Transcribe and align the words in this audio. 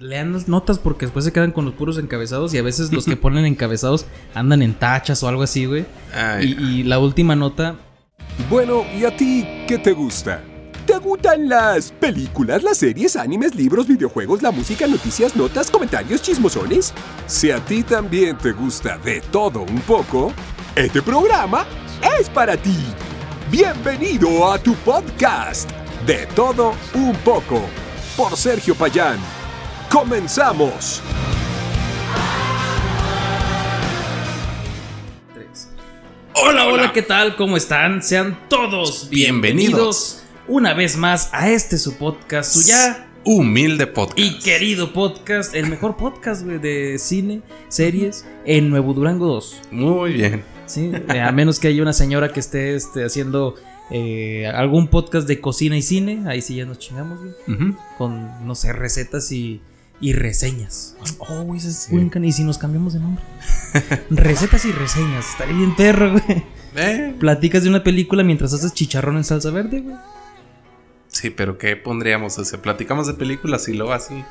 lean 0.00 0.32
las 0.32 0.48
notas 0.48 0.78
porque 0.78 1.06
después 1.06 1.24
se 1.24 1.32
quedan 1.32 1.52
con 1.52 1.64
los 1.64 1.74
puros 1.74 1.98
encabezados 1.98 2.54
y 2.54 2.58
a 2.58 2.62
veces 2.62 2.92
los 2.92 3.04
que 3.04 3.16
ponen 3.16 3.44
encabezados 3.44 4.06
andan 4.34 4.62
en 4.62 4.74
tachas 4.74 5.22
o 5.22 5.28
algo 5.28 5.42
así, 5.42 5.66
güey. 5.66 5.84
Y 6.40 6.82
la 6.84 6.98
última 6.98 7.36
nota, 7.36 7.76
Bueno, 8.48 8.84
¿y 8.98 9.04
a 9.04 9.14
ti 9.16 9.46
qué 9.68 9.78
te 9.78 9.92
gusta? 9.92 10.42
¿Te 10.86 10.98
gustan 10.98 11.48
las 11.48 11.92
películas, 11.92 12.62
las 12.64 12.78
series, 12.78 13.14
animes, 13.14 13.54
libros, 13.54 13.86
videojuegos, 13.86 14.42
la 14.42 14.50
música, 14.50 14.86
noticias, 14.86 15.36
notas, 15.36 15.70
comentarios, 15.70 16.20
chismosones? 16.22 16.92
Si 17.26 17.50
a 17.52 17.58
ti 17.64 17.84
también 17.84 18.36
te 18.36 18.52
gusta 18.52 18.98
de 18.98 19.20
todo 19.20 19.62
un 19.62 19.80
poco, 19.82 20.32
este 20.74 21.00
programa 21.00 21.66
es 22.18 22.28
para 22.28 22.56
ti. 22.56 22.76
Bienvenido 23.50 24.50
a 24.50 24.58
tu 24.58 24.74
podcast, 24.76 25.70
De 26.04 26.26
todo 26.34 26.74
un 26.94 27.14
poco, 27.16 27.60
por 28.16 28.36
Sergio 28.36 28.74
Payán. 28.74 29.41
¡Comenzamos! 29.92 31.02
Hola, 36.34 36.66
hola, 36.68 36.92
¿qué 36.94 37.02
tal? 37.02 37.36
¿Cómo 37.36 37.58
están? 37.58 38.02
Sean 38.02 38.38
todos 38.48 39.10
bienvenidos, 39.10 40.22
una 40.48 40.72
vez 40.72 40.96
más 40.96 41.28
a 41.34 41.50
este 41.50 41.76
su 41.76 41.98
podcast, 41.98 42.54
su 42.54 42.66
ya 42.66 43.06
humilde 43.22 43.86
podcast. 43.86 44.18
y 44.18 44.38
querido 44.38 44.94
podcast, 44.94 45.54
el 45.54 45.68
mejor 45.68 45.98
podcast, 45.98 46.42
güey, 46.42 46.56
de 46.56 46.96
cine, 46.98 47.42
series 47.68 48.24
en 48.46 48.70
Nuevo 48.70 48.94
Durango 48.94 49.26
2. 49.26 49.60
Muy 49.72 50.14
bien. 50.14 50.42
Sí, 50.64 50.90
eh, 51.12 51.20
a 51.20 51.30
menos 51.32 51.60
que 51.60 51.68
haya 51.68 51.82
una 51.82 51.92
señora 51.92 52.32
que 52.32 52.40
esté 52.40 52.74
este, 52.74 53.04
haciendo 53.04 53.56
eh, 53.90 54.46
algún 54.46 54.88
podcast 54.88 55.28
de 55.28 55.38
cocina 55.42 55.76
y 55.76 55.82
cine, 55.82 56.22
ahí 56.26 56.40
sí 56.40 56.56
ya 56.56 56.64
nos 56.64 56.78
chingamos, 56.78 57.20
güey. 57.20 57.74
Con, 57.98 58.46
no 58.46 58.54
sé, 58.54 58.72
recetas 58.72 59.30
y, 59.32 59.60
y 60.02 60.12
reseñas. 60.12 60.96
Oh, 61.18 61.42
güey, 61.44 61.58
ese 61.58 61.68
es 61.70 61.76
Sí. 61.84 62.08
can- 62.10 62.24
¿Y 62.26 62.32
si 62.32 62.44
nos 62.44 62.58
cambiamos 62.58 62.92
de 62.92 63.00
nombre? 63.00 63.24
recetas 64.10 64.64
y 64.66 64.72
reseñas, 64.72 65.30
estaría 65.30 65.56
bien 65.56 65.74
perro, 65.74 66.12
güey. 66.12 66.44
Eh, 66.76 67.14
Platicas 67.18 67.62
de 67.62 67.68
una 67.70 67.82
película 67.84 68.22
mientras 68.22 68.52
haces 68.52 68.74
chicharrón 68.74 69.16
en 69.16 69.24
salsa 69.24 69.50
verde, 69.50 69.80
güey. 69.80 69.96
sí, 71.08 71.30
pero 71.30 71.56
¿qué 71.58 71.76
pondríamos? 71.76 72.38
O 72.38 72.44
sea, 72.44 72.60
platicamos 72.60 73.06
de 73.06 73.14
películas 73.14 73.68
y 73.68 73.74
luego 73.74 73.92
así. 73.92 74.22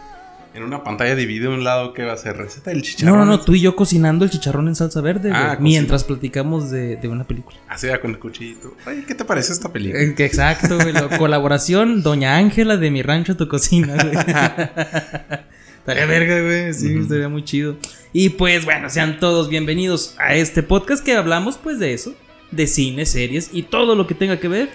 En 0.54 0.64
una 0.64 0.84
pantalla 0.84 1.16
divide 1.16 1.48
un 1.48 1.64
lado 1.64 1.94
que 1.94 2.04
va 2.04 2.12
a 2.12 2.18
ser 2.18 2.36
receta 2.36 2.72
del 2.72 2.80
No, 2.80 2.84
chicharrón. 2.84 3.20
no, 3.20 3.26
no, 3.26 3.40
tú 3.40 3.56
y 3.56 3.62
yo 3.62 3.74
cocinando 3.78 4.26
el 4.26 4.32
chicharrón 4.32 4.68
en 4.68 4.76
salsa 4.76 5.00
verde, 5.00 5.30
güey. 5.30 5.42
Ah, 5.42 5.56
mientras 5.62 6.04
platicamos 6.04 6.70
de, 6.70 6.98
de 6.98 7.08
una 7.08 7.24
película. 7.24 7.56
Así 7.70 7.88
va 7.88 8.02
con 8.02 8.12
el 8.12 8.20
cuchillito. 8.20 8.76
Oye, 8.86 9.06
¿qué 9.06 9.16
te 9.16 9.24
parece 9.24 9.54
esta 9.54 9.72
película? 9.72 10.02
Eh, 10.04 10.14
Exacto, 10.18 10.76
güey. 10.76 10.92
la 10.92 11.18
colaboración 11.18 12.04
Doña 12.04 12.36
Ángela 12.36 12.76
de 12.76 12.92
mi 12.92 13.02
rancho 13.02 13.38
tu 13.38 13.48
cocina, 13.48 13.96
güey. 13.96 14.12
Estaría 15.82 16.06
verga, 16.06 16.40
güey. 16.42 16.74
Sí, 16.76 16.96
estaría 16.96 17.28
muy 17.28 17.44
chido. 17.44 17.76
Y 18.14 18.30
pues 18.30 18.66
bueno, 18.66 18.88
sean 18.88 19.20
todos 19.20 19.50
bienvenidos 19.50 20.14
a 20.20 20.36
este 20.36 20.62
podcast 20.62 21.04
que 21.04 21.16
hablamos 21.16 21.58
pues 21.58 21.80
de 21.80 21.96
eso. 21.96 22.14
De 22.52 22.68
cine, 22.68 23.08
series 23.08 23.50
y 23.52 23.64
todo 23.64 23.96
lo 23.96 24.06
que 24.06 24.14
tenga 24.14 24.40
que 24.40 24.48
ver. 24.48 24.70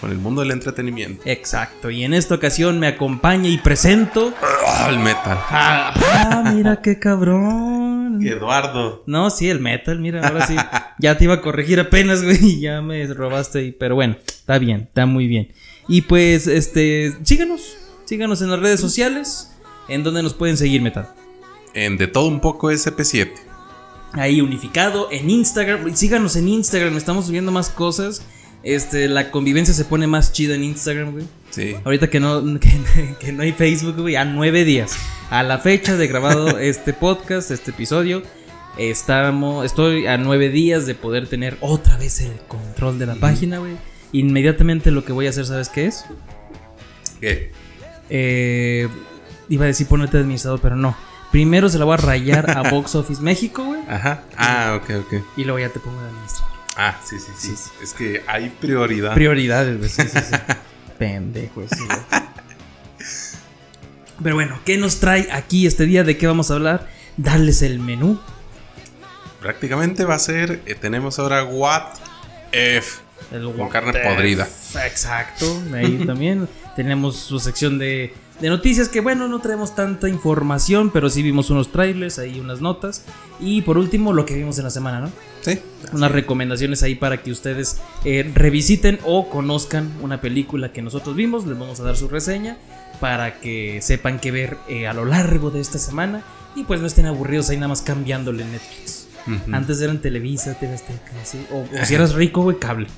Con 0.00 0.12
el 0.12 0.18
mundo 0.18 0.42
del 0.42 0.52
entretenimiento. 0.52 1.20
Exacto. 1.24 1.90
Y 1.90 2.04
en 2.04 2.14
esta 2.14 2.36
ocasión 2.36 2.78
me 2.78 2.86
acompaña 2.86 3.48
y 3.48 3.58
presento. 3.58 4.32
El 4.88 5.00
metal. 5.00 5.36
Ah, 5.50 5.94
ah, 5.96 6.52
mira 6.54 6.80
qué 6.80 6.96
cabrón. 6.96 8.20
Eduardo. 8.24 9.02
No, 9.08 9.30
sí, 9.30 9.50
el 9.50 9.58
metal, 9.58 9.98
mira, 9.98 10.24
ahora 10.28 10.46
sí. 10.46 10.54
Ya 11.00 11.18
te 11.18 11.24
iba 11.24 11.34
a 11.34 11.40
corregir 11.40 11.80
apenas, 11.80 12.22
güey, 12.22 12.38
y 12.40 12.60
ya 12.60 12.80
me 12.82 13.04
robaste 13.12 13.58
ahí. 13.58 13.72
Pero 13.72 13.96
bueno, 13.96 14.16
está 14.24 14.58
bien, 14.58 14.82
está 14.82 15.06
muy 15.06 15.26
bien. 15.26 15.50
Y 15.88 16.02
pues, 16.02 16.46
este, 16.46 17.16
síganos, 17.24 17.76
síganos 18.04 18.42
en 18.42 18.50
las 18.52 18.60
redes 18.60 18.80
sociales, 18.80 19.51
en 19.92 20.02
donde 20.02 20.22
nos 20.22 20.34
pueden 20.34 20.56
seguir, 20.56 20.80
metal. 20.82 21.08
En 21.74 21.96
De 21.96 22.06
Todo 22.06 22.26
Un 22.26 22.40
Poco 22.40 22.70
SP7. 22.70 23.30
Ahí 24.14 24.40
unificado, 24.40 25.08
en 25.10 25.30
Instagram, 25.30 25.94
síganos 25.94 26.36
en 26.36 26.48
Instagram, 26.48 26.96
estamos 26.96 27.26
subiendo 27.26 27.52
más 27.52 27.68
cosas. 27.70 28.22
Este, 28.62 29.08
la 29.08 29.30
convivencia 29.30 29.74
se 29.74 29.84
pone 29.84 30.06
más 30.06 30.32
chida 30.32 30.54
en 30.54 30.64
Instagram, 30.64 31.12
güey. 31.12 31.24
Sí. 31.50 31.74
Ahorita 31.84 32.08
que 32.08 32.20
no, 32.20 32.42
que, 32.60 33.16
que 33.18 33.32
no 33.32 33.42
hay 33.42 33.52
Facebook, 33.52 34.00
güey, 34.00 34.16
a 34.16 34.24
nueve 34.24 34.64
días. 34.64 34.96
A 35.30 35.42
la 35.42 35.58
fecha 35.58 35.96
de 35.96 36.06
grabado 36.06 36.58
este 36.58 36.92
podcast, 36.92 37.50
este 37.50 37.70
episodio, 37.70 38.22
estamos, 38.78 39.64
estoy 39.64 40.06
a 40.06 40.16
nueve 40.18 40.48
días 40.48 40.86
de 40.86 40.94
poder 40.94 41.26
tener 41.26 41.56
otra 41.60 41.96
vez 41.96 42.20
el 42.20 42.36
control 42.48 42.98
de 42.98 43.06
la 43.06 43.14
página, 43.16 43.58
güey. 43.58 43.76
Inmediatamente 44.12 44.90
lo 44.90 45.04
que 45.04 45.12
voy 45.12 45.26
a 45.26 45.30
hacer, 45.30 45.46
¿sabes 45.46 45.68
qué 45.70 45.86
es? 45.86 46.04
¿Qué? 47.20 47.50
Eh, 48.10 48.88
iba 49.52 49.64
a 49.64 49.66
decir 49.68 49.86
ponerte 49.86 50.16
administrador, 50.18 50.60
pero 50.60 50.76
no. 50.76 50.96
Primero 51.30 51.68
se 51.68 51.78
la 51.78 51.84
voy 51.84 51.94
a 51.94 51.96
rayar 51.98 52.50
a 52.50 52.62
Box 52.70 52.94
Office 52.94 53.22
México, 53.22 53.64
güey. 53.64 53.80
Ajá. 53.88 54.22
Ah, 54.36 54.78
ok, 54.82 54.90
ok. 55.06 55.14
Y 55.36 55.44
luego 55.44 55.58
ya 55.58 55.68
te 55.70 55.80
pongo 55.80 56.00
de 56.00 56.08
administrador. 56.08 56.52
Ah, 56.76 56.98
sí, 57.04 57.16
sí, 57.18 57.32
sí. 57.36 57.54
Es 57.82 57.92
que 57.92 58.22
hay 58.26 58.48
prioridad. 58.48 59.14
Prioridades, 59.14 59.78
güey. 59.78 59.88
Sí, 59.90 60.02
sí, 60.02 60.18
sí. 60.18 60.34
Pendejo, 60.98 61.62
sí, 61.70 61.84
güey. 61.86 62.22
Pero 64.22 64.34
bueno, 64.36 64.58
¿qué 64.64 64.78
nos 64.78 65.00
trae 65.00 65.28
aquí 65.32 65.66
este 65.66 65.84
día? 65.84 66.04
¿De 66.04 66.16
qué 66.16 66.26
vamos 66.26 66.50
a 66.50 66.54
hablar? 66.54 66.88
Darles 67.16 67.62
el 67.62 67.78
menú. 67.80 68.20
Prácticamente 69.40 70.04
va 70.04 70.14
a 70.14 70.18
ser. 70.18 70.62
eh, 70.66 70.74
tenemos 70.74 71.18
ahora 71.18 71.42
What 71.44 71.82
If. 72.52 72.98
El 73.32 73.44
Con 73.44 73.60
what 73.60 73.70
carne 73.70 73.92
podrida. 74.00 74.44
f- 74.44 74.86
Exacto. 74.86 75.62
Ahí 75.74 76.04
también 76.06 76.48
tenemos 76.76 77.16
su 77.16 77.40
sección 77.40 77.78
de, 77.78 78.14
de 78.42 78.48
noticias 78.48 78.88
que 78.88 79.00
bueno, 79.00 79.28
no 79.28 79.38
traemos 79.38 79.76
tanta 79.76 80.08
información, 80.08 80.90
pero 80.90 81.08
sí 81.08 81.22
vimos 81.22 81.48
unos 81.50 81.70
trailers, 81.70 82.18
ahí 82.18 82.40
unas 82.40 82.60
notas. 82.60 83.04
Y 83.38 83.62
por 83.62 83.78
último, 83.78 84.12
lo 84.12 84.26
que 84.26 84.34
vimos 84.34 84.58
en 84.58 84.64
la 84.64 84.70
semana, 84.70 85.00
¿no? 85.00 85.10
Sí. 85.42 85.60
unas 85.92 86.10
recomendaciones 86.10 86.82
ahí 86.82 86.96
para 86.96 87.22
que 87.22 87.30
ustedes 87.30 87.78
eh, 88.04 88.28
revisiten 88.34 88.98
o 89.04 89.30
conozcan 89.30 89.92
una 90.02 90.20
película 90.20 90.72
que 90.72 90.82
nosotros 90.82 91.14
vimos. 91.14 91.46
Les 91.46 91.56
vamos 91.56 91.78
a 91.78 91.84
dar 91.84 91.96
su 91.96 92.08
reseña 92.08 92.58
para 93.00 93.38
que 93.38 93.80
sepan 93.80 94.18
qué 94.18 94.32
ver 94.32 94.56
eh, 94.68 94.88
a 94.88 94.92
lo 94.92 95.04
largo 95.04 95.52
de 95.52 95.60
esta 95.60 95.78
semana 95.78 96.24
y 96.56 96.64
pues 96.64 96.80
no 96.80 96.88
estén 96.88 97.06
aburridos 97.06 97.48
ahí 97.48 97.56
nada 97.58 97.68
más 97.68 97.82
cambiándole 97.82 98.44
Netflix. 98.44 99.06
Antes 99.52 99.80
eran 99.80 100.00
Televisa, 100.00 100.58
TV 100.58 100.74
Azteca, 100.74 101.12
así, 101.22 101.46
o, 101.52 101.58
o 101.60 101.84
si 101.84 101.94
eras 101.94 102.14
rico, 102.14 102.42
güey, 102.42 102.58
cable. 102.58 102.88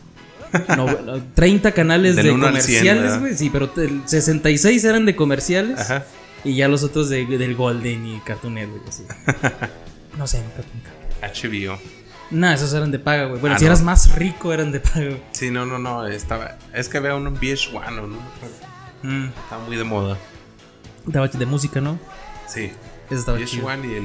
No, 0.76 0.86
no, 1.04 1.22
30 1.34 1.72
canales 1.72 2.16
de 2.16 2.28
comerciales, 2.30 3.18
güey, 3.20 3.34
sí, 3.36 3.50
pero 3.50 3.70
el 3.76 4.02
66 4.06 4.84
eran 4.84 5.06
de 5.06 5.16
comerciales 5.16 5.80
Ajá. 5.80 6.04
y 6.44 6.54
ya 6.56 6.68
los 6.68 6.82
otros 6.82 7.08
de, 7.08 7.26
del 7.26 7.54
Golden 7.56 8.06
y 8.06 8.20
Cartoon 8.20 8.54
Network, 8.54 8.84
así. 8.88 9.04
No 10.18 10.26
sé, 10.28 10.42
Cartoon. 10.54 11.50
HBO. 11.50 11.78
Nah, 12.30 12.54
esos 12.54 12.72
eran 12.72 12.90
de 12.90 12.98
paga, 12.98 13.26
güey. 13.26 13.40
Bueno, 13.40 13.56
Ah, 13.56 13.58
si 13.58 13.64
no. 13.64 13.70
eras 13.70 13.82
más 13.82 14.14
rico, 14.14 14.52
eran 14.52 14.70
de 14.72 14.80
paga, 14.80 15.06
güey. 15.06 15.22
Sí, 15.32 15.50
no, 15.50 15.66
no, 15.66 15.78
no. 15.78 16.06
Estaba. 16.06 16.56
Es 16.72 16.88
que 16.88 16.98
había 16.98 17.14
uno 17.16 17.28
en 17.30 17.36
VH1, 17.36 17.94
¿no? 18.08 18.18
Mm. 19.02 19.26
Está 19.28 19.58
muy 19.58 19.76
de 19.76 19.84
moda. 19.84 20.16
Estaba 21.06 21.28
de 21.28 21.46
música, 21.46 21.80
¿no? 21.80 21.98
Sí. 22.46 22.70
Ese 23.10 23.20
estaba 23.20 23.44
chido. 23.44 23.66
VH1 23.68 23.90
y 23.90 23.94
el 23.94 24.04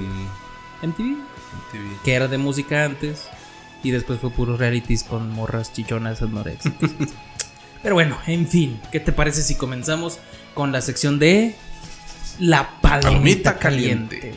MTV, 0.89 0.99
MTV. 1.11 2.03
que 2.03 2.13
era 2.13 2.27
de 2.27 2.37
música 2.37 2.83
antes. 2.85 3.27
Y 3.83 3.91
después 3.91 4.19
fue 4.19 4.29
puros 4.29 4.59
realities 4.59 5.03
con 5.03 5.31
morras 5.31 5.71
chichonas 5.71 6.21
anoréxicas. 6.21 6.89
Pero 7.81 7.95
bueno, 7.95 8.17
en 8.27 8.47
fin, 8.47 8.79
¿qué 8.91 8.99
te 8.99 9.13
parece 9.13 9.41
si 9.41 9.55
comenzamos 9.55 10.19
con 10.53 10.71
la 10.71 10.81
sección 10.81 11.17
de 11.17 11.55
la 12.39 12.81
palomita, 12.81 13.09
Palomita 13.09 13.57
caliente? 13.57 14.33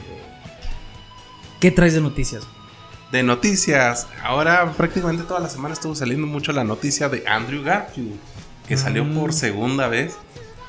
¿Qué 1.59 1.71
traes 1.71 1.95
de 1.95 2.01
noticias? 2.01 2.45
De 3.11 3.23
noticias. 3.23 4.07
Ahora 4.23 4.73
prácticamente 4.73 5.25
toda 5.25 5.41
la 5.41 5.49
semana 5.49 5.75
estuvo 5.75 5.95
saliendo 5.95 6.27
mucho 6.27 6.53
la 6.53 6.65
noticia 6.65 7.09
de 7.09 7.25
Andrew 7.27 7.63
Garfield. 7.63 8.19
Que 8.67 8.77
salió 8.77 9.05
por 9.13 9.33
segunda 9.33 9.89
vez 9.89 10.15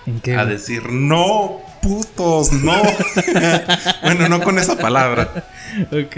¿En 0.06 0.20
qué? 0.20 0.36
a 0.36 0.46
decir 0.46 0.92
no, 0.92 1.62
putos, 1.82 2.52
no. 2.52 2.82
bueno, 4.04 4.30
no 4.30 4.42
con 4.42 4.58
esa 4.60 4.78
palabra. 4.78 5.48
Ok. 5.92 6.18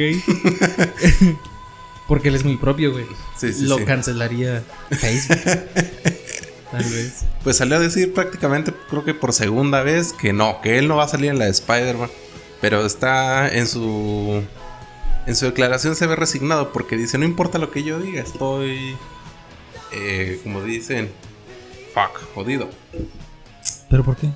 Porque 2.07 2.30
él 2.30 2.36
es 2.36 2.44
muy 2.46 2.57
propio, 2.57 2.92
güey. 2.92 3.06
Sí, 3.38 3.52
sí, 3.54 3.66
Lo 3.66 3.78
sí. 3.78 3.86
cancelaría 3.86 4.63
Facebook. 4.92 5.40
Tal 6.72 6.84
vez. 6.84 7.24
Pues 7.44 7.57
salió 7.57 7.78
a 7.78 7.80
decir 7.80 8.13
prácticamente, 8.13 8.74
creo 8.90 9.04
que 9.04 9.13
por 9.13 9.34
segunda 9.34 9.81
vez, 9.81 10.13
que 10.13 10.34
no, 10.34 10.62
que 10.62 10.78
él 10.78 10.88
no 10.88 10.98
va 10.98 11.06
a 11.06 11.07
salir 11.07 11.30
en 11.31 11.40
la 11.40 11.46
de 11.46 11.52
Spider-Man. 11.52 12.10
Pero 12.62 12.86
está 12.86 13.48
en 13.50 13.68
su. 13.68 14.44
En 15.28 15.36
su 15.36 15.46
declaración 15.46 15.96
se 15.96 16.06
ve 16.07 16.16
resignado 16.16 16.72
porque 16.72 16.96
dice: 16.98 17.18
No 17.18 17.25
importa 17.25 17.57
lo 17.57 17.72
que 17.72 17.84
yo 17.84 18.00
diga, 18.00 18.22
estoy. 18.22 18.96
eh, 19.92 20.40
como 20.44 20.62
dicen, 20.62 21.10
fuck, 21.94 22.19
jodido. 22.34 22.69
¿Pero 23.90 24.04
por 24.04 24.16
qué? 24.18 24.30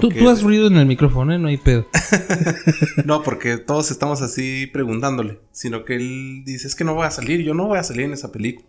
Tú, 0.00 0.08
Porque- 0.08 0.20
tú 0.20 0.28
has 0.28 0.42
ruido 0.42 0.66
en 0.66 0.76
el 0.76 0.86
micrófono, 0.86 1.32
¿eh? 1.32 1.38
No 1.38 1.48
hay 1.48 1.56
pedo. 1.56 1.86
No, 3.04 3.22
porque 3.22 3.58
todos 3.58 3.90
estamos 3.90 4.22
así 4.22 4.66
preguntándole. 4.66 5.40
Sino 5.50 5.84
que 5.84 5.96
él 5.96 6.42
dice: 6.44 6.66
Es 6.68 6.74
que 6.74 6.84
no 6.84 6.94
voy 6.94 7.06
a 7.06 7.10
salir, 7.10 7.42
yo 7.42 7.54
no 7.54 7.66
voy 7.66 7.78
a 7.78 7.82
salir 7.82 8.04
en 8.04 8.12
esa 8.12 8.32
película. 8.32 8.66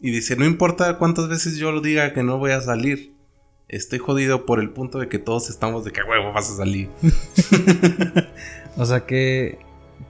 Y 0.00 0.10
dice: 0.10 0.36
No 0.36 0.44
importa 0.44 0.98
cuántas 0.98 1.28
veces 1.28 1.56
yo 1.56 1.72
lo 1.72 1.80
diga 1.80 2.12
que 2.12 2.22
no 2.22 2.38
voy 2.38 2.52
a 2.52 2.60
salir, 2.60 3.12
estoy 3.68 3.98
jodido 3.98 4.46
por 4.46 4.60
el 4.60 4.70
punto 4.70 4.98
de 4.98 5.08
que 5.08 5.18
todos 5.18 5.50
estamos 5.50 5.84
de 5.84 5.92
que 5.92 6.02
huevo 6.02 6.32
vas 6.32 6.50
a 6.50 6.56
salir. 6.56 6.88
o 8.76 8.86
sea 8.86 9.04
que, 9.06 9.58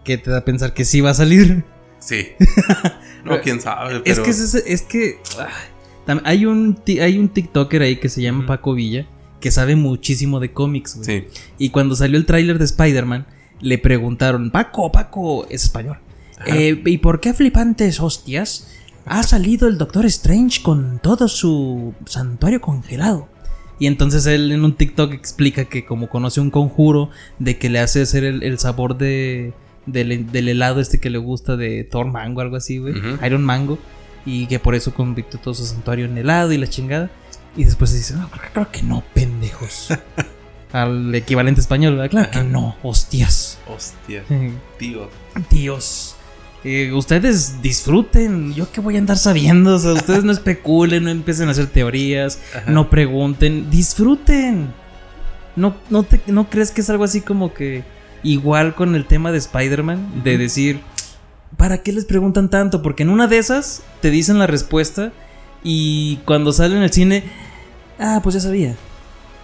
que 0.05 0.19
te 0.19 0.31
da 0.31 0.39
a 0.39 0.45
pensar 0.45 0.75
que 0.75 0.85
sí 0.85 1.01
va 1.01 1.11
a 1.11 1.15
salir. 1.15 1.65
Sí. 1.99 2.29
no, 3.25 3.41
quién 3.41 3.61
sabe. 3.61 4.03
Es 4.05 4.21
que 4.21 4.31
es, 4.31 4.55
es 4.55 4.83
que 4.83 5.19
hay 6.25 6.47
un 6.47 6.81
hay 7.01 7.19
un 7.19 7.29
TikToker 7.29 7.83
ahí 7.83 7.97
que 7.97 8.09
se 8.09 8.23
llama 8.23 8.47
Paco 8.47 8.75
Villa 8.75 9.07
que 9.41 9.51
sabe 9.51 9.77
muchísimo 9.77 10.41
de 10.41 10.53
cómics. 10.53 10.99
Sí. 11.03 11.25
Y 11.59 11.71
cuando 11.71 11.97
salió 11.97 12.19
el 12.19 12.27
tráiler 12.27 12.59
de 12.59 12.65
Spider-Man 12.65 13.27
le 13.61 13.79
preguntaron, 13.79 14.51
Paco, 14.51 14.93
Paco, 14.93 15.47
es 15.49 15.65
español. 15.65 15.99
Eh, 16.47 16.81
¿Y 16.85 16.99
por 16.99 17.21
qué 17.21 17.35
flipantes 17.35 18.01
hostias? 18.01 18.69
Ha 19.05 19.23
salido 19.23 19.69
el 19.69 19.79
Doctor 19.79 20.07
Strange 20.07 20.63
con 20.63 21.01
todo 21.03 21.29
su 21.29 21.95
santuario 22.07 22.61
congelado. 22.61 23.29
Y 23.79 23.87
entonces 23.87 24.27
él 24.27 24.53
en 24.53 24.65
un 24.65 24.75
TikTok 24.75 25.13
explica 25.13 25.65
que 25.65 25.85
como 25.85 26.09
conoce 26.09 26.41
un 26.41 26.51
conjuro 26.51 27.11
de 27.39 27.59
que 27.59 27.71
le 27.71 27.79
hace 27.79 28.03
hacer 28.03 28.25
el, 28.25 28.59
sabor 28.59 28.99
de, 28.99 29.53
del, 29.87 30.49
helado 30.49 30.81
este 30.81 30.99
que 30.99 31.11
le 31.11 31.19
gusta 31.19 31.57
de 31.57 31.85
Thor 31.85 32.07
Mango, 32.07 32.41
algo 32.41 32.57
así, 32.57 32.79
güey. 32.79 32.95
Iron 33.25 33.45
Mango. 33.45 33.79
Y 34.27 34.47
que 34.47 34.59
por 34.59 34.75
eso 34.75 34.93
convirtió 34.93 35.41
todo 35.41 35.55
su 35.55 35.65
santuario 35.65 36.05
en 36.05 36.19
helado 36.19 36.53
y 36.53 36.59
la 36.59 36.67
chingada. 36.67 37.11
Y 37.59 37.65
después 37.65 37.91
se 37.91 37.97
dice, 37.97 38.15
no, 38.15 38.31
creo 38.31 38.71
que 38.71 38.83
no, 38.85 39.03
pendejos. 39.13 39.89
Al 40.73 41.13
equivalente 41.13 41.61
español, 41.61 41.97
¿verdad? 41.97 42.11
Claro 42.11 42.31
que 42.31 42.45
no, 42.45 42.77
hostias. 42.85 43.59
Hostias. 43.67 44.25
Tío. 44.79 45.11
Dios. 45.51 46.15
Eh, 46.63 46.93
ustedes 46.93 47.61
disfruten. 47.61 48.55
Yo 48.55 48.71
que 48.71 48.81
voy 48.81 48.95
a 48.95 49.01
andar 49.01 49.19
sabiendo. 49.19 49.75
O 49.75 49.79
sea, 49.81 49.93
ustedes 49.93 50.23
no 50.23 50.31
especulen, 50.31 51.03
no 51.03 51.11
empiecen 51.11 51.49
a 51.49 51.51
hacer 51.51 51.67
teorías, 51.67 52.39
no 52.69 52.91
pregunten. 52.91 53.69
Disfruten. 53.71 54.73
No, 55.57 55.75
no, 55.91 56.05
te, 56.05 56.21
¿No 56.29 56.49
crees 56.49 56.71
que 56.71 56.83
es 56.83 56.91
algo 56.91 57.03
así 57.03 57.23
como 57.23 57.55
que 57.55 57.83
igual 58.23 58.77
con 58.77 58.95
el 58.95 59.05
tema 59.05 59.33
de 59.33 59.39
Spider-Man? 59.39 60.23
De 60.23 60.39
decir, 60.39 60.81
¿para 61.57 61.79
qué 61.83 61.93
les 61.93 62.05
preguntan 62.05 62.51
tanto? 62.51 62.83
Porque 62.83 63.03
en 63.03 63.11
una 63.11 63.27
de 63.27 63.39
esas 63.39 63.83
te 64.01 64.13
dicen 64.13 64.39
la 64.39 64.47
respuesta 64.47 65.11
y 65.65 66.19
cuando 66.25 66.53
sale 66.53 66.77
en 66.77 66.83
el 66.83 66.93
cine, 66.93 67.25
ah, 67.99 68.21
pues 68.23 68.35
ya 68.35 68.41
sabía. 68.41 68.77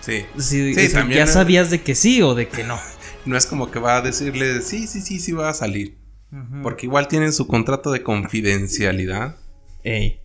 Sí. 0.00 0.26
sí, 0.38 0.74
ya 1.10 1.26
sabías 1.26 1.70
de 1.70 1.82
que 1.82 1.94
sí 1.94 2.20
o 2.20 2.34
de 2.34 2.48
que 2.48 2.64
no. 2.64 2.78
No 3.24 3.38
es 3.38 3.46
como 3.46 3.70
que 3.70 3.78
va 3.78 3.96
a 3.96 4.02
decirle, 4.02 4.60
sí, 4.60 4.86
sí, 4.86 5.00
sí, 5.00 5.18
sí 5.18 5.32
va 5.32 5.48
a 5.48 5.54
salir. 5.54 5.96
Porque 6.62 6.86
igual 6.86 7.08
tienen 7.08 7.32
su 7.32 7.46
contrato 7.46 7.90
de 7.90 8.02
confidencialidad. 8.02 9.36
Ey. 9.82 10.20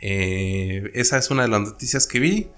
Eh, 0.00 0.90
esa 0.94 1.16
es 1.16 1.30
una 1.30 1.44
de 1.44 1.48
las 1.48 1.60
noticias 1.60 2.06
que 2.06 2.18
vi. 2.18 2.50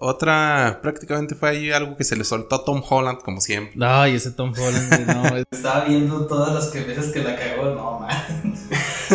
Otra 0.00 0.78
prácticamente 0.80 1.34
fue 1.34 1.50
ahí 1.50 1.72
algo 1.72 1.96
que 1.96 2.04
se 2.04 2.14
le 2.14 2.22
soltó 2.22 2.56
a 2.56 2.64
Tom 2.64 2.82
Holland, 2.88 3.18
como 3.18 3.40
siempre. 3.40 3.74
Ay, 3.84 4.14
ese 4.14 4.30
Tom 4.30 4.52
Holland, 4.56 5.06
no. 5.08 5.36
estaba 5.50 5.84
viendo 5.86 6.26
todas 6.26 6.54
las 6.54 6.72
veces 6.86 7.12
que 7.12 7.24
la 7.24 7.34
cagó, 7.34 7.74
no, 7.74 7.98
man. 7.98 8.54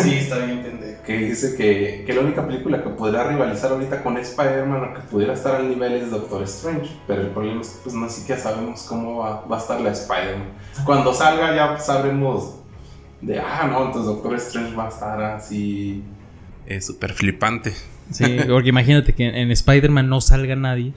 sí, 0.02 0.14
está 0.16 0.38
bien 0.44 0.62
pendejo. 0.62 0.83
Que 1.06 1.18
dice 1.18 1.54
que, 1.56 2.04
que, 2.06 2.14
la 2.14 2.22
única 2.22 2.46
película 2.46 2.82
que 2.82 2.88
podría 2.90 3.24
rivalizar 3.24 3.72
ahorita 3.72 4.02
con 4.02 4.16
Spider-Man 4.16 4.84
o 4.84 4.94
que 4.94 5.00
pudiera 5.02 5.34
estar 5.34 5.56
al 5.56 5.68
nivel 5.68 5.92
es 5.94 6.10
Doctor 6.10 6.42
Strange. 6.44 6.90
Pero 7.06 7.22
el 7.22 7.28
problema 7.28 7.60
es 7.60 7.68
que 7.68 7.78
pues 7.84 7.94
no 7.94 8.08
siquiera 8.08 8.40
sabemos 8.40 8.82
cómo 8.88 9.18
va, 9.18 9.44
va 9.44 9.56
a 9.56 9.60
estar 9.60 9.80
la 9.80 9.90
Spider-Man. 9.90 10.48
Cuando 10.84 11.12
salga 11.12 11.54
ya 11.54 11.78
sabremos 11.78 12.56
de, 13.20 13.38
ah, 13.38 13.68
no, 13.70 13.86
entonces 13.86 14.06
Doctor 14.06 14.34
Strange 14.36 14.74
va 14.74 14.86
a 14.86 14.88
estar 14.88 15.22
así 15.22 16.02
eh, 16.66 16.80
súper 16.80 17.12
flipante. 17.12 17.74
Sí, 18.10 18.24
porque 18.48 18.68
imagínate 18.68 19.14
que 19.14 19.26
en, 19.26 19.50
Spider-Man 19.50 20.08
no 20.08 20.20
salga 20.20 20.56
nadie, 20.56 20.92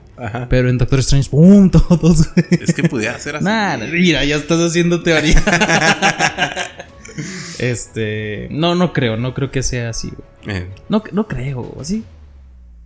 pero 0.50 0.70
en 0.70 0.78
Doctor 0.78 1.00
Strange, 1.00 1.30
¡pum! 1.30 1.70
Todos. 1.72 2.30
Es 2.52 2.74
que 2.74 2.84
pudiera 2.84 3.18
ser 3.18 3.38
así. 3.38 3.46
Mira, 3.92 4.26
ya 4.26 4.36
estás 4.36 4.60
haciendo 4.60 5.02
teoría. 5.02 5.42
este, 7.60 8.48
no, 8.52 8.76
no 8.76 8.94
creo, 8.94 9.18
no 9.18 9.34
creo 9.34 9.52
que 9.52 9.64
sea 9.64 9.90
así. 9.90 10.14
Eh. 10.48 10.70
No, 10.90 11.04
no 11.12 11.28
creo, 11.28 11.76
así. 11.80 12.04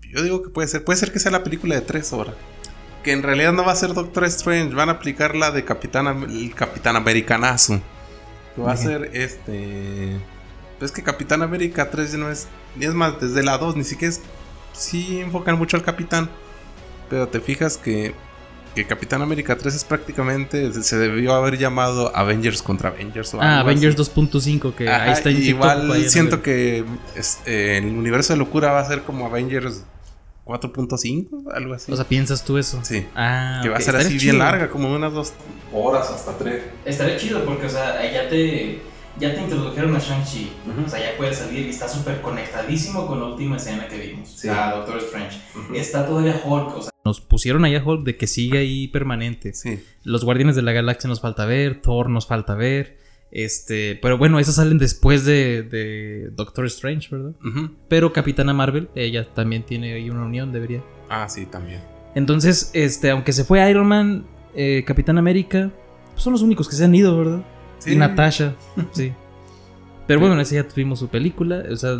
Yo 0.09 0.21
digo 0.23 0.43
que 0.43 0.49
puede 0.49 0.67
ser, 0.67 0.83
puede 0.83 0.99
ser 0.99 1.11
que 1.11 1.19
sea 1.19 1.31
la 1.31 1.43
película 1.43 1.75
de 1.75 1.81
tres 1.81 2.11
horas. 2.13 2.35
Que 3.03 3.13
en 3.13 3.23
realidad 3.23 3.53
no 3.53 3.65
va 3.65 3.71
a 3.71 3.75
ser 3.75 3.93
Doctor 3.93 4.25
Strange, 4.25 4.75
van 4.75 4.89
a 4.89 4.93
aplicar 4.93 5.35
la 5.35 5.51
de 5.51 5.63
Capitán, 5.65 6.29
el 6.29 6.53
Capitán 6.53 6.95
Americanazo. 6.95 7.81
Que 8.55 8.61
va 8.61 8.73
a 8.73 8.77
ser 8.77 9.09
este. 9.13 10.17
Pues 10.77 10.91
que 10.91 11.03
Capitán 11.03 11.41
América 11.41 11.89
3 11.89 12.15
no 12.15 12.29
es. 12.29 12.47
Ni 12.75 12.85
es 12.85 12.93
más, 12.93 13.19
desde 13.19 13.43
la 13.43 13.57
2 13.57 13.75
ni 13.75 13.83
siquiera 13.83 14.13
es. 14.13 14.21
Sí 14.73 15.19
enfocan 15.19 15.57
mucho 15.57 15.77
al 15.77 15.83
Capitán. 15.83 16.29
Pero 17.09 17.27
te 17.27 17.39
fijas 17.39 17.77
que. 17.77 18.13
Que 18.75 18.87
Capitán 18.87 19.21
América 19.21 19.57
3 19.57 19.75
es 19.75 19.83
prácticamente. 19.83 20.71
Se 20.81 20.97
debió 20.97 21.33
haber 21.33 21.57
llamado 21.57 22.15
Avengers 22.15 22.61
contra 22.61 22.89
Avengers. 22.89 23.33
ah, 23.39 23.59
Avengers 23.59 23.97
2.5. 23.97 24.73
Que 24.73 24.89
ahí 24.89 25.11
está 25.11 25.29
en 25.29 25.43
Igual 25.43 26.09
siento 26.09 26.41
que. 26.41 26.85
Eh, 27.45 27.77
el 27.77 27.85
universo 27.97 28.33
de 28.33 28.39
locura 28.39 28.71
va 28.71 28.79
a 28.79 28.85
ser 28.85 29.01
como 29.01 29.25
Avengers 29.25 29.83
4.5, 30.45 31.53
algo 31.53 31.73
así. 31.73 31.91
O 31.91 31.95
sea, 31.95 32.05
¿piensas 32.05 32.43
tú 32.43 32.57
eso? 32.57 32.79
Sí. 32.83 33.05
Ah, 33.15 33.59
que 33.63 33.69
va 33.69 33.77
a 33.77 33.81
ser 33.81 33.95
así 33.95 34.17
bien 34.17 34.39
larga, 34.39 34.69
como 34.69 34.93
unas 34.93 35.13
dos 35.13 35.33
horas 35.73 36.09
hasta 36.09 36.37
tres. 36.37 36.63
Estaría 36.85 37.17
chido 37.17 37.45
porque, 37.45 37.67
o 37.67 37.69
sea, 37.69 38.01
ya 38.11 38.27
te, 38.27 38.81
ya 39.19 39.33
te 39.33 39.41
introdujeron 39.41 39.95
a 39.95 39.99
Shang-Chi. 39.99 40.51
O 40.85 40.89
sea, 40.89 40.99
ya 40.99 41.17
puede 41.17 41.33
salir 41.33 41.67
y 41.67 41.69
está 41.69 41.87
súper 41.87 42.21
conectadísimo 42.21 43.05
con 43.07 43.19
la 43.19 43.27
última 43.27 43.57
escena 43.57 43.87
que 43.87 43.97
vimos. 43.97 44.29
Sí. 44.29 44.49
A 44.49 44.71
Doctor 44.71 44.97
Strange. 44.97 45.37
Está 45.75 46.05
todavía 46.05 46.41
Hulk, 46.43 46.77
o 46.77 46.81
sea. 46.81 46.90
Nos 47.03 47.21
pusieron 47.21 47.65
ahí 47.65 47.75
a 47.75 47.83
Hulk 47.83 48.03
de 48.03 48.17
que 48.17 48.27
sigue 48.27 48.59
ahí 48.59 48.87
permanente. 48.87 49.53
Sí. 49.53 49.83
Los 50.03 50.23
Guardianes 50.23 50.55
de 50.55 50.61
la 50.61 50.71
Galaxia 50.71 51.07
nos 51.07 51.19
falta 51.21 51.45
ver, 51.45 51.81
Thor 51.81 52.09
nos 52.09 52.27
falta 52.27 52.53
ver. 52.55 52.99
Este, 53.31 53.97
pero 54.01 54.17
bueno, 54.17 54.39
esas 54.39 54.55
salen 54.55 54.77
después 54.77 55.25
de, 55.25 56.29
Doctor 56.33 56.65
Strange, 56.65 57.07
¿verdad? 57.09 57.31
Pero 57.87 58.11
Capitana 58.11 58.53
Marvel, 58.53 58.89
ella 58.93 59.25
también 59.33 59.63
tiene 59.63 59.93
ahí 59.93 60.09
una 60.09 60.25
unión, 60.25 60.51
debería. 60.51 60.83
Ah, 61.09 61.27
sí, 61.29 61.45
también. 61.45 61.81
Entonces, 62.13 62.71
este, 62.73 63.09
aunque 63.09 63.31
se 63.31 63.45
fue 63.45 63.67
Iron 63.69 63.87
Man, 63.87 64.25
eh, 64.53 64.83
Capitán 64.85 65.17
América, 65.17 65.71
pues 66.11 66.21
son 66.21 66.33
los 66.33 66.41
únicos 66.41 66.67
que 66.67 66.75
se 66.75 66.83
han 66.83 66.93
ido, 66.93 67.17
¿verdad? 67.17 67.43
Sí. 67.79 67.95
Natasha, 67.95 68.55
sí. 68.91 69.13
Pero 70.11 70.19
bueno, 70.19 70.35
en 70.35 70.41
ese 70.41 70.55
ya 70.55 70.67
tuvimos 70.67 70.99
su 70.99 71.07
película, 71.07 71.63
o 71.71 71.75
sea, 71.77 71.97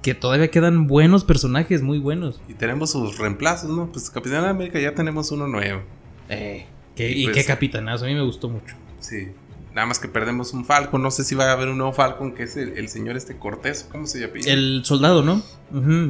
que 0.00 0.14
todavía 0.14 0.48
quedan 0.48 0.86
buenos 0.86 1.24
personajes, 1.24 1.82
muy 1.82 1.98
buenos. 1.98 2.40
Y 2.46 2.54
tenemos 2.54 2.92
sus 2.92 3.18
reemplazos, 3.18 3.68
¿no? 3.68 3.90
Pues 3.90 4.10
Capitán 4.10 4.44
América 4.44 4.78
ya 4.78 4.94
tenemos 4.94 5.32
uno 5.32 5.48
nuevo. 5.48 5.82
Eh, 6.28 6.66
y, 6.94 7.26
qué 7.26 7.32
pues 7.32 7.46
capitanazo, 7.48 8.04
a 8.04 8.06
mí 8.06 8.14
me 8.14 8.22
gustó 8.22 8.48
mucho. 8.48 8.76
Sí. 9.00 9.30
Nada 9.74 9.88
más 9.88 9.98
que 9.98 10.06
perdemos 10.06 10.52
un 10.52 10.66
Falcon. 10.66 11.02
No 11.02 11.10
sé 11.10 11.24
si 11.24 11.34
va 11.34 11.46
a 11.46 11.52
haber 11.52 11.66
un 11.66 11.78
nuevo 11.78 11.92
Falcon, 11.92 12.32
que 12.32 12.44
es 12.44 12.56
el, 12.56 12.88
señor 12.88 13.16
este 13.16 13.36
Cortés. 13.36 13.88
¿Cómo 13.90 14.06
se 14.06 14.20
llama? 14.20 14.34
El 14.46 14.82
soldado, 14.84 15.24
¿no? 15.24 15.42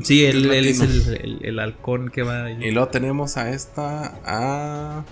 Sí, 0.02 0.26
él, 0.26 0.50
es 0.52 0.82
el, 0.82 1.58
halcón 1.60 2.10
que 2.10 2.24
va 2.24 2.44
ahí. 2.44 2.58
Y 2.60 2.72
luego 2.72 2.88
tenemos 2.88 3.38
a 3.38 3.48
esta. 3.52 4.20
A. 4.26 5.04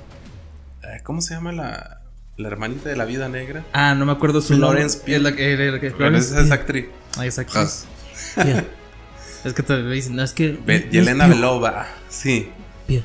Eh, 0.83 1.01
¿Cómo 1.03 1.23
se 1.23 1.33
llama 1.33 1.53
la, 1.53 2.03
la 2.37 2.49
hermanita 2.49 2.89
de 2.89 2.97
la 2.97 3.05
vida 3.05 3.29
negra? 3.29 3.65
Ah, 3.73 3.95
no 3.95 4.07
me 4.07 4.13
acuerdo 4.13 4.41
su 4.41 4.57
nombre. 4.57 4.85
Es 4.85 5.03
la 5.07 5.35
que. 5.35 5.93
Florence 5.97 6.41
es 6.41 6.51
actriz. 6.51 6.87
Ah, 7.17 7.27
es 7.27 7.39
actriz. 7.39 7.87
Es 9.45 9.55
que 9.55 9.63
te 9.63 9.81
dicen, 9.89 10.17
no, 10.17 10.25
es 10.25 10.33
que. 10.33 10.59
Yelena 10.91 11.29
Belova, 11.29 11.87
sí. 12.09 12.49
Bien. 12.89 13.05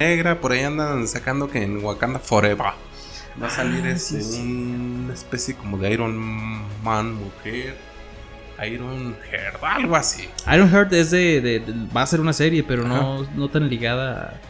Negra, 0.00 0.40
por 0.40 0.52
ahí 0.52 0.62
andan 0.62 1.06
sacando 1.06 1.50
que 1.50 1.62
en 1.62 1.84
Wakanda 1.84 2.18
Forever. 2.18 2.68
Va 3.42 3.46
a 3.48 3.50
salir 3.50 3.84
ah, 3.84 3.90
este, 3.90 4.16
una 4.40 5.12
especie 5.12 5.54
como 5.54 5.76
de 5.76 5.92
Iron 5.92 6.16
Man 6.82 7.14
mujer. 7.14 7.76
Iron 8.66 9.14
Heart, 9.30 9.62
algo 9.62 9.94
así. 9.94 10.26
Iron 10.50 10.70
Heart 10.70 10.92
es 10.94 11.10
de, 11.10 11.62
va 11.94 12.00
a 12.00 12.06
ser 12.06 12.20
una 12.20 12.32
serie, 12.32 12.62
pero 12.62 12.88
no, 12.88 13.28
no 13.34 13.50
tan 13.50 13.68
ligada. 13.68 14.40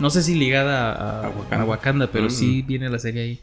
no 0.00 0.10
sé 0.10 0.24
si 0.24 0.34
ligada 0.34 1.26
a, 1.26 1.64
Wakanda. 1.64 2.10
pero 2.10 2.26
mm. 2.26 2.30
sí 2.30 2.62
viene 2.62 2.88
la 2.88 2.98
serie 2.98 3.22
ahí. 3.22 3.40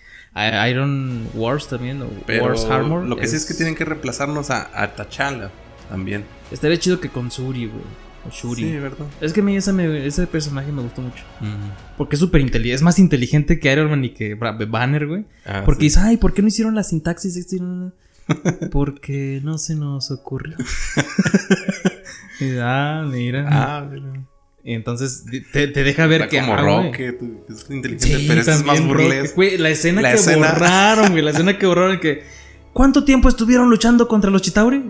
Iron 0.70 1.28
Wars 1.34 1.68
también, 1.68 2.02
o 2.02 2.10
Wars 2.42 2.66
Armor. 2.66 3.06
Lo 3.06 3.18
que 3.18 3.28
sí 3.28 3.36
es 3.36 3.46
que 3.46 3.54
tienen 3.54 3.76
que 3.76 3.86
reemplazarnos 3.86 4.50
a, 4.50 4.70
a 4.74 4.96
T'Challa 4.96 5.52
también. 5.90 6.26
Estaría 6.52 6.78
chido 6.78 7.00
que 7.00 7.10
con 7.10 7.32
Suri, 7.32 7.68
güey. 7.68 8.08
Shuri. 8.32 8.64
Sí, 8.64 8.78
¿verdad? 8.78 9.08
Es 9.22 9.34
que 9.34 9.40
a 9.40 9.44
mí 9.44 9.56
ese 9.56 10.28
personaje 10.28 10.72
me 10.72 10.82
gustó 10.82 11.02
mucho. 11.02 11.24
Porque 11.98 12.16
es 12.16 12.20
súper 12.20 12.42
inteligente. 12.42 12.76
Es 12.76 12.82
más 12.82 13.00
inteligente 13.00 13.60
que 13.60 13.72
Iron 13.72 13.90
Man 13.90 14.04
y 14.04 14.10
que 14.10 14.36
Banner, 14.36 15.08
güey. 15.08 15.26
Ah, 15.46 15.64
Porque 15.66 15.86
dice, 15.86 16.00
ay, 16.02 16.18
¿por 16.18 16.34
qué 16.34 16.42
no 16.42 16.50
hicieron 16.50 16.76
la 16.76 16.84
sintaxis? 16.84 17.48
Porque 18.72 19.40
no 19.44 19.58
se 19.58 19.76
nos 19.76 20.12
ocurrió. 20.12 20.58
ah, 22.62 23.06
mira. 23.10 23.48
Ah, 23.50 23.90
Y 23.94 24.02
entonces 24.74 25.24
te, 25.54 25.68
deja 25.68 26.08
ver 26.08 26.28
que. 26.28 26.40
Como 26.42 26.54
ah, 26.54 26.62
Rocket, 26.62 27.22
es 27.50 27.70
inteligente, 27.70 28.26
pero 28.28 28.42
este 28.42 28.52
es 28.52 28.66
más 28.66 28.86
burlesco. 28.86 29.42
la 29.58 29.70
escena 29.70 30.12
que 30.12 30.36
borraron, 30.36 31.12
güey. 31.12 31.24
La 31.24 31.32
escena 31.32 31.58
que 31.58 31.66
borraron 31.66 32.00
que. 32.02 32.24
¿Cuánto 32.74 33.06
tiempo 33.06 33.30
estuvieron 33.30 33.70
luchando 33.70 34.08
contra 34.08 34.30
los 34.30 34.42
Chitauri? 34.42 34.84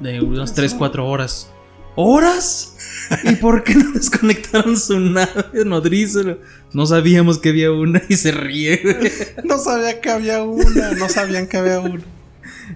De 0.00 0.20
unas 0.20 0.54
3, 0.54 0.74
4 0.74 1.08
horas. 1.08 1.50
¿Horas? 1.96 2.76
¿Y 3.24 3.36
por 3.36 3.64
qué 3.64 3.74
no 3.74 3.90
desconectaron 3.94 4.76
su 4.78 5.00
nave 5.00 5.64
nodriza? 5.64 6.36
No 6.72 6.86
sabíamos 6.86 7.38
que 7.38 7.48
había 7.48 7.72
una 7.72 8.02
y 8.08 8.16
se 8.16 8.32
ríe, 8.32 8.80
güey. 8.82 9.12
No 9.44 9.58
sabía 9.58 10.00
que 10.00 10.10
había 10.10 10.42
una, 10.42 10.92
no 10.92 11.08
sabían 11.08 11.46
que 11.46 11.56
había 11.56 11.80
una. 11.80 12.02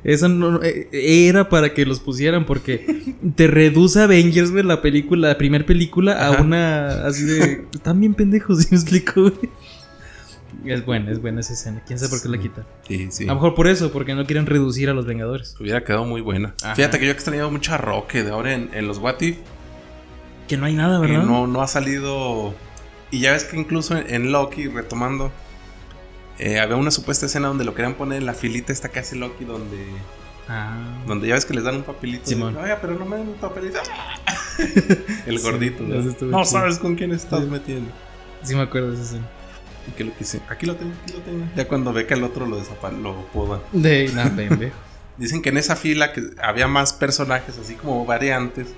Eso 0.02 0.28
no 0.28 0.62
eh, 0.62 0.88
era 0.92 1.48
para 1.48 1.72
que 1.74 1.86
los 1.86 2.00
pusieran 2.00 2.46
porque 2.46 3.14
te 3.36 3.46
reduce 3.46 4.00
Avengers, 4.00 4.50
güey, 4.50 4.64
la 4.64 4.82
película, 4.82 5.28
la 5.28 5.38
primera 5.38 5.64
película 5.64 6.12
a 6.14 6.32
Ajá. 6.32 6.42
una 6.42 7.06
así 7.06 7.24
de 7.24 7.64
están 7.74 8.00
bien 8.00 8.14
pendejos, 8.14 8.58
¿sí 8.62 8.68
me 8.70 8.76
explico, 8.76 9.22
güey? 9.22 9.34
Es 10.64 10.86
buena, 10.86 11.10
es 11.10 11.20
buena 11.20 11.40
esa 11.40 11.52
escena. 11.52 11.82
¿Quién 11.86 11.98
sabe 11.98 12.10
por 12.10 12.22
qué 12.22 12.28
la 12.28 12.38
quita? 12.38 12.64
Sí, 12.88 13.08
sí. 13.10 13.24
A 13.24 13.28
lo 13.28 13.34
mejor 13.34 13.54
por 13.54 13.66
eso, 13.66 13.92
porque 13.92 14.14
no 14.14 14.24
quieren 14.24 14.46
reducir 14.46 14.88
a 14.88 14.94
los 14.94 15.04
Vengadores. 15.04 15.54
Hubiera 15.60 15.84
quedado 15.84 16.04
muy 16.06 16.20
buena. 16.22 16.54
Ajá. 16.62 16.74
Fíjate 16.74 16.98
que 16.98 17.04
yo 17.06 17.10
he 17.10 17.14
extrañado 17.14 17.50
mucho 17.50 17.74
a 17.74 17.76
Roque 17.78 18.22
de 18.22 18.30
ahora 18.30 18.54
en, 18.54 18.70
en 18.72 18.86
los 18.86 18.98
What 18.98 19.20
If, 19.20 19.36
Que 20.48 20.56
no 20.56 20.64
hay 20.66 20.74
nada, 20.74 21.00
que 21.04 21.08
¿verdad? 21.12 21.26
no, 21.26 21.46
no 21.46 21.60
ha 21.60 21.66
salido. 21.66 22.54
Y 23.10 23.20
ya 23.20 23.32
ves 23.32 23.44
que 23.44 23.58
incluso 23.58 23.96
en, 23.96 24.12
en 24.14 24.32
Loki, 24.32 24.68
retomando, 24.68 25.30
eh, 26.38 26.60
había 26.60 26.76
una 26.76 26.90
supuesta 26.90 27.26
escena 27.26 27.48
donde 27.48 27.64
lo 27.64 27.74
querían 27.74 27.94
poner 27.94 28.18
en 28.18 28.26
la 28.26 28.34
filita 28.34 28.72
esta 28.72 28.90
que 28.90 28.98
hace 29.00 29.16
Loki, 29.16 29.44
donde, 29.44 29.84
Ah. 30.48 30.76
donde 31.06 31.28
ya 31.28 31.34
ves 31.34 31.44
que 31.46 31.54
les 31.54 31.64
dan 31.64 31.76
un 31.76 31.82
papelito. 31.84 32.26
Simón. 32.26 32.54
de, 32.54 32.60
Oiga, 32.60 32.78
pero 32.80 32.94
no 32.98 33.06
me 33.06 33.16
dan 33.16 33.28
un 33.28 33.34
papelito. 33.34 33.78
El 35.26 35.38
Sí, 35.38 35.44
gordito. 35.44 35.82
¿no? 35.84 36.02
No 36.28 36.44
sabes 36.44 36.78
con 36.78 36.94
quién 36.96 37.12
estás 37.12 37.40
Sí. 37.44 37.46
metiendo. 37.50 37.90
Sí 38.42 38.54
me 38.54 38.62
acuerdo 38.62 38.88
de 38.88 38.94
esa 38.94 39.04
escena. 39.04 39.26
Y 39.88 39.92
que 39.92 40.04
lo 40.04 40.14
quise. 40.14 40.40
Aquí 40.48 40.66
lo 40.66 40.76
tengo, 40.76 40.92
aquí 41.02 41.12
lo 41.12 41.18
tengo. 41.20 41.44
Ya 41.56 41.66
cuando 41.68 41.92
ve 41.92 42.06
que 42.06 42.14
el 42.14 42.24
otro 42.24 42.46
lo 42.46 42.56
desapa, 42.56 42.90
lo 42.90 43.26
poda. 43.28 43.60
De 43.72 44.10
nada. 44.14 44.32
Dicen 45.16 45.42
que 45.42 45.50
en 45.50 45.58
esa 45.58 45.76
fila 45.76 46.12
que 46.12 46.22
había 46.42 46.66
más 46.68 46.92
personajes, 46.92 47.56
así 47.58 47.74
como 47.74 48.04
variantes, 48.04 48.68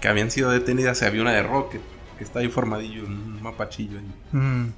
que 0.00 0.08
habían 0.08 0.30
sido 0.30 0.50
detenidas. 0.50 1.02
y 1.02 1.04
había 1.04 1.20
una 1.22 1.32
de 1.32 1.42
Rocket, 1.42 1.82
que 2.18 2.24
está 2.24 2.38
ahí 2.40 2.48
formadillo, 2.48 3.04
un 3.04 3.42
mapachillo. 3.42 3.98
ahí. 3.98 4.38
Mm. 4.38 4.72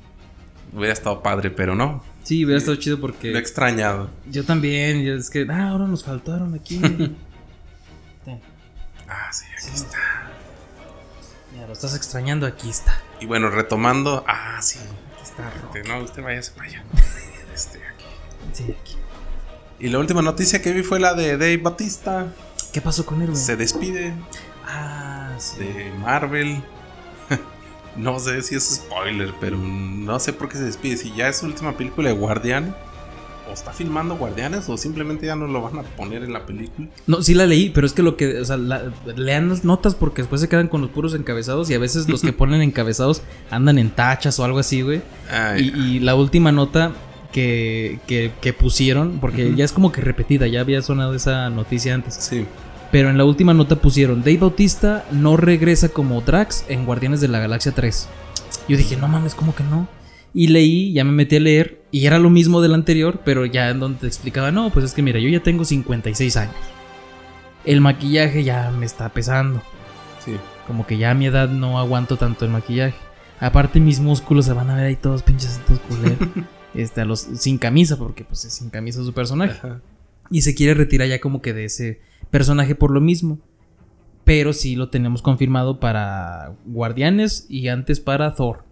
Hubiera 0.73 0.93
estado 0.93 1.23
padre, 1.23 1.51
pero 1.51 1.75
no. 1.75 2.03
Sí, 2.23 2.45
hubiera 2.45 2.59
estado 2.59 2.77
chido 2.77 2.97
Lo 2.97 3.07
he 3.07 3.11
porque 3.11 3.37
extrañado. 3.39 4.11
yo 4.31 4.45
también, 4.45 5.03
yo 5.05 5.15
es 5.15 5.29
que, 5.29 5.47
ah, 5.51 5.69
ahora 5.71 5.87
nos 5.87 6.05
faltaron 6.05 6.55
aquí. 6.55 6.81
Ah, 9.15 9.31
sí, 9.31 9.45
aquí 9.53 9.63
Sí. 9.77 9.85
está. 9.85 9.99
Mira, 11.53 11.67
lo 11.67 11.73
estás 11.75 11.95
extrañando, 11.95 12.47
aquí 12.47 12.71
está. 12.71 12.99
Y 13.21 13.27
bueno, 13.27 13.51
retomando. 13.51 14.25
Ah, 14.27 14.59
sí. 14.63 14.79
Aquí 14.79 15.23
está. 15.23 15.53
Este, 15.75 15.87
no, 15.87 15.99
usted 16.03 16.23
váyase 16.23 16.53
para 16.53 16.69
allá. 16.69 16.83
Este, 17.55 17.77
aquí. 17.79 18.07
Sí, 18.55 18.65
aquí. 18.81 18.97
Y 19.79 19.89
la 19.91 19.99
última 19.99 20.23
noticia 20.23 20.63
que 20.63 20.73
vi 20.73 20.83
fue 20.83 20.99
la 20.99 21.13
de 21.13 21.33
Dave 21.33 21.59
Batista. 21.59 22.29
¿Qué 22.73 22.81
pasó 22.81 23.05
con 23.05 23.21
él, 23.21 23.31
güey? 23.33 23.39
Se 23.43 23.57
despide 23.57 24.15
Ah, 24.67 25.35
sí. 25.39 25.59
de 25.63 25.93
Marvel. 25.99 26.65
No 27.97 28.19
sé 28.19 28.43
si 28.43 28.55
es 28.55 28.77
spoiler, 28.87 29.33
pero 29.41 29.57
no 29.59 30.19
sé 30.19 30.33
por 30.33 30.49
qué 30.49 30.57
se 30.59 30.65
despide. 30.65 30.97
Si 30.97 31.13
ya 31.15 31.29
es 31.29 31.39
su 31.39 31.47
última 31.47 31.73
película 31.77 32.09
de 32.09 32.15
Guardián. 32.15 32.75
O 33.51 33.53
está 33.53 33.73
filmando 33.73 34.17
Guardianes 34.17 34.69
o 34.69 34.79
simplemente 34.79 35.27
ya 35.27 35.35
no 35.37 35.47
lo 35.49 35.61
van 35.61 35.79
a 35.79 35.83
poner 35.83 36.23
en 36.23 36.33
la 36.33 36.47
película. 36.47 36.89
No, 37.09 37.23
sí 37.23 37.35
la 37.35 37.45
leí, 37.45 37.71
pero 37.71 37.87
es 37.87 37.93
que 37.93 38.03
lo 38.03 38.17
que, 38.17 38.39
o 38.39 38.45
sea, 38.45 38.57
la- 38.57 38.93
lean 39.17 39.49
las 39.49 39.65
notas 39.65 39.95
porque 39.97 40.23
después 40.23 40.41
se 40.41 40.49
quedan 40.49 40.69
con 40.69 40.81
los 40.81 40.91
puros 40.91 41.13
encabezados 41.15 41.69
y 41.69 41.75
a 41.75 41.79
veces 41.79 42.09
los 42.09 42.23
que 42.23 42.33
ponen 42.33 42.63
encabezados 42.63 43.21
andan 43.51 43.79
en 43.79 43.91
tachas 43.91 44.39
o 44.39 44.45
algo 44.45 44.61
así, 44.61 44.83
güey. 44.83 45.03
Ay, 45.31 45.71
Y, 45.75 45.81
y 45.97 46.01
la 46.01 46.15
última 46.15 46.53
nota 46.53 46.93
que, 47.33 47.99
que, 48.07 48.31
que 48.41 48.53
pusieron, 48.53 49.19
porque 49.21 49.55
ya 49.57 49.65
es 49.65 49.73
como 49.73 49.91
que 49.91 50.01
repetida, 50.03 50.47
ya 50.47 50.61
había 50.61 50.81
sonado 50.81 51.13
esa 51.15 51.51
noticia 51.51 51.95
antes. 51.95 52.15
sí. 52.15 52.47
Pero 52.93 53.09
en 53.09 53.17
la 53.17 53.25
última 53.25 53.55
nota 53.55 53.77
pusieron, 53.77 54.21
Dave 54.21 54.37
Bautista 54.37 55.07
no 55.11 55.39
regresa 55.39 55.89
como 55.89 56.21
Drax 56.21 56.67
en 56.69 56.85
Guardianes 56.85 57.23
de 57.23 57.29
la 57.29 57.39
Galaxia 57.39 57.73
3. 57.73 58.07
Yo 58.69 58.77
dije, 58.77 58.99
no 58.99 59.09
mames, 59.09 59.35
¿cómo 59.35 59.55
que 59.55 59.65
no? 59.65 59.89
Y 60.35 60.49
leí, 60.49 60.93
ya 60.93 61.03
me 61.03 61.13
metí 61.13 61.37
a 61.37 61.41
leer, 61.41 61.81
y 61.91 62.05
era 62.05 62.19
lo 62.19 62.29
mismo 62.29 62.61
del 62.61 62.75
anterior, 62.75 63.23
pero 63.25 63.47
ya 63.47 63.71
en 63.71 63.81
donde 63.81 64.01
te 64.01 64.07
explicaba, 64.07 64.53
no, 64.53 64.71
pues 64.71 64.85
es 64.85 64.93
que 64.93 65.01
mira, 65.01 65.19
yo 65.19 65.31
ya 65.31 65.43
tengo 65.43 65.65
56 65.65 66.37
años. 66.37 66.55
El 67.65 67.81
maquillaje 67.81 68.45
ya 68.45 68.71
me 68.71 68.85
está 68.85 69.09
pesando. 69.09 69.63
Sí. 70.23 70.37
Como 70.67 70.87
que 70.87 70.99
ya 70.99 71.13
a 71.13 71.15
mi 71.15 71.27
edad 71.27 71.49
no 71.49 71.79
aguanto 71.79 72.19
tanto 72.19 72.45
el 72.45 72.51
maquillaje. 72.51 72.97
Aparte 73.41 73.81
mis 73.81 74.01
músculos 74.01 74.45
se 74.45 74.53
van 74.53 74.69
a 74.69 74.77
ver 74.77 74.85
ahí 74.85 74.97
todos 74.97 75.23
pinches 75.23 75.61
todos 75.67 75.81
culeros. 75.81 76.19
este, 76.75 77.01
a 77.01 77.05
los, 77.07 77.21
sin 77.21 77.57
camisa, 77.57 77.97
porque 77.97 78.25
pues 78.25 78.45
es 78.45 78.53
sin 78.53 78.69
camisa 78.69 79.03
su 79.03 79.15
personaje. 79.15 79.59
Ajá. 79.59 79.81
Y 80.31 80.43
se 80.43 80.55
quiere 80.55 80.75
retirar 80.75 81.09
ya 81.09 81.21
como 81.21 81.41
que 81.41 81.53
de 81.53 81.65
ese 81.65 82.01
personaje 82.33 82.75
por 82.75 82.91
lo 82.91 83.01
mismo. 83.01 83.39
Pero 84.25 84.53
sí 84.53 84.75
lo 84.75 84.89
tenemos 84.89 85.23
confirmado 85.23 85.79
para 85.79 86.55
Guardianes 86.65 87.47
y 87.49 87.69
antes 87.69 88.01
para 88.01 88.35
Thor. 88.35 88.65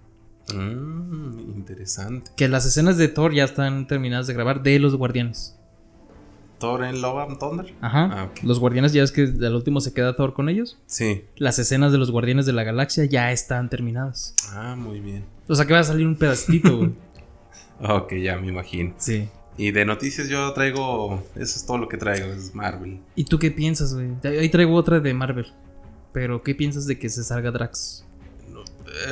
Mm, 0.54 1.56
interesante. 1.56 2.32
Que 2.36 2.48
las 2.48 2.66
escenas 2.66 2.96
de 2.96 3.08
Thor 3.08 3.32
ya 3.32 3.44
están 3.44 3.86
terminadas 3.86 4.26
de 4.26 4.34
grabar 4.34 4.62
de 4.62 4.78
los 4.80 4.96
Guardianes. 4.96 5.56
Thor 6.58 6.84
en 6.84 7.00
Love 7.00 7.30
and 7.30 7.38
Thunder. 7.38 7.74
Ajá. 7.80 8.10
Ah. 8.12 8.30
Los 8.42 8.58
Guardianes 8.60 8.92
ya 8.92 9.02
es 9.02 9.12
que 9.12 9.22
al 9.22 9.54
último 9.54 9.80
se 9.80 9.92
queda 9.92 10.14
Thor 10.14 10.34
con 10.34 10.48
ellos. 10.48 10.78
Sí. 10.86 11.24
Las 11.36 11.58
escenas 11.58 11.90
de 11.90 11.98
los 11.98 12.10
Guardianes 12.10 12.46
de 12.46 12.52
la 12.52 12.64
Galaxia 12.64 13.04
ya 13.06 13.32
están 13.32 13.70
terminadas. 13.70 14.34
Ah, 14.52 14.76
muy 14.76 15.00
bien. 15.00 15.24
O 15.48 15.54
sea 15.54 15.66
que 15.66 15.72
va 15.72 15.80
a 15.80 15.84
salir 15.84 16.06
un 16.06 16.16
pedacito, 16.16 16.76
güey. 16.76 16.92
Ok, 17.82 18.12
ya 18.16 18.36
me 18.36 18.48
imagino. 18.48 18.92
Sí. 18.98 19.26
Y 19.60 19.72
de 19.72 19.84
noticias 19.84 20.28
yo 20.28 20.50
traigo. 20.54 21.22
Eso 21.34 21.58
es 21.58 21.66
todo 21.66 21.76
lo 21.78 21.88
que 21.88 21.96
traigo, 21.98 22.26
es 22.32 22.54
Marvel. 22.54 22.98
¿Y 23.14 23.24
tú 23.24 23.38
qué 23.38 23.50
piensas, 23.50 23.92
güey? 23.94 24.08
Ahí 24.24 24.48
traigo 24.48 24.74
otra 24.74 25.00
de 25.00 25.12
Marvel. 25.12 25.46
Pero 26.12 26.42
¿qué 26.42 26.54
piensas 26.54 26.86
de 26.86 26.98
que 26.98 27.08
se 27.10 27.22
salga 27.22 27.50
Drax? 27.50 28.04
No, 28.50 28.64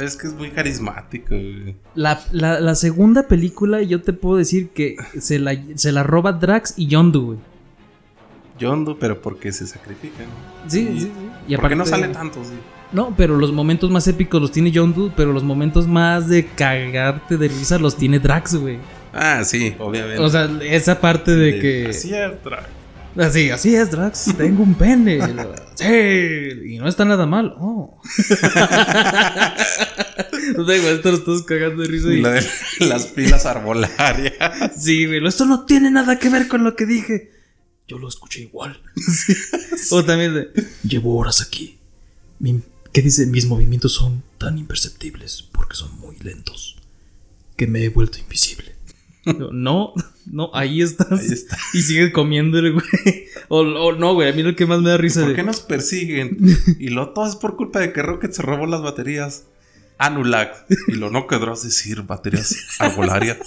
es 0.03 0.17
que 0.17 0.27
es 0.27 0.33
muy 0.33 0.51
carismático. 0.51 1.29
güey. 1.31 1.77
La, 1.95 2.21
la- 2.33 2.61
la 2.61 2.75
segunda 2.75 3.29
película, 3.29 3.83
yo 3.83 4.01
te 4.03 4.13
puedo 4.15 4.37
decir 4.39 4.71
que 4.71 4.97
se 5.21 5.39
la, 5.39 5.55
se 5.75 5.93
la 5.93 6.03
roba 6.03 6.33
Drax 6.33 6.75
y 6.77 6.87
Yondu, 6.87 7.23
güey. 7.27 7.39
Yondu, 8.59 8.99
pero 8.99 9.21
porque 9.21 9.53
se 9.53 9.67
sacrifica, 9.67 10.25
¿no? 10.25 10.71
Sí, 10.71 10.81
Y- 10.93 11.01
sí, 11.01 11.07
sí. 11.07 11.11
Y 11.49 11.57
porque 11.57 11.77
no 11.77 11.85
aparte- 11.85 11.91
sale 12.03 12.13
tanto, 12.15 12.43
sí. 12.43 12.55
No, 12.91 13.15
pero 13.17 13.37
los 13.37 13.53
momentos 13.53 13.91
más 13.91 14.09
épicos 14.09 14.41
los 14.41 14.51
tiene 14.51 14.71
Yondu, 14.71 15.13
pero 15.15 15.33
los 15.33 15.45
momentos 15.45 15.87
más 15.87 16.27
de 16.29 16.47
cagarte 16.47 17.37
de 17.37 17.49
risa 17.49 17.79
los 17.79 17.97
tiene 17.97 18.19
Drax, 18.19 18.55
güey. 18.57 18.79
Ah, 19.13 19.43
sí, 19.45 19.75
obviamente. 19.79 20.23
O 20.23 20.29
sea, 20.29 20.49
esa 20.63 21.01
parte 21.01 21.35
de 21.35 21.59
que... 21.59 21.87
Así 21.91 22.13
es, 22.15 22.31
Dra- 22.45 22.67
Así, 23.17 23.51
así 23.51 23.75
es, 23.75 23.91
Drax, 23.91 24.37
tengo 24.37 24.63
un 24.63 24.75
pene. 24.75 25.19
Sí, 25.75 25.85
y 26.75 26.79
no 26.79 26.89
está 26.89 27.05
nada 27.05 27.25
mal. 27.27 27.55
Oh. 27.59 28.01
no 30.57 30.67
te 30.67 30.73
digo, 30.75 30.89
esto 30.89 31.11
lo 31.13 31.19
estás 31.19 31.43
cagando 31.43 31.83
de 31.83 31.89
risa. 31.89 32.09
y- 32.13 32.21
La 32.21 32.31
de 32.33 32.47
las 32.81 33.07
pilas 33.07 33.47
arbolarias. 33.47 34.35
Sí, 34.77 35.07
güey, 35.07 35.25
esto 35.27 35.45
no 35.47 35.65
tiene 35.67 35.91
nada 35.91 36.19
que 36.19 36.29
ver 36.31 36.49
con 36.49 36.65
lo 36.65 36.75
que 36.77 36.87
dije. 36.87 37.31
Yo 37.87 37.99
lo 37.99 38.09
escuché 38.09 38.43
igual. 38.43 38.83
o 39.91 40.05
también 40.05 40.35
de, 40.35 40.49
llevo 40.83 41.17
horas 41.17 41.41
aquí. 41.41 41.79
Mi- 42.39 42.63
¿Qué 42.93 43.03
dice? 43.03 43.27
Mis 43.27 43.47
movimientos 43.47 43.93
son 43.93 44.23
tan 44.39 44.59
imperceptibles 44.59 45.43
porque 45.53 45.77
son 45.77 45.97
muy 46.01 46.17
lentos 46.19 46.77
que 47.57 47.67
me 47.67 47.85
he 47.85 47.89
vuelto 47.89 48.19
invisible. 48.19 48.75
Yo, 49.39 49.51
no, 49.53 49.93
no, 50.27 50.51
ahí 50.55 50.83
estás. 50.83 51.13
Ahí 51.13 51.27
está. 51.27 51.57
Y 51.75 51.83
sigue 51.83 52.13
comiéndole, 52.13 52.71
güey. 52.71 52.85
O, 53.49 53.61
o 53.61 53.93
no, 53.93 54.15
güey, 54.15 54.31
a 54.31 54.33
mí 54.33 54.43
lo 54.43 54.55
que 54.55 54.67
más 54.67 54.81
me 54.81 54.91
da 54.91 54.97
risa 54.97 55.21
¿Por 55.21 55.31
de... 55.31 55.37
qué 55.37 55.43
nos 55.43 55.61
persiguen? 55.61 56.39
Y 56.79 56.89
lo 56.89 57.11
todo 57.11 57.27
es 57.27 57.37
por 57.37 57.57
culpa 57.57 57.81
de 57.81 57.93
que 57.93 58.03
Rocket 58.03 58.33
se 58.33 58.43
robó 58.43 58.67
las 58.67 58.83
baterías. 58.83 59.45
Anulag. 59.99 60.53
Y 60.87 60.93
lo 60.93 61.11
no 61.11 61.27
querrás 61.27 61.65
decir 61.65 62.03
baterías 62.03 62.55
arbolarias. 62.79 63.39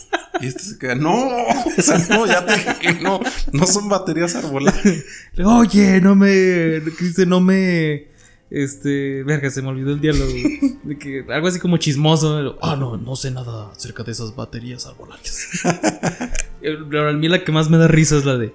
Y 0.41 0.47
este 0.47 0.63
se 0.63 0.77
queda, 0.77 0.95
no, 0.95 1.13
o 1.13 1.81
sea, 1.81 1.97
no, 2.09 2.25
ya 2.25 2.45
te 2.45 2.53
dije 2.53 2.75
que 2.81 2.93
no, 2.95 3.21
no 3.53 3.65
son 3.65 3.88
baterías 3.88 4.35
arbolarias. 4.35 5.05
Oye, 5.45 6.01
no 6.01 6.15
me. 6.15 6.81
Dice, 7.00 7.25
no 7.25 7.39
me. 7.39 8.11
Este. 8.51 9.24
Verga, 9.24 9.50
se 9.50 9.62
me 9.62 9.70
olvidó 9.70 9.91
el 9.91 10.01
diálogo. 10.01 10.31
De 10.84 10.98
que, 11.00 11.25
algo 11.29 11.48
así 11.48 11.60
como 11.60 11.77
chismoso. 11.77 12.58
Ah, 12.62 12.75
no, 12.75 12.98
no 12.98 13.15
sé 13.15 13.31
nada 13.31 13.72
acerca 13.72 14.03
de 14.03 14.12
esas 14.12 14.36
baterías 14.36 14.86
arbolarias. 14.86 15.48
Eh, 16.63 16.77
Pero 16.91 17.10
a 17.10 17.13
mí 17.13 17.27
la 17.27 17.43
que 17.43 17.51
más 17.51 17.72
me 17.72 17.79
da 17.79 17.88
risa 17.88 18.17
es 18.17 18.24
la 18.24 18.38
de. 18.38 18.53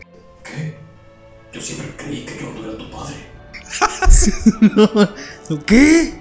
Yo 1.53 1.61
siempre 1.61 1.89
creí 1.97 2.25
que 2.25 2.39
yo 2.41 2.53
no 2.53 2.63
era 2.63 2.79
tu 2.79 2.89
padre. 2.89 3.17
no, 5.51 5.65
¿Qué? 5.67 6.21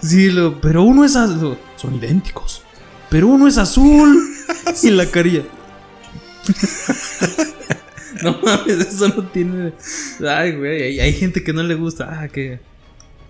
Sí, 0.00 0.30
lo, 0.30 0.58
pero 0.62 0.84
uno 0.84 1.04
es 1.04 1.16
azul. 1.16 1.58
Son 1.76 1.94
idénticos. 1.94 2.62
Pero 3.10 3.28
uno 3.28 3.46
es 3.46 3.58
azul. 3.58 4.18
y 4.82 4.88
la 4.88 5.04
carilla. 5.04 5.42
no 8.22 8.38
mames, 8.42 8.78
eso 8.88 9.08
no 9.08 9.24
tiene. 9.26 9.72
Ay, 10.28 10.52
güey. 10.56 10.82
Hay, 10.82 11.00
hay 11.00 11.12
gente 11.12 11.42
que 11.42 11.52
no 11.52 11.62
le 11.62 11.74
gusta. 11.74 12.20
Ah, 12.20 12.28
qué. 12.28 12.60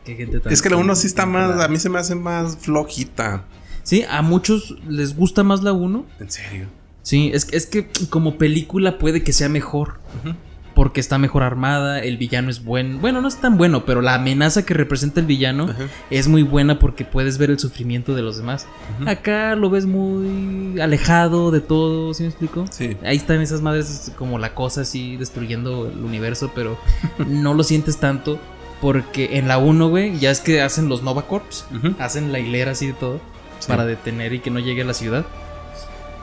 Qué 0.05 0.15
gente 0.17 0.41
tan. 0.41 0.53
Es 0.53 0.61
que 0.63 0.71
la 0.71 0.77
uno 0.77 0.95
sí 0.95 1.07
está 1.07 1.25
más, 1.27 1.59
a 1.61 1.69
mí 1.69 1.79
se 1.79 1.89
me 1.89 1.99
hace 1.99 2.15
más 2.15 2.59
flojita. 2.59 3.45
Sí, 3.83 4.05
a 4.09 4.23
muchos 4.23 4.77
les 4.89 5.15
gusta 5.17 5.43
más 5.43 5.63
la 5.63 5.73
1. 5.73 6.07
En 6.21 6.31
serio. 6.31 6.67
Sí, 7.03 7.31
es, 7.35 7.45
que- 7.45 7.57
es 7.57 7.67
que 7.67 7.89
como 8.09 8.39
película 8.39 8.99
puede 8.99 9.23
que 9.23 9.33
sea 9.33 9.49
mejor. 9.49 10.01
Ujú. 10.23 10.35
Porque 10.75 11.01
está 11.01 11.19
mejor 11.19 11.43
armada, 11.43 12.01
el 12.01 12.17
villano 12.17 12.51
es 12.51 12.65
bueno, 12.65 12.99
bueno, 12.99 13.21
no 13.21 13.29
es 13.29 13.37
tan 13.41 13.57
bueno, 13.57 13.85
pero 13.85 14.01
la 14.03 14.15
amenaza 14.15 14.67
que 14.67 14.75
representa 14.75 15.21
el 15.21 15.27
villano 15.27 15.65
Ajá. 15.71 15.85
es 16.11 16.27
muy 16.29 16.43
buena 16.43 16.79
porque 16.79 17.05
puedes 17.05 17.39
ver 17.39 17.51
el 17.51 17.59
sufrimiento 17.59 18.15
de 18.15 18.23
los 18.23 18.37
demás. 18.37 18.67
Acá 19.07 19.55
lo 19.55 19.71
ves 19.71 19.87
muy 19.87 20.81
alejado 20.81 21.51
de 21.51 21.61
todo, 21.61 22.13
¿sí 22.15 22.25
me 22.25 22.29
explico? 22.31 22.65
Sí. 22.71 22.97
Ahí 23.05 23.17
están 23.17 23.41
esas 23.41 23.61
madres 23.63 24.13
como 24.19 24.39
la 24.39 24.55
cosa 24.55 24.81
así 24.83 25.17
destruyendo 25.17 25.87
el 25.91 26.05
universo, 26.05 26.51
pero 26.55 26.77
no 27.27 27.55
lo 27.55 27.63
sientes 27.63 27.99
tanto 27.99 28.39
porque 28.81 29.39
en 29.39 29.49
la 29.49 29.59
1, 29.59 29.89
güey, 29.89 30.19
ya 30.19 30.31
es 30.31 30.41
que 30.41 30.61
hacen 30.61 30.89
los 30.89 31.03
Nova 31.03 31.27
Corps, 31.27 31.65
hacen 31.99 32.33
la 32.33 32.39
hilera 32.41 32.73
así 32.73 32.89
de 32.89 32.93
todo 32.95 33.21
Sí. 33.61 33.69
para 33.69 33.87
detener 33.87 34.35
y 34.35 34.41
que 34.41 34.51
no 34.51 34.59
llegue 34.59 34.83
a 34.83 34.85
la 34.85 34.93
ciudad. 34.93 35.25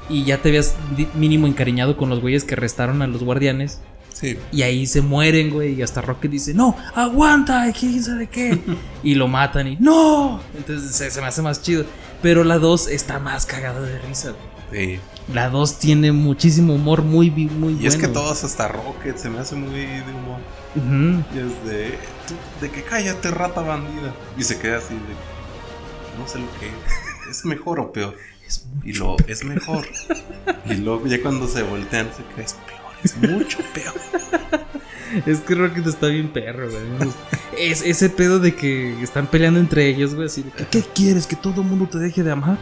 Y 0.10 0.26
ya 0.26 0.38
te 0.40 0.50
habías 0.50 0.76
mínimo 1.16 1.48
encariñado 1.48 1.96
con 1.98 2.10
los 2.10 2.20
güeyes 2.20 2.44
que 2.44 2.54
arrestaron 2.56 3.02
a 3.02 3.08
los 3.08 3.24
guardianes. 3.24 3.80
Sí. 4.14 4.38
Y 4.52 4.62
ahí 4.62 4.86
se 4.86 5.02
mueren, 5.02 5.50
güey. 5.50 5.74
Y 5.74 5.82
hasta 5.82 6.02
Rocket 6.02 6.32
dice, 6.32 6.54
no, 6.54 6.76
aguanta, 6.96 7.72
quién 7.78 8.04
sabe 8.04 8.28
qué. 8.28 8.62
y 9.04 9.16
lo 9.16 9.28
matan 9.28 9.68
y, 9.68 9.78
no. 9.78 10.42
Entonces 10.56 10.96
se, 10.96 11.10
se 11.10 11.22
me 11.22 11.28
hace 11.28 11.42
más 11.42 11.62
chido. 11.62 11.86
Pero 12.22 12.44
la 12.44 12.60
2 12.60 12.88
está 12.90 13.20
más 13.20 13.46
cagada 13.46 13.82
de 13.82 13.98
risa, 14.00 14.32
güey. 14.32 14.96
Sí. 14.96 15.00
La 15.34 15.50
2 15.50 15.80
tiene 15.80 16.12
muchísimo 16.12 16.76
humor 16.76 17.02
muy, 17.04 17.30
muy 17.32 17.78
Y 17.82 17.88
es 17.88 17.96
que 17.96 18.08
bueno. 18.08 18.22
todos 18.22 18.44
hasta 18.44 18.68
Rocket 18.68 19.18
se 19.18 19.30
me 19.30 19.40
hace 19.40 19.56
muy 19.56 19.72
de 19.72 20.04
humor. 20.14 20.40
Ujú. 20.76 21.24
Y 21.36 21.40
es 21.40 21.66
de. 21.66 21.98
tú, 22.28 22.36
de 22.62 22.72
que 22.72 22.84
cállate, 22.84 23.32
rata 23.32 23.62
bandida. 23.62 24.14
Y 24.38 24.44
se 24.44 24.60
queda 24.60 24.78
así 24.78 24.94
de. 24.94 25.00
No 26.20 26.28
sé 26.28 26.40
lo 26.40 26.48
que 26.60 26.68
es. 26.68 27.38
¿Es 27.40 27.46
mejor 27.46 27.80
o 27.80 27.92
peor? 27.92 28.16
Es 28.48 28.66
Y 28.84 28.94
lo 28.94 29.16
es 29.28 29.46
mejor. 29.46 29.88
y 30.66 30.74
luego 30.76 31.08
ya 31.08 31.22
cuando 31.22 31.48
se 31.48 31.64
voltean 31.64 32.10
se 32.16 32.24
queda 32.36 32.46
es 32.46 32.54
peor. 32.54 32.81
Es 33.04 33.18
mucho 33.18 33.60
peor. 33.74 33.94
Es 35.26 35.42
que 35.42 35.56
Rocket 35.56 35.86
está 35.86 36.08
bien 36.08 36.32
perro, 36.32 36.70
güey. 36.70 37.12
Es 37.58 37.86
ese 37.86 38.10
pedo 38.10 38.40
de 38.40 38.56
que 38.56 39.02
están 39.02 39.28
peleando 39.28 39.60
entre 39.60 39.88
ellos, 39.88 40.16
güey. 40.16 40.28
Así 40.28 40.42
de 40.44 40.52
que, 40.52 40.66
¿qué 40.66 40.84
quieres? 40.94 41.28
¿Que 41.28 41.36
todo 41.36 41.62
el 41.62 41.68
mundo 41.68 41.88
te 41.88 41.98
deje 41.98 42.24
de 42.24 42.32
amar? 42.32 42.58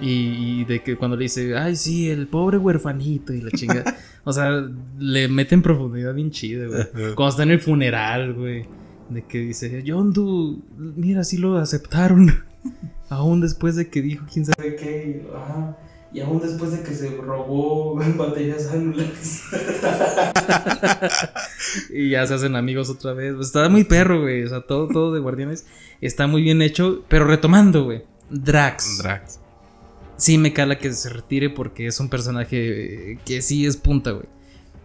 Y, 0.00 0.60
y 0.60 0.64
de 0.64 0.82
que 0.82 0.96
cuando 0.96 1.16
le 1.16 1.24
dice, 1.24 1.56
ay, 1.56 1.76
sí, 1.76 2.08
el 2.08 2.26
pobre 2.26 2.58
huerfanito 2.58 3.32
y 3.32 3.42
la 3.42 3.50
chinga. 3.50 3.84
o 4.24 4.32
sea, 4.32 4.66
le 4.98 5.28
meten 5.28 5.62
profundidad 5.62 6.14
bien 6.14 6.30
chida, 6.30 6.66
güey. 6.66 7.14
Cuando 7.14 7.28
está 7.28 7.42
en 7.42 7.50
el 7.50 7.60
funeral, 7.60 8.34
güey. 8.34 8.64
De 9.10 9.22
que 9.22 9.38
dice, 9.38 9.84
John 9.86 10.12
Doe, 10.12 10.56
mira, 10.76 11.22
sí 11.22 11.36
lo 11.36 11.58
aceptaron. 11.58 12.44
aún 13.08 13.40
después 13.40 13.76
de 13.76 13.88
que 13.88 14.02
dijo 14.02 14.26
quién 14.32 14.44
sabe 14.44 14.76
qué. 14.76 15.26
Ajá, 15.34 15.76
y 16.16 16.20
aún 16.22 16.40
después 16.40 16.72
de 16.72 16.82
que 16.82 16.94
se 16.94 17.10
robó 17.10 17.94
baterías 18.16 18.62
celulares. 18.62 19.42
y 21.90 22.08
ya 22.08 22.26
se 22.26 22.32
hacen 22.32 22.56
amigos 22.56 22.88
otra 22.88 23.12
vez. 23.12 23.34
Pues 23.34 23.48
está 23.48 23.68
muy 23.68 23.84
perro, 23.84 24.22
güey. 24.22 24.42
O 24.42 24.48
sea, 24.48 24.62
todo, 24.62 24.88
todo 24.88 25.12
de 25.12 25.20
Guardianes 25.20 25.66
está 26.00 26.26
muy 26.26 26.40
bien 26.40 26.62
hecho. 26.62 27.04
Pero 27.08 27.26
retomando, 27.26 27.84
güey. 27.84 28.04
Drax. 28.30 29.02
Drax. 29.02 29.40
Sí 30.16 30.38
me 30.38 30.54
cala 30.54 30.78
que 30.78 30.90
se 30.94 31.10
retire 31.10 31.50
porque 31.50 31.86
es 31.86 32.00
un 32.00 32.08
personaje 32.08 33.12
eh, 33.12 33.18
que 33.26 33.42
sí 33.42 33.66
es 33.66 33.76
punta, 33.76 34.12
güey. 34.12 34.24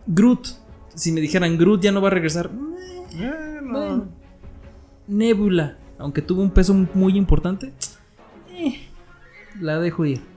Groot. 0.08 0.48
Si 0.96 1.14
me 1.14 1.22
dijeran 1.22 1.58
Groot 1.58 1.82
ya 1.82 1.94
no 1.94 2.02
va 2.02 2.10
a 2.10 2.12
regresar. 2.12 2.52
eh, 3.16 3.62
bueno. 3.64 4.10
Nebula. 5.08 5.78
Aunque 5.98 6.22
tuvo 6.22 6.42
un 6.42 6.52
peso 6.52 6.74
muy 6.94 7.18
importante. 7.18 7.72
eh, 8.52 8.82
la 9.62 9.80
dejo 9.80 10.04
ir. 10.04 10.31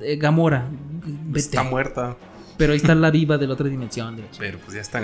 Eh, 0.00 0.16
Gamora. 0.16 0.66
Vete. 1.04 1.38
Está 1.38 1.62
muerta. 1.62 2.16
Pero 2.56 2.72
ahí 2.72 2.76
está 2.76 2.94
la 2.94 3.10
viva 3.10 3.38
de 3.38 3.46
la 3.46 3.54
otra 3.54 3.68
dimensión. 3.68 4.16
de 4.16 4.24
Pero 4.38 4.58
pues 4.58 4.74
ya 4.74 4.82
está. 4.82 5.02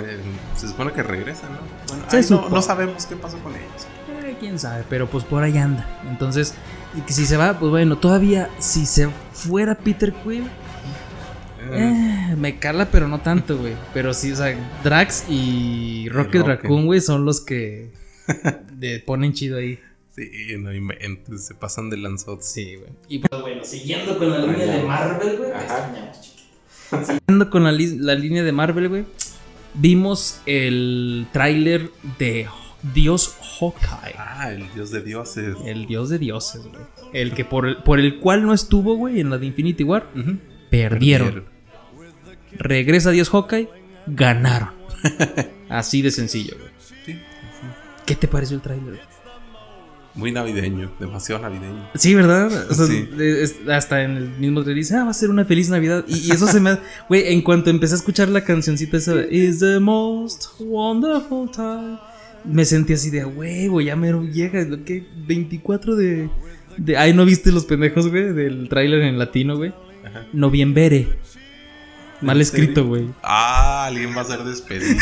Se 0.55 0.67
supone 0.67 0.91
que 0.91 1.01
regresa, 1.01 1.49
¿no? 1.49 1.57
Bueno, 1.87 2.03
Se 2.09 2.17
ay, 2.17 2.25
no, 2.51 2.61
sabemos 2.61 3.05
qué 3.07 3.15
pasó 3.15 3.39
con 3.39 3.53
ellos. 3.53 3.87
Eh, 4.23 4.35
quién 4.39 4.59
sabe, 4.59 4.83
pero 4.87 5.07
pues 5.07 5.23
por 5.23 5.41
ahí 5.41 5.57
anda. 5.57 5.87
Entonces, 6.07 6.53
y 6.95 7.01
que 7.01 7.13
si 7.13 7.25
se 7.25 7.35
va, 7.35 7.57
pues 7.57 7.71
bueno, 7.71 7.97
todavía 7.97 8.49
si 8.59 8.85
se 8.85 9.09
fuera 9.33 9.73
Peter 9.75 10.13
Quill, 10.23 10.43
Eh, 11.71 12.29
eh, 12.31 12.35
me 12.37 12.59
cala, 12.59 12.85
pero 12.91 13.07
no 13.07 13.19
tanto, 13.21 13.57
güey. 13.57 13.73
Pero 13.93 14.13
sí, 14.13 14.31
o 14.31 14.35
sea, 14.35 14.55
Drax 14.83 15.25
y 15.27 16.07
Rocket 16.09 16.41
Rocket. 16.41 16.61
Raccoon, 16.61 16.85
güey, 16.85 17.01
son 17.01 17.25
los 17.25 17.41
que 17.41 17.91
ponen 19.05 19.33
chido 19.33 19.57
ahí. 19.57 19.79
Sí, 20.17 20.57
no 20.57 20.73
inventes. 20.73 21.45
Se 21.45 21.53
pasan 21.53 21.91
de 21.91 21.97
lanzot. 21.97 22.41
Sí, 22.41 22.75
güey. 22.75 22.89
Y 23.07 23.19
pues 23.19 23.39
bueno, 23.39 23.63
siguiendo 23.63 24.17
con 24.17 24.31
la 24.31 24.39
línea 24.39 24.65
de 24.65 24.83
Marvel, 24.83 25.37
güey. 25.37 25.51
Siguiendo 27.05 27.49
con 27.51 27.63
la, 27.63 27.71
línea 27.71 28.43
de 28.43 28.51
Marvel, 28.51 28.89
güey. 28.89 29.05
Vimos 29.75 30.41
el 30.47 31.27
tráiler 31.31 31.91
de 32.17 32.47
Dios 32.95 33.37
Hawkeye. 33.59 34.15
Ah, 34.17 34.51
el 34.51 34.73
dios 34.73 34.89
de 34.89 35.03
dioses. 35.03 35.55
El 35.65 35.85
dios 35.85 36.09
de 36.09 36.17
dioses, 36.17 36.63
güey. 36.63 36.81
El 37.13 37.35
que 37.35 37.45
por 37.45 37.67
el, 37.67 37.77
por 37.83 37.99
el 37.99 38.19
cual 38.19 38.43
no 38.43 38.55
estuvo, 38.55 38.95
güey, 38.95 39.19
en 39.19 39.29
la 39.29 39.37
de 39.37 39.45
Infinity 39.45 39.83
War. 39.83 40.09
Ujú. 40.15 40.39
Perdieron. 40.71 41.45
Regresa 42.53 43.11
Dios 43.11 43.29
Hawkeye. 43.29 43.69
Ganaron. 44.07 44.71
Así 45.69 46.01
de 46.01 46.09
sencillo, 46.09 46.55
güey. 46.57 46.71
Sí. 47.05 47.19
¿Qué 48.03 48.15
te 48.15 48.27
pareció 48.27 48.55
el 48.55 48.63
tráiler? 48.63 48.99
Muy 50.17 50.31
navideño. 50.31 50.91
Demasiado 50.99 51.41
navideño. 51.41 51.89
Sí, 51.95 52.13
¿verdad? 52.15 52.51
O 52.69 52.73
sea, 52.73 52.85
Sí. 52.87 53.07
es- 53.19 53.55
hasta 53.69 54.03
en 54.03 54.17
el 54.17 54.29
mismo 54.31 54.63
trailer 54.63 54.83
dice, 54.83 54.95
ah, 54.97 55.03
va 55.05 55.11
a 55.11 55.13
ser 55.13 55.29
una 55.29 55.45
feliz 55.45 55.69
Navidad. 55.69 56.03
Y, 56.07 56.27
y 56.27 56.31
eso 56.31 56.47
se 56.47 56.59
me... 56.59 56.77
Güey, 57.07 57.31
en 57.31 57.41
cuanto 57.41 57.69
empecé 57.69 57.93
a 57.93 57.97
escuchar 57.97 58.27
la 58.29 58.43
cancioncita 58.43 58.97
esa 58.97 59.13
It's 59.29 59.59
the 59.59 59.79
most 59.79 60.47
wonderful 60.59 61.49
time, 61.51 61.99
me 62.43 62.65
sentí 62.65 62.93
así 62.93 63.09
de, 63.11 63.23
huevo, 63.25 63.79
ya 63.79 63.95
me 63.95 64.11
llega. 64.31 64.63
Lo 64.65 64.83
que 64.83 65.05
24 65.27 65.95
de... 65.95 66.29
de... 66.77 66.97
Ay, 66.97 67.13
¿no 67.13 67.23
viste 67.23 67.51
los 67.51 67.65
pendejos, 67.65 68.07
güey? 68.09 68.33
Del 68.33 68.67
tráiler 68.69 69.01
en 69.03 69.19
latino, 69.19 69.55
güey. 69.55 69.71
Noviembre. 70.33 71.07
Mal 72.21 72.37
¿En 72.37 72.41
escrito, 72.41 72.87
güey. 72.87 73.05
Ah, 73.21 73.85
alguien 73.85 74.15
va 74.17 74.21
a 74.21 74.25
ser 74.25 74.39
despedido. 74.43 74.95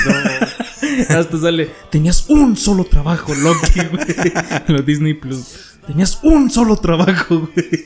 Hasta 1.10 1.38
sale, 1.38 1.70
tenías 1.90 2.30
un 2.30 2.58
solo 2.58 2.84
trabajo, 2.86 3.34
Loki, 3.34 3.80
güey. 3.92 4.34
Lo 4.68 4.82
Disney 4.82 5.14
Plus. 5.14 5.78
Tenías 5.88 6.20
un 6.24 6.50
solo 6.50 6.76
trabajo, 6.78 7.50
güey. 7.54 7.86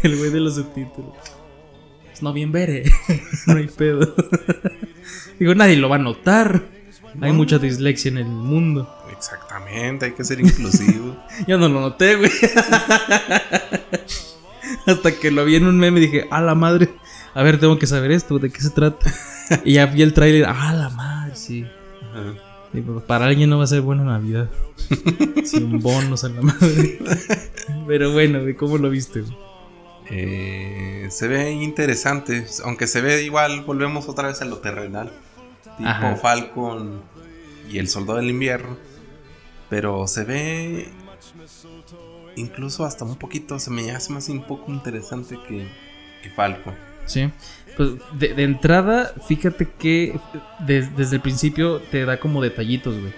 El 0.02 0.16
güey 0.16 0.30
de 0.30 0.40
los 0.40 0.54
subtítulos. 0.54 1.14
Es 2.12 2.22
noviembre. 2.22 2.84
No 3.46 3.56
hay 3.56 3.66
pedo. 3.66 4.14
Digo, 5.38 5.54
nadie 5.54 5.76
lo 5.76 5.88
va 5.88 5.96
a 5.96 5.98
notar. 6.00 6.62
Hay 7.20 7.32
mucha 7.32 7.58
dislexia 7.58 8.10
en 8.10 8.18
el 8.18 8.26
mundo. 8.26 8.88
Exactamente, 9.10 10.06
hay 10.06 10.12
que 10.12 10.24
ser 10.24 10.40
inclusivo. 10.40 11.16
Yo 11.46 11.58
no 11.58 11.68
lo 11.68 11.80
noté, 11.80 12.16
güey. 12.16 12.30
Hasta 14.86 15.12
que 15.12 15.30
lo 15.30 15.44
vi 15.44 15.56
en 15.56 15.66
un 15.66 15.78
meme 15.78 16.00
y 16.00 16.02
dije, 16.06 16.28
a 16.30 16.40
la 16.40 16.54
madre. 16.54 16.90
A 17.34 17.42
ver, 17.42 17.58
tengo 17.58 17.78
que 17.78 17.86
saber 17.86 18.12
esto, 18.12 18.38
¿de 18.38 18.50
qué 18.50 18.60
se 18.60 18.70
trata? 18.70 19.12
Y 19.64 19.74
ya 19.74 19.86
vi 19.86 20.02
el 20.02 20.12
tráiler, 20.12 20.44
a 20.46 20.72
la 20.72 20.90
madre, 20.90 21.25
sí. 21.36 21.64
Ajá. 22.12 22.34
Pues, 22.72 23.04
para 23.04 23.26
alguien 23.26 23.48
no 23.48 23.58
va 23.58 23.64
a 23.64 23.68
ser 23.68 23.80
buena 23.80 24.04
Navidad. 24.04 24.50
Sin 25.44 25.80
bonos 25.80 26.24
a 26.24 26.28
la 26.28 26.42
madre. 26.42 26.98
Pero 27.86 28.12
bueno, 28.12 28.40
¿cómo 28.58 28.78
lo 28.78 28.90
viste? 28.90 29.24
Eh, 30.10 31.08
se 31.10 31.28
ve 31.28 31.52
interesante, 31.52 32.46
aunque 32.64 32.86
se 32.86 33.00
ve 33.00 33.22
igual, 33.24 33.62
volvemos 33.62 34.08
otra 34.08 34.28
vez 34.28 34.42
a 34.42 34.44
lo 34.44 34.58
terrenal. 34.58 35.12
Tipo 35.78 35.88
Ajá. 35.88 36.16
Falcon 36.16 37.02
y 37.70 37.78
el 37.78 37.88
Soldado 37.88 38.18
del 38.18 38.30
Invierno. 38.30 38.76
Pero 39.68 40.06
se 40.06 40.24
ve 40.24 40.88
incluso 42.36 42.84
hasta 42.84 43.04
un 43.04 43.16
poquito, 43.16 43.58
se 43.58 43.70
me 43.70 43.90
hace 43.90 44.12
más 44.12 44.28
un 44.28 44.46
poco 44.46 44.70
interesante 44.70 45.38
que, 45.48 45.66
que 46.22 46.30
Falcon. 46.30 46.74
Sí. 47.06 47.30
Pues 47.76 47.90
de, 48.18 48.32
de 48.34 48.42
entrada, 48.44 49.12
fíjate 49.28 49.68
que 49.78 50.18
des- 50.66 50.96
desde 50.96 51.16
el 51.16 51.22
principio 51.22 51.80
te 51.90 52.04
da 52.06 52.18
como 52.18 52.40
detallitos, 52.42 52.98
güey. 52.98 53.12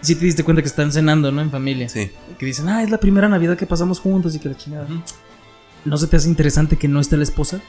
Sí 0.00 0.14
te 0.14 0.24
diste 0.24 0.42
cuenta 0.44 0.62
que 0.62 0.68
están 0.68 0.90
cenando, 0.92 1.30
¿no? 1.30 1.42
En 1.42 1.50
familia. 1.50 1.88
Sí. 1.90 2.10
Que 2.38 2.46
dicen, 2.46 2.68
ah, 2.70 2.82
es 2.82 2.88
la 2.90 2.98
primera 2.98 3.28
Navidad 3.28 3.58
que 3.58 3.66
pasamos 3.66 4.00
juntos 4.00 4.34
y 4.34 4.38
que 4.38 4.48
la 4.48 4.56
chingada. 4.56 4.86
¿No 5.84 5.98
se 5.98 6.06
te 6.06 6.16
hace 6.16 6.28
interesante 6.28 6.76
que 6.76 6.88
no 6.88 7.00
esté 7.00 7.18
la 7.18 7.22
esposa? 7.22 7.60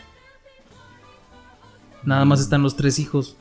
Nada 2.04 2.25
más 2.25 2.39
están 2.39 2.63
los 2.63 2.75
tres 2.75 2.97
hijos. 2.99 3.36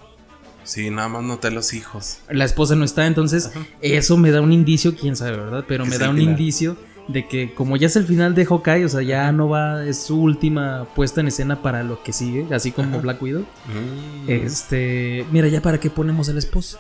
Sí, 0.65 0.91
nada 0.91 1.09
más 1.09 1.23
noté 1.23 1.51
los 1.51 1.73
hijos. 1.73 2.19
La 2.29 2.45
esposa 2.45 2.75
no 2.77 2.85
está, 2.85 3.07
entonces 3.07 3.47
Ajá. 3.47 3.61
eso 3.81 4.17
me 4.17 4.31
da 4.31 4.41
un 4.41 4.53
indicio, 4.53 4.95
quién 4.95 5.17
sabe, 5.17 5.33
¿verdad? 5.37 5.65
Pero 5.67 5.85
Que 5.85 5.91
me 5.91 5.99
da 5.99 6.11
un 6.11 6.21
indicio 6.21 6.77
de 7.13 7.27
que 7.27 7.55
como 7.55 7.77
ya 7.77 7.87
es 7.89 7.97
el 7.97 8.05
final 8.05 8.35
de 8.35 8.45
Hawkeye, 8.47 8.85
o 8.85 8.89
sea, 8.89 9.03
ya 9.03 9.31
no 9.33 9.49
va, 9.49 9.85
es 9.85 9.99
su 10.03 10.21
última 10.21 10.87
puesta 10.95 11.21
en 11.21 11.29
escena 11.29 11.61
para 11.63 11.83
lo 11.83 12.03
que 12.03 12.13
sigue, 12.13 12.47
así 12.55 12.73
como 12.73 12.91
Ajá. 12.91 12.99
Black 12.99 13.23
Widow. 13.23 13.43
Mm. 13.43 14.29
Este, 14.31 15.25
mira, 15.33 15.49
ya 15.49 15.61
para 15.61 15.79
qué 15.79 15.91
ponemos 15.91 16.29
a 16.29 16.33
la 16.33 16.39
esposa. 16.39 16.79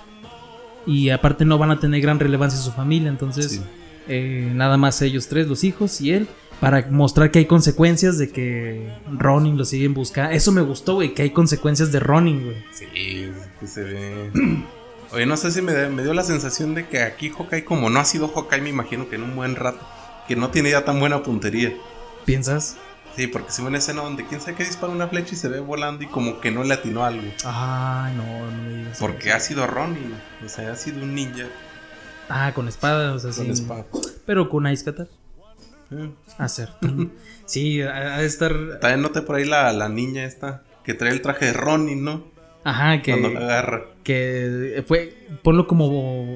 Y 0.86 1.10
aparte 1.10 1.44
no 1.44 1.58
van 1.58 1.70
a 1.70 1.78
tener 1.80 2.00
gran 2.00 2.18
relevancia 2.18 2.58
su 2.60 2.72
familia, 2.72 3.08
entonces 3.08 3.50
Sí. 3.52 3.60
eh, 4.08 4.50
nada 4.54 4.76
más 4.76 5.00
ellos 5.02 5.28
tres, 5.28 5.46
los 5.46 5.64
hijos 5.64 6.00
y 6.00 6.12
él. 6.12 6.28
Para 6.60 6.86
mostrar 6.90 7.30
que 7.30 7.38
hay 7.38 7.46
consecuencias 7.46 8.18
de 8.18 8.28
que 8.30 8.92
Ronin 9.10 9.56
lo 9.56 9.64
siguen 9.64 9.94
buscando. 9.94 10.30
Eso 10.32 10.52
me 10.52 10.60
gustó, 10.60 10.96
güey, 10.96 11.14
que 11.14 11.22
hay 11.22 11.30
consecuencias 11.30 11.90
de 11.90 12.00
Ronin, 12.00 12.44
güey. 12.44 12.56
Sí, 12.70 12.86
que 13.58 13.66
se 13.66 13.82
ve. 13.82 14.30
Oye, 15.12 15.24
no 15.24 15.38
sé 15.38 15.50
si 15.52 15.62
me, 15.62 15.88
me 15.88 16.02
dio 16.02 16.12
la 16.12 16.22
sensación 16.22 16.74
de 16.74 16.86
que 16.86 17.02
aquí 17.02 17.30
Hawkeye, 17.30 17.64
como 17.64 17.88
no 17.88 17.98
ha 17.98 18.04
sido 18.04 18.28
Hawkeye, 18.28 18.60
me 18.60 18.68
imagino 18.68 19.08
que 19.08 19.16
en 19.16 19.22
un 19.22 19.36
buen 19.36 19.56
rato, 19.56 19.80
que 20.30 20.36
no 20.36 20.50
tiene 20.50 20.70
ya 20.70 20.84
tan 20.84 21.00
buena 21.00 21.24
puntería. 21.24 21.72
¿Piensas? 22.24 22.76
Sí, 23.16 23.26
porque 23.26 23.50
si 23.50 23.62
ve 23.62 23.68
una 23.68 23.78
escena 23.78 24.02
donde 24.02 24.24
quién 24.24 24.40
sabe 24.40 24.56
que 24.56 24.62
dispara 24.62 24.92
una 24.92 25.08
flecha 25.08 25.34
y 25.34 25.36
se 25.36 25.48
ve 25.48 25.58
volando 25.58 26.04
y 26.04 26.06
como 26.06 26.38
que 26.38 26.52
no 26.52 26.62
le 26.62 26.72
atinó 26.72 27.04
algo. 27.04 27.26
Ay, 27.44 28.14
no, 28.14 28.48
no 28.48 28.62
me 28.62 28.78
digas. 28.78 28.98
Porque 29.00 29.32
ha 29.32 29.40
sido 29.40 29.66
Ronin, 29.66 30.14
o 30.46 30.48
sea, 30.48 30.70
ha 30.70 30.76
sido 30.76 31.02
un 31.02 31.16
ninja 31.16 31.46
Ah, 32.28 32.52
con 32.54 32.68
espada, 32.68 33.12
o 33.12 33.18
sea, 33.18 33.32
con 33.32 33.46
sí. 33.46 33.50
espada. 33.50 33.86
Pero 34.24 34.48
con 34.48 34.68
Ice 34.68 34.84
Katar. 34.84 35.08
Eh. 35.90 36.10
Hacer. 36.38 36.68
sí, 37.44 37.82
ha 37.82 38.18
de 38.18 38.26
estar. 38.26 38.54
También 38.80 39.02
noté 39.02 39.22
por 39.22 39.34
ahí 39.34 39.44
la, 39.44 39.72
la 39.72 39.88
niña 39.88 40.22
esta 40.26 40.62
que 40.84 40.94
trae 40.94 41.10
el 41.10 41.22
traje 41.22 41.46
de 41.46 41.54
Ronin, 41.54 42.04
¿no? 42.04 42.22
Ajá, 42.62 43.02
que. 43.02 43.10
Cuando 43.18 43.30
la 43.30 43.40
agarra. 43.46 43.82
que 44.04 44.84
fue 44.86 45.26
ponlo 45.42 45.66
como 45.66 45.88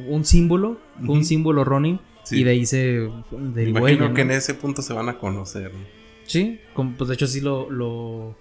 un 0.08 0.24
símbolo, 0.24 0.80
un 1.00 1.24
símbolo 1.24 1.62
Ronin 1.62 2.00
Sí. 2.24 2.40
y 2.40 2.44
de 2.44 2.50
ahí 2.50 2.66
se 2.66 3.08
derivó 3.30 3.78
Imagino 3.78 3.88
ella, 3.88 4.08
¿no? 4.08 4.14
que 4.14 4.22
en 4.22 4.30
ese 4.30 4.54
punto 4.54 4.82
se 4.82 4.92
van 4.92 5.08
a 5.08 5.18
conocer. 5.18 5.72
¿no? 5.72 5.80
Sí, 6.26 6.58
como, 6.72 6.96
pues 6.96 7.08
de 7.08 7.14
hecho 7.14 7.26
sí 7.26 7.40
lo, 7.40 7.70
lo 7.70 8.36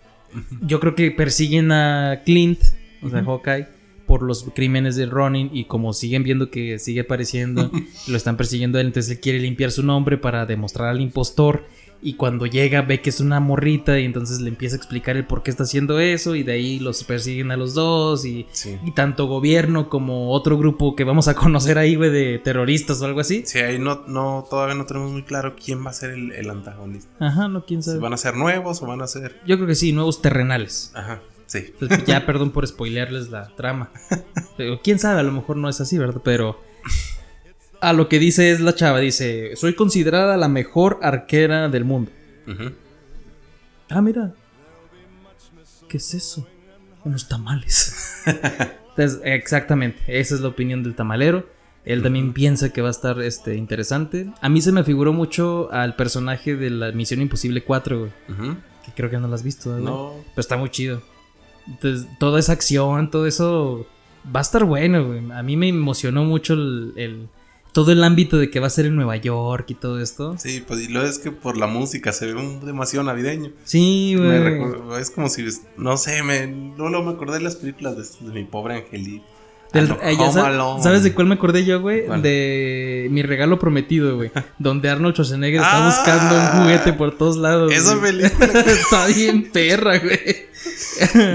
yo 0.62 0.80
creo 0.80 0.96
que 0.96 1.12
persiguen 1.12 1.72
a 1.72 2.22
Clint, 2.26 2.60
o 3.02 3.10
sea, 3.10 3.24
Hawkeye 3.24 3.67
por 4.06 4.24
los 4.24 4.46
crímenes 4.54 4.96
de 4.96 5.06
Ronin 5.06 5.50
y 5.54 5.65
como 5.65 5.93
siguen 5.93 6.24
viendo 6.24 6.50
que 6.50 6.80
sigue 6.80 7.02
apareciendo, 7.02 7.72
lo 8.08 8.17
están 8.17 8.38
persiguiendo 8.38 8.80
él, 8.80 8.88
entonces 8.88 9.13
él 9.13 9.19
quiere 9.19 9.39
limpiar 9.39 9.72
su 9.72 9.84
nombre 9.84 10.17
para 10.17 10.46
demostrar 10.46 10.89
al 10.89 11.02
impostor 11.02 11.65
y 12.01 12.15
cuando 12.15 12.45
llega 12.45 12.82
ve 12.82 13.01
que 13.01 13.10
es 13.10 13.19
una 13.19 13.39
morrita 13.39 13.99
y 13.99 14.06
entonces 14.06 14.41
le 14.41 14.49
empieza 14.49 14.75
a 14.75 14.77
explicar 14.77 15.15
el 15.15 15.25
por 15.25 15.41
qué 15.43 15.51
está 15.51 15.63
haciendo 15.63 15.99
eso 15.99 16.36
y 16.36 16.43
de 16.43 16.51
ahí 16.53 16.79
los 16.79 17.03
persiguen 17.03 17.51
a 17.51 17.58
los 17.58 17.73
dos 17.73 18.25
y 18.25 18.45
Sí. 18.51 18.77
y 18.86 18.91
tanto 18.91 19.27
gobierno 19.27 19.89
como 19.89 20.32
otro 20.32 20.58
grupo 20.58 20.95
que 20.95 21.03
vamos 21.03 21.27
a 21.27 21.36
conocer 21.36 21.77
ahí, 21.77 21.95
güey, 21.95 22.10
de 22.12 22.39
terroristas 22.39 23.01
o 23.01 23.06
algo 23.06 23.19
así. 23.21 23.43
Sí, 23.45 23.60
ahí 23.60 23.79
no, 23.79 24.03
no, 24.08 24.45
todavía 24.49 24.75
no 24.75 24.86
tenemos 24.86 25.12
muy 25.12 25.23
claro 25.23 25.56
quién 25.56 25.86
va 25.86 25.91
a 25.91 25.93
ser 25.93 26.12
el, 26.12 26.32
el 26.34 26.49
antagonista. 26.49 27.10
Ajá, 27.19 27.47
no, 27.47 27.65
quién 27.65 27.82
Si 27.84 27.89
sabe. 27.91 27.99
van 28.01 28.13
a 28.13 28.17
ser 28.17 28.36
nuevos 28.36 28.82
o 28.82 28.86
van 28.88 29.01
a 29.01 29.08
ser. 29.08 29.39
Yo 29.45 29.56
creo 29.56 29.67
que 29.67 29.75
sí, 29.75 29.91
nuevos 29.93 30.21
terrenales. 30.21 30.91
Ajá, 30.95 31.21
sí. 31.45 31.60
Entonces, 31.79 32.06
ya, 32.06 32.25
perdón 32.25 32.51
por 32.51 32.67
spoilearles 32.67 33.29
la 33.29 33.47
trama. 33.56 33.91
Pero 34.58 34.79
quién 34.84 34.99
sabe, 34.99 35.19
a 35.21 35.23
lo 35.23 35.32
mejor 35.32 35.58
no 35.58 35.69
es 35.69 35.79
así, 35.82 35.97
¿verdad? 35.97 36.21
Pero 36.23 36.60
a 37.84 37.93
lo 37.93 38.08
que 38.10 38.19
dice 38.19 38.52
es 38.52 38.60
la 38.60 38.74
chava, 38.76 39.00
dice, 39.00 39.56
soy 39.56 39.76
considerada 39.76 40.38
la 40.38 40.48
mejor 40.48 41.00
arquera 41.02 41.69
del 41.69 41.86
mundo. 41.86 42.12
Ah, 43.89 44.02
mira. 44.02 44.34
¿Qué 45.88 45.98
es 45.98 46.13
eso? 46.13 46.48
Unos 47.04 47.28
tamales. 47.28 48.24
Entonces, 48.89 49.22
exactamente, 49.24 50.02
esa 50.08 50.36
es 50.36 50.41
la 50.41 50.48
opinión 50.48 50.84
del 50.84 50.96
tamalero. 50.96 51.48
Él 51.86 52.02
también 52.02 52.32
piensa 52.32 52.72
que 52.72 52.82
va 52.82 52.88
a 52.88 52.91
estar 52.91 53.22
este, 53.22 53.56
interesante. 53.56 54.32
A 54.39 54.48
mí 54.48 54.62
se 54.62 54.72
me 54.72 54.86
figuró 54.86 55.12
mucho 55.12 55.69
al 55.72 55.96
personaje 55.98 56.56
de 56.56 56.69
la 56.69 56.91
Misión 56.93 57.22
Imposible 57.22 57.62
4, 57.63 58.00
güey. 58.00 58.12
Que 58.86 58.91
creo 58.96 59.10
que 59.10 59.17
no 59.17 59.28
lo 59.28 59.36
has 59.36 59.43
visto. 59.43 59.78
No. 59.80 60.13
Pero 60.30 60.39
está 60.39 60.56
muy 60.56 60.69
chido. 60.69 61.02
Entonces, 61.67 62.08
toda 62.19 62.39
esa 62.39 62.54
acción, 62.54 63.12
todo 63.12 63.28
eso 63.28 63.86
va 64.34 64.39
a 64.39 64.43
estar 64.43 64.63
bueno, 64.63 65.06
güey. 65.08 65.32
A 65.34 65.43
mí 65.43 65.58
me 65.58 65.67
emocionó 65.67 66.24
mucho 66.24 66.54
el, 66.54 66.93
el- 66.96 67.28
todo 67.73 67.91
el 67.91 68.03
ámbito 68.03 68.38
de 68.38 68.49
que 68.49 68.59
va 68.62 68.67
a 68.67 68.69
ser 68.69 68.86
en 68.86 68.95
Nueva 68.95 69.17
York 69.17 69.65
y 69.71 69.73
todo 69.75 69.99
esto. 69.99 70.36
Sí, 70.38 70.63
pues 70.65 70.79
y 70.81 70.88
lo 70.88 71.03
es 71.05 71.19
que 71.19 71.31
por 71.31 71.57
la 71.57 71.67
música 71.67 72.13
se 72.13 72.27
ve 72.27 72.36
un- 72.36 72.65
demasiado 72.65 73.03
navideño. 73.03 73.51
Sí, 73.65 74.15
Me 74.17 74.57
güey. 74.59 75.01
es 75.01 75.09
como 75.12 75.27
si, 75.27 75.43
no 75.77 75.97
sé, 75.97 76.23
me, 76.23 76.47
no 76.47 76.89
lo 76.89 77.03
me 77.03 77.12
acordé 77.12 77.39
de 77.39 77.43
las 77.43 77.55
películas 77.57 77.97
de, 78.21 78.27
de 78.27 78.33
mi 78.33 78.45
pobre 78.45 78.75
angelito. 78.75 79.25
Del- 79.73 79.91
eh, 80.03 80.15
ya. 80.17 80.31
¿Sabes 80.81 81.03
de 81.03 81.13
cuál 81.13 81.27
me 81.27 81.33
acordé 81.36 81.65
yo, 81.65 81.81
güey? 81.81 82.03
De 82.21 83.07
mi 83.12 83.23
regalo 83.23 83.57
prometido, 83.59 84.15
güey. 84.15 84.31
donde 84.59 84.89
Arnold 84.89 85.15
Schwarzenegger 85.15 85.62
está 85.62 85.83
Ah. 85.83 85.88
buscando 85.88 86.36
un 86.36 86.63
juguete 86.63 86.93
por 86.93 87.17
todos 87.17 87.38
lados. 87.38 87.73
Esa 87.73 87.95
güey. 87.95 88.12
película. 88.17 88.45
está 88.67 89.07
bien 89.07 89.49
perra, 89.51 89.97
güey. 89.97 90.19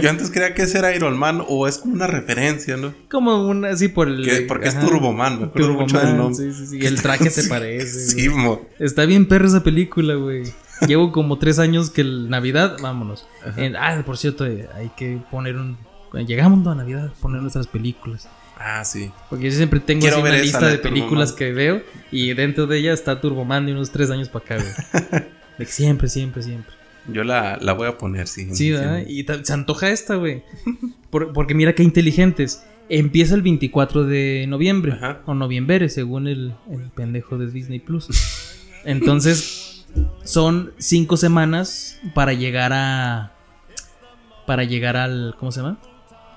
Yo 0.00 0.08
antes 0.08 0.30
creía 0.30 0.54
que 0.54 0.62
ese 0.62 0.78
era 0.78 0.94
Iron 0.94 1.18
Man 1.18 1.42
o 1.46 1.66
es 1.68 1.78
como 1.78 1.94
una 1.94 2.06
referencia, 2.06 2.76
¿no? 2.76 2.94
Como 3.10 3.46
una 3.48 3.70
así 3.70 3.88
por 3.88 4.08
el. 4.08 4.24
Que- 4.24 4.42
porque 4.42 4.68
es. 4.68 4.78
Turboman, 4.80 5.40
me 5.40 5.44
acuerdo 5.46 5.72
mucho 5.74 5.98
del 5.98 6.06
Turboman, 6.10 6.16
nombre. 6.16 6.52
Sí, 6.52 6.66
sí, 6.66 6.78
sí. 6.80 6.86
El 6.86 7.02
traque 7.02 7.30
se 7.30 7.44
parece. 7.48 8.06
Sí, 8.08 8.28
mo. 8.28 8.62
Está 8.78 9.04
bien 9.04 9.26
perra 9.26 9.48
esa 9.48 9.62
película, 9.64 10.14
güey. 10.14 10.44
Llevo 10.86 11.10
como 11.10 11.38
tres 11.38 11.58
años 11.58 11.90
que 11.90 12.02
el 12.02 12.30
Navidad, 12.30 12.76
vámonos. 12.80 13.26
En- 13.56 13.74
ah, 13.74 14.00
por 14.06 14.16
cierto, 14.16 14.46
eh, 14.46 14.68
hay 14.76 14.90
que 14.96 15.18
poner 15.30 15.56
un. 15.56 15.76
Llegamos 16.12 16.66
a 16.66 16.74
Navidad, 16.74 17.12
poner 17.20 17.40
nuestras 17.42 17.66
películas. 17.66 18.28
Ah, 18.58 18.84
sí. 18.84 19.10
Porque 19.30 19.44
yo 19.50 19.52
siempre 19.56 19.78
tengo 19.80 20.06
así 20.06 20.20
una 20.20 20.32
lista 20.32 20.66
de 20.66 20.72
de 20.72 20.78
películas 20.78 21.32
que 21.32 21.52
veo 21.52 21.82
y 22.10 22.34
dentro 22.34 22.66
de 22.66 22.78
ella 22.78 22.92
está 22.92 23.20
Turboman 23.20 23.66
de 23.66 23.72
unos 23.72 23.90
tres 23.92 24.10
años 24.10 24.28
para 24.28 24.44
acá, 24.44 24.56
güey. 24.56 25.22
De 25.58 25.66
que 25.66 25.72
siempre, 25.72 26.08
siempre, 26.08 26.42
siempre. 26.42 26.72
Yo 27.08 27.24
la, 27.24 27.58
la 27.60 27.72
voy 27.72 27.88
a 27.88 27.98
poner, 27.98 28.28
sí. 28.28 28.48
Sí, 28.54 28.70
¿verdad? 28.70 29.02
Y 29.06 29.24
se 29.42 29.52
antoja 29.52 29.90
esta, 29.90 30.14
güey. 30.16 30.42
Por- 31.10 31.32
porque 31.32 31.54
mira 31.54 31.74
qué 31.74 31.82
inteligentes. 31.82 32.64
Empieza 32.88 33.34
el 33.34 33.42
24 33.42 34.04
de 34.04 34.46
noviembre. 34.48 34.92
Ajá. 34.92 35.20
O 35.26 35.34
noviembre, 35.34 35.88
según 35.88 36.28
el, 36.28 36.54
el 36.70 36.90
pendejo 36.94 37.38
de 37.38 37.50
Disney 37.50 37.80
Plus. 37.80 38.08
Entonces, 38.84 39.86
son 40.24 40.72
cinco 40.78 41.16
semanas 41.16 41.98
para 42.14 42.32
llegar 42.34 42.72
a. 42.72 43.32
Para 44.46 44.64
llegar 44.64 44.96
al. 44.96 45.34
¿Cómo 45.38 45.50
se 45.52 45.60
llama? 45.60 45.78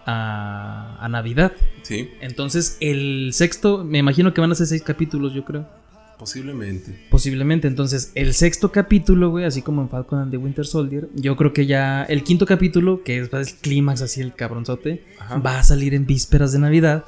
A, 0.05 0.97
a 0.99 1.09
Navidad. 1.09 1.51
Sí, 1.83 2.09
Entonces, 2.21 2.77
el 2.79 3.31
sexto, 3.33 3.83
me 3.83 3.99
imagino 3.99 4.33
que 4.33 4.41
van 4.41 4.51
a 4.51 4.55
ser 4.55 4.67
seis 4.67 4.81
capítulos, 4.81 5.33
yo 5.33 5.45
creo. 5.45 5.67
posiblemente. 6.17 7.07
Posiblemente. 7.09 7.67
Entonces, 7.67 8.11
el 8.15 8.33
sexto 8.33 8.71
capítulo, 8.71 9.29
güey, 9.31 9.45
así 9.45 9.61
como 9.61 9.81
en 9.81 9.89
Falcon 9.89 10.19
and 10.19 10.31
the 10.31 10.37
Winter 10.37 10.65
Soldier, 10.65 11.09
yo 11.15 11.35
creo 11.35 11.53
que 11.53 11.65
ya 11.65 12.03
el 12.03 12.23
quinto 12.23 12.45
capítulo, 12.45 13.03
que 13.03 13.19
es 13.19 13.29
el 13.33 13.47
clímax, 13.61 14.01
así 14.01 14.21
el 14.21 14.33
cabronzote, 14.33 15.03
Ajá. 15.19 15.37
va 15.39 15.59
a 15.59 15.63
salir 15.63 15.93
en 15.93 16.05
vísperas 16.05 16.51
de 16.51 16.59
Navidad. 16.59 17.03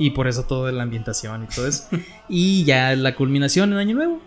Y 0.00 0.10
por 0.10 0.28
eso 0.28 0.44
toda 0.44 0.70
la 0.72 0.84
ambientación 0.84 1.44
y 1.44 1.46
todo 1.54 1.66
eso. 1.66 1.88
y 2.28 2.64
ya 2.64 2.94
la 2.94 3.14
culminación 3.16 3.72
en 3.72 3.78
Año 3.78 3.96
Nuevo. 3.96 4.20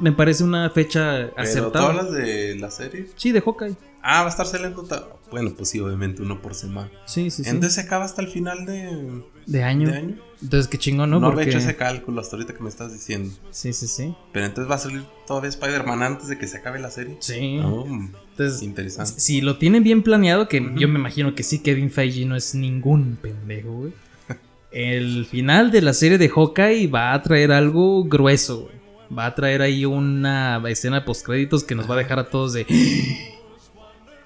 Me 0.00 0.12
parece 0.12 0.44
una 0.44 0.70
fecha 0.70 1.16
Pero 1.16 1.34
tú 1.34 1.40
acertada. 1.40 1.86
hablas 1.88 2.12
de 2.12 2.56
la 2.56 2.70
serie. 2.70 3.06
Sí, 3.16 3.32
de 3.32 3.40
Hawkeye. 3.40 3.76
Ah, 4.02 4.20
va 4.22 4.26
a 4.26 4.30
estar 4.30 4.46
saliendo. 4.46 4.84
Bueno, 5.30 5.52
pues 5.56 5.68
sí, 5.68 5.78
obviamente 5.78 6.22
uno 6.22 6.42
por 6.42 6.54
semana. 6.54 6.90
Sí, 7.06 7.30
sí, 7.30 7.44
sí. 7.44 7.50
Entonces 7.50 7.74
se 7.76 7.82
acaba 7.82 8.04
hasta 8.04 8.20
el 8.20 8.28
final 8.28 8.66
de, 8.66 9.22
de 9.46 9.62
año. 9.62 9.88
de 9.90 9.96
año. 9.96 10.16
Entonces, 10.42 10.66
qué 10.66 10.76
chingón, 10.76 11.10
¿no? 11.10 11.20
No, 11.20 11.28
Porque... 11.28 11.42
había 11.42 11.52
hecho 11.52 11.58
ese 11.64 11.76
cálculo 11.76 12.20
hasta 12.20 12.34
ahorita 12.34 12.52
que 12.54 12.62
me 12.64 12.68
estás 12.68 12.92
diciendo. 12.92 13.32
Sí, 13.52 13.72
sí, 13.72 13.86
sí. 13.86 14.12
Pero 14.32 14.46
entonces 14.46 14.68
va 14.68 14.74
a 14.74 14.78
salir 14.78 15.04
todavía 15.26 15.50
Spider-Man 15.50 16.02
antes 16.02 16.26
de 16.26 16.36
que 16.36 16.48
se 16.48 16.56
acabe 16.56 16.80
la 16.80 16.90
serie. 16.90 17.16
Sí. 17.20 17.60
Oh, 17.62 17.86
Entonces, 17.86 18.60
interesante. 18.62 19.12
Si 19.20 19.40
lo 19.40 19.56
tienen 19.58 19.84
bien 19.84 20.02
planeado, 20.02 20.48
que 20.48 20.58
yo 20.76 20.88
me 20.88 20.98
imagino 20.98 21.36
que 21.36 21.44
sí, 21.44 21.60
Kevin 21.60 21.90
Feige 21.92 22.26
no 22.26 22.34
es 22.34 22.56
ningún 22.56 23.16
pendejo, 23.22 23.70
güey. 23.70 23.92
El 24.72 25.26
final 25.26 25.70
de 25.70 25.80
la 25.80 25.92
serie 25.92 26.18
de 26.18 26.28
Hawkeye 26.28 26.88
va 26.88 27.12
a 27.12 27.22
traer 27.22 27.52
algo 27.52 28.02
grueso, 28.04 28.62
güey. 28.62 28.81
Va 29.16 29.26
a 29.26 29.34
traer 29.34 29.62
ahí 29.62 29.84
una 29.84 30.62
escena 30.68 31.04
post 31.04 31.24
créditos 31.26 31.64
que 31.64 31.74
nos 31.74 31.88
va 31.90 31.94
a 31.94 31.98
dejar 31.98 32.18
a 32.18 32.30
todos 32.30 32.52
de. 32.52 32.66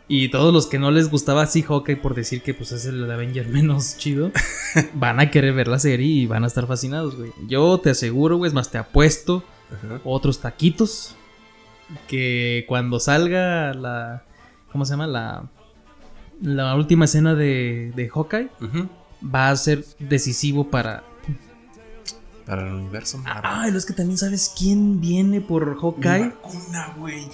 Y 0.09 0.29
todos 0.29 0.55
los 0.55 0.68
que 0.68 0.79
no 0.79 0.92
les 0.92 1.11
gustaba 1.11 1.42
así 1.42 1.62
Hawkeye 1.62 1.96
por 1.96 2.14
decir 2.14 2.40
que 2.40 2.55
pues 2.55 2.70
es 2.70 2.87
el 2.87 3.11
Avenger 3.11 3.49
menos 3.49 3.96
chido, 3.99 4.31
van 4.94 5.18
a 5.18 5.33
querer 5.33 5.53
ver 5.53 5.66
la 5.66 5.81
serie 5.81 6.07
y 6.07 6.27
van 6.27 6.44
a 6.44 6.46
estar 6.46 6.64
fascinados, 6.68 7.16
güey. 7.16 7.33
Yo 7.49 7.79
te 7.79 7.90
aseguro, 7.90 8.37
güey, 8.37 8.49
es 8.49 8.55
más, 8.55 8.70
te 8.70 8.79
apuesto 8.79 9.42
Ajá. 9.68 10.01
otros 10.05 10.40
taquitos 10.40 11.16
que 12.07 12.64
cuando 12.68 13.01
salga 13.01 13.75
la 13.75 14.22
¿cómo 14.70 14.85
se 14.85 14.92
llama? 14.92 15.09
la 15.09 15.49
la 16.40 16.75
última 16.77 17.07
escena 17.07 17.35
de, 17.35 17.92
de 17.96 18.09
Hawkeye 18.09 18.49
va 19.25 19.49
a 19.49 19.57
ser 19.57 19.85
decisivo 19.99 20.70
para 20.70 21.03
Para 22.46 22.62
el 22.66 22.72
universo 22.74 23.18
Marvel. 23.18 23.42
ah 23.44 23.68
lo 23.68 23.76
es 23.76 23.85
que 23.85 23.92
también 23.92 24.16
sabes 24.18 24.52
quién 24.56 25.00
viene 25.00 25.40
por 25.40 25.76
Hawkeye 25.80 26.28
vacuna, 26.30 26.94
güey. 26.96 27.24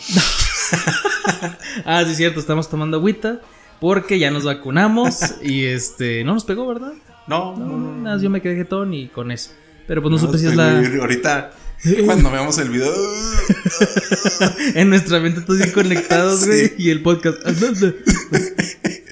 ah 1.85 2.03
sí 2.05 2.13
es 2.13 2.17
cierto 2.17 2.41
estamos 2.41 2.69
tomando 2.71 2.97
agüita 2.97 3.41
porque 3.81 4.19
ya 4.19 4.31
nos 4.31 4.45
vacunamos 4.45 5.19
y 5.43 5.65
este 5.67 6.25
no 6.25 6.33
nos 6.35 6.45
pegó 6.45 6.67
verdad 6.67 6.93
No, 7.27 7.55
no, 7.57 7.67
no, 7.67 7.93
no. 8.17 8.21
yo 8.23 8.31
me 8.31 8.41
quedé 8.41 8.57
jetón 8.57 8.95
y 8.95 9.09
con 9.09 9.31
eso 9.31 9.51
pero 9.87 10.01
pues 10.01 10.11
no, 10.13 10.17
No, 10.19 10.27
supe 10.27 10.39
si 10.39 10.47
es 10.47 10.57
la 10.57 10.79
Ahorita, 11.01 11.51
cuando 12.07 12.31
veamos 12.31 12.57
el 12.59 12.71
video. 12.71 12.93
en 14.75 14.89
nuestra 14.89 15.19
mente 15.21 15.41
todos 15.43 15.59
bien 15.59 15.73
conectados 15.73 16.47
güey 16.47 16.69
Sí. 16.69 16.75
y 16.79 16.91
el 16.91 17.03
podcast 17.03 17.39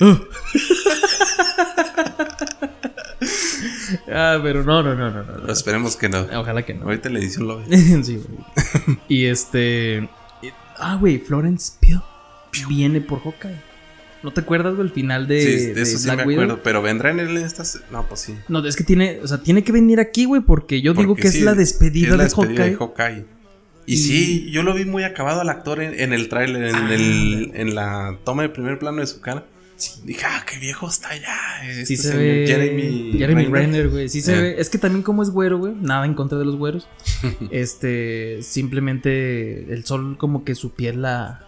Oh. 0.02 0.18
Ah, 4.12 4.38
pero 4.42 4.64
no, 4.64 4.82
no, 4.82 4.94
no, 4.94 5.10
no. 5.10 5.22
no, 5.22 5.38
no. 5.46 5.52
Esperemos 5.52 5.96
que 5.96 6.08
no. 6.08 6.26
Ojalá 6.36 6.62
que 6.64 6.74
no. 6.74 6.84
Ahorita 6.84 7.08
la 7.10 7.18
edición 7.18 7.46
lo 7.48 7.58
ve. 7.58 7.76
sí, 8.02 8.16
güey. 8.16 8.98
Y 9.08 9.24
este. 9.26 10.08
Ah, 10.78 10.96
güey, 10.98 11.18
Florence 11.18 11.72
Pugh 11.80 12.02
viene 12.68 13.00
por 13.00 13.20
Hawkeye. 13.22 13.68
¿No 14.22 14.32
te 14.32 14.40
acuerdas 14.42 14.76
del 14.76 14.90
final 14.90 15.26
de, 15.26 15.40
sí, 15.40 15.66
de 15.68 15.74
de 15.74 15.82
eso 15.82 15.98
sí 15.98 16.04
Black 16.04 16.18
me 16.18 16.24
Widow? 16.26 16.42
acuerdo. 16.44 16.62
Pero 16.62 16.82
vendrá 16.82 17.10
en 17.10 17.20
el 17.20 17.36
estas. 17.38 17.80
No, 17.90 18.06
pues 18.06 18.20
sí. 18.20 18.34
No, 18.48 18.64
es 18.66 18.76
que 18.76 18.84
tiene, 18.84 19.20
o 19.22 19.26
sea, 19.28 19.38
tiene 19.38 19.64
que 19.64 19.72
venir 19.72 19.98
aquí, 20.00 20.26
güey, 20.26 20.42
porque 20.42 20.82
yo 20.82 20.92
digo 20.92 21.14
que 21.16 21.30
sí, 21.30 21.38
es 21.38 21.44
la 21.44 21.54
despedida, 21.54 22.10
es 22.10 22.16
la 22.16 22.24
de, 22.24 22.30
Hawkeye. 22.30 22.70
de 22.70 22.76
Hawkeye. 22.76 23.24
Y, 23.86 23.94
Y- 23.94 23.96
sí, 23.96 24.50
yo 24.50 24.62
lo 24.62 24.74
vi 24.74 24.84
muy 24.84 25.04
acabado 25.04 25.40
al 25.40 25.48
actor 25.48 25.80
en, 25.80 25.98
en 25.98 26.12
el 26.12 26.28
tráiler, 26.28 26.64
en, 26.64 26.74
Ah. 26.76 26.94
el, 26.94 27.50
en 27.54 27.74
la 27.74 28.18
toma 28.24 28.42
de 28.42 28.50
primer 28.50 28.78
plano 28.78 29.00
de 29.00 29.06
su 29.06 29.20
cara. 29.22 29.44
Dije, 30.04 30.22
ah, 30.26 30.44
qué 30.48 30.58
viejo 30.58 30.88
está 30.88 31.16
ya. 31.16 31.38
Sí 31.84 31.94
este 31.94 32.08
se 32.08 32.16
ve. 32.16 32.44
Jeremy, 32.46 33.12
Jeremy 33.18 33.44
Renner. 33.46 33.88
Güey. 33.88 34.08
Sí 34.08 34.20
se 34.20 34.34
Eh. 34.38 34.40
ve. 34.42 34.54
Es 34.60 34.68
que 34.70 34.78
también 34.78 35.02
como 35.02 35.22
es 35.22 35.30
güero, 35.30 35.58
güey. 35.58 35.74
Nada 35.80 36.04
en 36.06 36.14
contra 36.14 36.38
de 36.38 36.44
los 36.44 36.56
güeros. 36.56 36.88
este. 37.50 38.42
Simplemente 38.42 39.72
el 39.72 39.84
sol, 39.84 40.16
como 40.18 40.44
que 40.44 40.54
su 40.54 40.72
piel 40.74 41.02
la. 41.02 41.46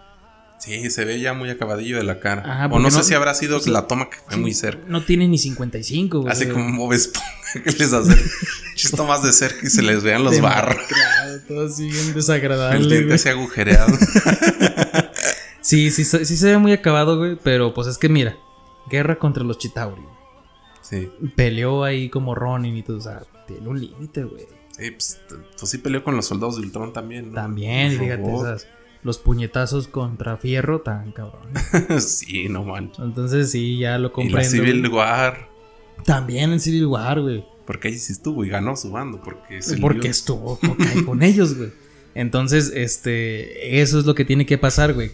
Sí, 0.59 0.89
se 0.91 1.03
ve 1.03 1.19
ya 1.19 1.33
muy 1.33 1.49
acabadillo 1.49 1.97
de 1.97 2.03
la 2.05 2.19
cara. 2.21 2.41
Ajá, 2.45 2.65
o 2.73 2.79
no, 2.79 2.89
sé 2.89 3.03
si 3.03 3.13
habrá 3.13 3.33
sido 3.33 3.59
sí. 3.59 3.69
la 3.69 3.85
toma 3.85 4.09
que 4.09 4.15
fue 4.25 4.37
muy 4.37 4.53
cerca. 4.53 4.81
No 4.87 5.03
tiene 5.03 5.27
ni 5.27 5.37
55, 5.37 6.21
güey. 6.21 6.31
Así 6.31 6.45
como 6.47 6.77
Bob 6.77 6.93
Esponja 6.93 7.27
que 7.65 7.71
les 7.71 7.91
hace 7.93 8.15
chisto 8.75 9.03
más 9.05 9.23
de 9.23 9.33
cerca 9.33 9.59
y 9.61 9.69
se 9.69 9.81
les 9.81 10.03
vean 10.03 10.23
los 10.23 10.39
barros. 10.39 10.77
Claro, 10.87 11.41
todo 11.49 11.67
así 11.67 11.89
bien 11.89 12.07
El 12.07 12.13
desagradable. 12.13 12.79
diente 12.79 13.03
güey. 13.03 13.15
así 13.15 13.27
agujereado. 13.27 13.93
Sí, 15.63 15.89
sí, 15.89 16.03
se- 16.03 16.25
sí 16.25 16.37
se 16.37 16.47
ve 16.51 16.57
muy 16.59 16.71
acabado, 16.73 17.17
güey. 17.17 17.37
Pero 17.41 17.73
pues 17.73 17.87
es 17.87 17.97
que 17.97 18.09
mira. 18.09 18.37
Guerra 18.89 19.17
contra 19.17 19.43
los 19.43 19.57
Chitauri. 19.57 20.01
Sí. 20.81 21.09
Peleó 21.35 21.83
ahí 21.83 22.09
como 22.09 22.35
Ronin 22.35 22.75
y 22.77 22.83
todo. 22.83 22.97
O 22.97 23.01
sea, 23.01 23.23
tiene 23.47 23.67
un 23.67 23.79
límite, 23.79 24.23
güey. 24.25 24.45
Sí, 24.77 24.91
pues, 24.91 25.21
pues 25.57 25.69
sí 25.71 25.77
peleó 25.77 26.03
con 26.03 26.15
los 26.15 26.25
soldados 26.25 26.55
de 26.57 26.63
Ultron 26.63 26.91
también. 26.93 27.29
¿no? 27.29 27.35
También, 27.35 27.93
Los 27.93 27.99
fíjate, 28.03 28.35
esas- 28.35 28.67
los 29.03 29.17
puñetazos 29.19 29.87
contra 29.87 30.37
Fierro 30.37 30.81
tan 30.81 31.11
cabrón. 31.11 31.49
sí, 32.01 32.47
no 32.49 32.63
manches. 32.63 32.99
Entonces 32.99 33.51
sí, 33.51 33.77
ya 33.77 33.97
lo 33.97 34.07
Y 34.07 34.09
la 34.09 34.13
comprendo. 34.13 34.49
Civil. 34.49 34.87
War. 34.89 35.49
También 36.05 36.51
en 36.53 36.59
Civil 36.59 36.85
War, 36.87 37.21
güey. 37.21 37.45
Porque 37.65 37.87
ahí 37.87 37.97
sí 37.97 38.11
estuvo 38.11 38.43
y 38.43 38.49
ganó 38.49 38.75
su 38.75 38.91
bando. 38.91 39.21
Porque, 39.21 39.59
Porque 39.79 40.09
estuvo 40.09 40.59
con 41.05 41.23
ellos, 41.23 41.55
güey. 41.57 41.71
Entonces, 42.15 42.71
este, 42.75 43.79
eso 43.81 43.97
es 43.99 44.05
lo 44.05 44.13
que 44.15 44.25
tiene 44.25 44.45
que 44.45 44.57
pasar, 44.57 44.93
güey. 44.93 45.11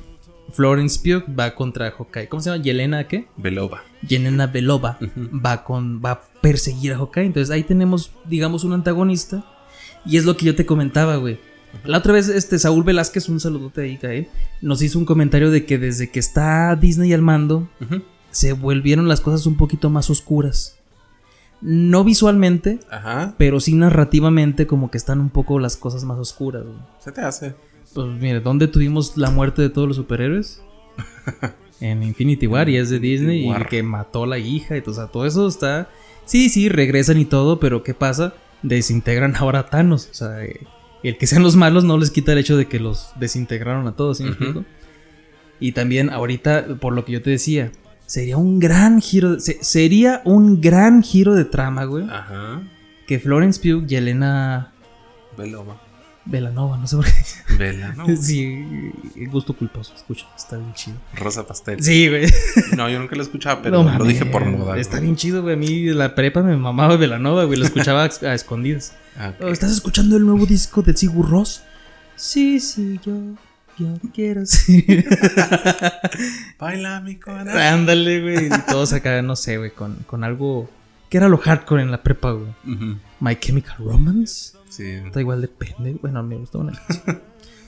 Florence 0.52 1.00
Pugh 1.04 1.24
va 1.38 1.54
contra 1.56 1.92
Hawkeye. 1.92 2.28
¿Cómo 2.30 2.42
se 2.42 2.50
llama? 2.50 2.64
Yelena, 2.64 3.08
¿qué? 3.08 3.28
Belova. 3.38 3.82
Yelena 4.08 4.48
Belova 4.48 4.98
va 5.46 5.64
con 5.64 6.02
va 6.04 6.12
a 6.12 6.22
perseguir 6.42 6.94
a 6.94 6.98
Hawkeye. 6.98 7.26
Entonces 7.26 7.52
ahí 7.52 7.64
tenemos, 7.64 8.12
digamos, 8.26 8.64
un 8.64 8.74
antagonista. 8.74 9.44
Y 10.06 10.18
es 10.18 10.26
lo 10.26 10.38
que 10.38 10.46
yo 10.46 10.56
te 10.56 10.66
comentaba, 10.66 11.18
güey. 11.18 11.40
La 11.84 12.00
otra 12.00 12.14
vez, 12.14 12.30
este 12.30 12.58
Saúl 12.58 12.84
Velázquez, 12.84 13.30
un 13.30 13.40
saludote 13.40 13.82
ahí, 13.82 13.98
Gael, 14.02 14.28
nos 14.62 14.82
hizo 14.82 14.98
un 14.98 15.06
comentario 15.06 15.52
de 15.52 15.66
que 15.66 15.78
desde 15.78 16.10
que 16.10 16.20
está 16.20 16.76
Disney 16.76 17.14
al 17.14 17.22
mando, 17.22 17.70
se 18.32 18.54
volvieron 18.54 19.08
las 19.08 19.22
cosas 19.22 19.46
un 19.46 19.56
poquito 19.56 19.90
más 19.92 20.10
oscuras. 20.10 20.78
No 21.62 22.04
visualmente, 22.06 22.80
Ajá. 22.90 23.36
pero 23.38 23.60
sí 23.60 23.76
narrativamente, 23.76 24.66
como 24.66 24.90
que 24.90 24.98
están 24.98 25.20
un 25.20 25.30
poco 25.30 25.60
las 25.60 25.76
cosas 25.78 26.06
más 26.06 26.18
oscuras. 26.18 26.64
güey. 26.64 26.78
Se 27.00 27.12
te 27.12 27.22
hace. 27.22 27.54
Pues 27.94 28.08
mire, 28.20 28.40
¿dónde 28.40 28.68
tuvimos 28.68 29.18
la 29.18 29.32
muerte 29.32 29.62
de 29.62 29.70
todos 29.70 29.88
los 29.88 29.98
superhéroes? 29.98 30.62
en 31.82 32.04
Infinity 32.04 32.46
War 32.48 32.68
y 32.70 32.78
es 32.78 32.90
de 32.90 33.00
Disney 33.00 33.46
y 33.46 33.50
War. 33.50 33.68
que 33.68 33.82
mató 33.84 34.24
a 34.24 34.28
la 34.28 34.38
hija 34.38 34.76
y 34.78 34.82
todo, 34.82 34.92
o 34.92 34.96
sea, 34.96 35.08
todo 35.08 35.26
eso 35.26 35.48
está... 35.48 35.90
Sí, 36.26 36.50
sí, 36.50 36.70
regresan 36.70 37.18
y 37.18 37.26
todo, 37.26 37.60
pero 37.60 37.82
¿qué 37.84 37.94
pasa? 37.96 38.34
Desintegran 38.62 39.36
ahora 39.36 39.60
a 39.60 39.66
Thanos. 39.66 40.10
O 40.12 40.14
sea, 40.14 40.44
eh, 40.46 40.60
el 41.02 41.18
que 41.18 41.26
sean 41.26 41.42
los 41.42 41.56
malos 41.56 41.84
no 41.86 41.98
les 41.98 42.12
quita 42.12 42.34
el 42.34 42.38
hecho 42.38 42.56
de 42.58 42.68
que 42.68 42.80
los 42.80 43.10
desintegraron 43.20 43.88
a 43.88 43.94
todos, 43.96 44.18
¿sí 44.20 44.24
me 44.26 44.30
explico? 44.32 44.64
Y 45.60 45.72
también 45.72 46.12
ahorita, 46.12 46.76
por 46.80 46.94
lo 46.94 47.04
que 47.04 47.14
yo 47.14 47.22
te 47.24 47.32
decía, 47.32 47.72
sería 48.06 48.38
un 48.38 48.60
gran 48.60 49.02
giro, 49.02 49.34
de- 49.36 49.40
se- 49.40 49.64
sería 49.64 50.22
un 50.24 50.62
gran 50.62 51.02
giro 51.02 51.34
de 51.34 51.46
trama, 51.46 51.86
güey. 51.86 52.04
Ajá. 52.08 52.62
Que 53.08 53.18
Florence 53.20 53.60
Pugh 53.60 53.86
y 53.90 53.96
Elena 53.96 54.74
Belova. 55.36 55.82
Velanova, 56.30 56.78
no 56.78 56.86
sé 56.88 56.96
por 56.96 57.06
qué. 57.06 57.14
Vela, 57.58 57.94
¿no? 57.94 58.06
Sí, 58.16 58.64
gusto 59.32 59.54
culposo, 59.54 59.94
escucha, 59.96 60.28
está 60.38 60.58
bien 60.58 60.74
chido. 60.74 60.98
Rosa 61.16 61.48
Pastel. 61.48 61.82
Sí, 61.82 62.08
güey. 62.08 62.28
No, 62.78 62.90
yo 62.90 63.00
nunca 63.00 63.16
lo 63.16 63.24
escuchaba, 63.24 63.62
pero 63.62 63.84
No 63.84 63.98
lo 63.98 64.06
dije 64.06 64.26
por 64.26 64.46
moda. 64.46 64.78
Está 64.78 64.98
güey. 64.98 65.06
bien 65.06 65.16
chido, 65.16 65.42
güey. 65.42 65.56
A 65.56 65.58
mí 65.58 65.86
la 65.86 66.14
prepa 66.16 66.42
me 66.42 66.56
mamaba 66.56 66.98
Velanova, 66.98 67.46
güey. 67.46 67.58
Lo 67.58 67.66
escuchaba 67.66 68.04
a, 68.04 68.34
escondidas. 68.34 68.94
Ah. 69.18 69.34
Oh, 69.42 69.48
¿Estás 69.48 69.72
escuchando 69.72 70.18
el 70.18 70.26
nuevo 70.26 70.46
disco 70.46 70.82
de 70.82 70.96
Sigur 70.96 71.30
Ross? 71.30 71.64
Sí, 72.16 72.60
sí, 72.60 73.00
yo, 73.04 73.14
yo 73.78 73.98
quiero, 74.14 74.46
sí. 74.46 74.86
Baila 76.60 77.02
mi 77.02 77.16
corazón. 77.16 77.58
Ándale, 77.58 78.22
güey. 78.22 78.48
Y 78.48 78.50
todos 78.70 78.94
acá, 78.94 79.22
no 79.22 79.36
sé, 79.36 79.58
güey, 79.58 79.72
con, 79.72 79.96
con 80.06 80.24
algo... 80.24 80.70
¿Qué 81.10 81.18
era 81.18 81.28
lo 81.28 81.40
hardcore 81.40 81.82
en 81.82 81.90
la 81.90 82.04
prepa, 82.04 82.34
güey? 82.34 82.52
My 83.20 83.36
Chemical 83.36 83.78
Romance. 83.80 84.59
Sí. 84.80 84.92
Está 84.92 85.20
igual 85.20 85.42
depende. 85.42 85.98
Bueno, 86.02 86.24
me 86.24 86.38
gustó 86.38 86.60
una. 86.60 86.72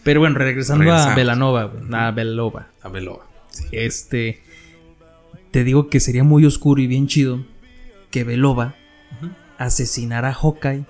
Pero 0.05 0.21
bueno, 0.21 0.37
regresando 0.37 0.89
a. 0.93 1.13
Velanova. 1.13 1.69
A 1.91 2.11
Belova. 2.11 2.69
A 2.81 2.87
Belova. 2.87 3.27
Sí. 3.49 3.65
Este. 3.73 4.41
Te 5.51 5.65
digo 5.65 5.89
que 5.89 5.99
sería 5.99 6.23
muy 6.23 6.45
oscuro 6.45 6.81
y 6.81 6.87
bien 6.87 7.07
chido 7.07 7.43
que 8.11 8.23
Belova 8.23 8.75
Ujú. 9.17 9.29
asesinara 9.57 10.29
a 10.29 10.33
Hawkeye. 10.33 10.85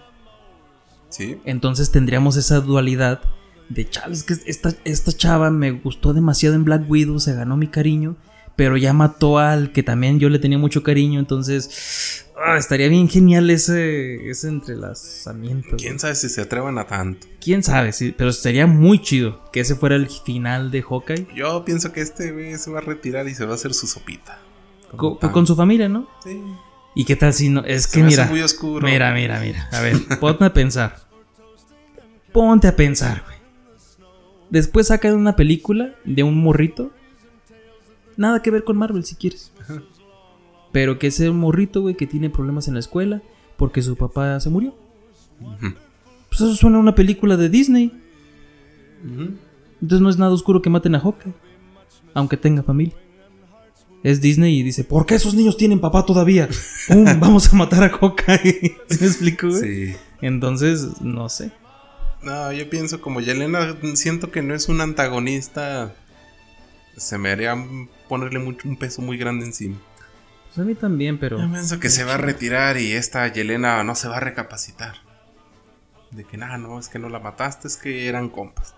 Sí. 1.09 1.41
Entonces 1.43 1.91
tendríamos 1.91 2.37
esa 2.37 2.61
dualidad 2.61 3.21
de 3.69 3.89
chales 3.89 4.23
que 4.23 4.35
esta, 4.45 4.75
esta 4.83 5.11
chava 5.13 5.49
me 5.49 5.71
gustó 5.71 6.13
demasiado 6.13 6.53
en 6.53 6.65
Black 6.65 6.87
Widow, 6.87 7.19
se 7.19 7.33
ganó 7.33 7.57
mi 7.57 7.65
cariño, 7.67 8.15
pero 8.55 8.77
ya 8.77 8.93
mató 8.93 9.39
al 9.39 9.71
que 9.71 9.81
también 9.81 10.19
yo 10.19 10.29
le 10.29 10.37
tenía 10.37 10.59
mucho 10.59 10.83
cariño. 10.83 11.19
Entonces 11.19 12.27
ah, 12.45 12.57
estaría 12.57 12.87
bien 12.89 13.07
genial 13.09 13.49
ese, 13.49 14.29
ese 14.29 14.47
entrelazamiento. 14.47 15.77
¿Quién 15.77 15.93
güey. 15.93 15.99
sabe 15.99 16.15
si 16.15 16.29
se 16.29 16.41
atrevan 16.41 16.77
a 16.77 16.85
tanto? 16.87 17.27
¿Quién 17.39 17.63
sabe? 17.63 17.93
Sí, 17.93 18.13
pero 18.17 18.31
sería 18.31 18.67
muy 18.67 19.01
chido 19.01 19.41
que 19.51 19.59
ese 19.61 19.75
fuera 19.75 19.95
el 19.95 20.07
final 20.09 20.71
de 20.71 20.81
Hawkeye. 20.81 21.27
Yo 21.35 21.63
pienso 21.65 21.91
que 21.91 22.01
este 22.01 22.31
güey 22.31 22.57
se 22.57 22.71
va 22.71 22.79
a 22.79 22.81
retirar 22.81 23.27
y 23.27 23.35
se 23.35 23.45
va 23.45 23.53
a 23.53 23.55
hacer 23.55 23.73
su 23.73 23.87
sopita. 23.87 24.39
Con 24.97 25.47
su 25.47 25.55
familia, 25.55 25.87
¿no? 25.87 26.07
Sí. 26.23 26.41
¿Y 26.95 27.05
qué 27.05 27.15
tal 27.15 27.33
si 27.33 27.47
no? 27.49 27.63
Es 27.63 27.83
Se 27.83 27.91
que 27.97 28.01
me 28.03 28.07
hace 28.09 28.17
mira. 28.21 28.29
muy 28.29 28.41
oscuro. 28.41 28.85
Mira, 28.85 29.13
mira, 29.13 29.39
mira. 29.39 29.69
A 29.71 29.79
ver, 29.81 29.95
ponte 30.19 30.43
a 30.43 30.53
pensar. 30.53 30.97
Ponte 32.33 32.67
a 32.67 32.75
pensar, 32.75 33.23
güey. 33.25 33.37
Después 34.49 34.87
sacan 34.87 35.15
una 35.15 35.35
película 35.37 35.95
de 36.03 36.23
un 36.23 36.37
morrito. 36.37 36.91
Nada 38.17 38.41
que 38.41 38.51
ver 38.51 38.65
con 38.65 38.75
Marvel, 38.77 39.05
si 39.05 39.15
quieres. 39.15 39.53
Pero 40.71 40.99
que 40.99 41.07
es 41.07 41.19
un 41.19 41.37
morrito, 41.37 41.81
güey, 41.81 41.95
que 41.95 42.07
tiene 42.07 42.29
problemas 42.29 42.67
en 42.67 42.75
la 42.75 42.79
escuela 42.79 43.21
porque 43.57 43.81
su 43.81 43.95
papá 43.95 44.39
se 44.39 44.49
murió. 44.49 44.75
Pues 46.29 46.41
eso 46.41 46.55
suena 46.55 46.77
a 46.77 46.79
una 46.79 46.95
película 46.95 47.37
de 47.37 47.49
Disney. 47.49 47.91
Entonces 49.81 50.01
no 50.01 50.09
es 50.09 50.17
nada 50.17 50.31
oscuro 50.31 50.61
que 50.61 50.69
maten 50.69 50.95
a 50.95 50.99
Hawkeye. 50.99 51.33
Aunque 52.13 52.37
tenga 52.37 52.63
familia. 52.63 52.95
Es 54.03 54.19
Disney 54.19 54.59
y 54.59 54.63
dice, 54.63 54.83
¿por 54.83 55.05
qué 55.05 55.15
esos 55.15 55.35
niños 55.35 55.57
tienen 55.57 55.79
papá 55.79 56.05
todavía? 56.05 56.49
¡Pum! 56.87 57.05
vamos 57.19 57.53
a 57.53 57.55
matar 57.55 57.83
a 57.83 57.89
Hawkeye. 57.89 58.77
¿Sí 58.89 58.97
me 58.99 59.07
explico, 59.07 59.49
güey? 59.49 59.61
Sí. 59.61 59.95
Entonces, 60.21 61.01
no 61.01 61.29
sé. 61.29 61.51
No, 62.23 62.51
yo 62.51 62.69
pienso 62.69 63.01
como 63.01 63.21
Yelena, 63.21 63.75
siento 63.95 64.31
que 64.31 64.41
no 64.41 64.53
es 64.53 64.69
un 64.69 64.81
antagonista. 64.81 65.93
Se 66.97 67.17
me 67.17 67.29
haría 67.29 67.55
ponerle 68.07 68.39
mucho, 68.39 68.67
un 68.67 68.77
peso 68.77 69.01
muy 69.01 69.17
grande 69.17 69.45
encima. 69.45 69.77
Pues 70.53 70.65
a 70.65 70.67
mí 70.67 70.75
también, 70.75 71.17
pero. 71.17 71.39
Yo 71.39 71.49
pienso 71.49 71.79
que 71.79 71.89
se 71.89 72.03
va 72.03 72.15
a 72.15 72.17
retirar 72.17 72.77
y 72.77 72.91
esta 72.91 73.25
Yelena 73.31 73.81
no 73.85 73.95
se 73.95 74.09
va 74.09 74.17
a 74.17 74.19
recapacitar. 74.19 74.95
De 76.11 76.25
que 76.25 76.35
nada, 76.35 76.57
no, 76.57 76.77
es 76.77 76.89
que 76.89 76.99
no 76.99 77.07
la 77.07 77.19
mataste, 77.19 77.69
es 77.69 77.77
que 77.77 78.09
eran 78.09 78.27
compas. 78.27 78.75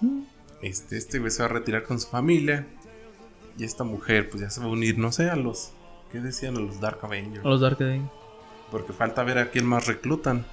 Mm. 0.00 0.22
Este, 0.62 0.96
este 0.96 1.20
güey 1.20 1.30
se 1.30 1.44
va 1.44 1.48
a 1.48 1.52
retirar 1.52 1.84
con 1.84 2.00
su 2.00 2.08
familia. 2.08 2.66
Y 3.56 3.62
esta 3.62 3.84
mujer, 3.84 4.30
pues 4.30 4.42
ya 4.42 4.50
se 4.50 4.60
va 4.60 4.66
a 4.66 4.70
unir, 4.70 4.98
no 4.98 5.12
sé, 5.12 5.30
a 5.30 5.36
los. 5.36 5.72
¿Qué 6.10 6.18
decían? 6.18 6.56
A 6.56 6.60
los 6.60 6.80
Dark 6.80 6.98
Avengers. 7.02 7.44
A 7.44 7.48
los 7.48 7.60
Dark 7.60 7.78
Day. 7.78 8.02
Porque 8.72 8.92
falta 8.92 9.22
ver 9.22 9.38
a 9.38 9.50
quién 9.50 9.64
más 9.64 9.86
reclutan. 9.86 10.44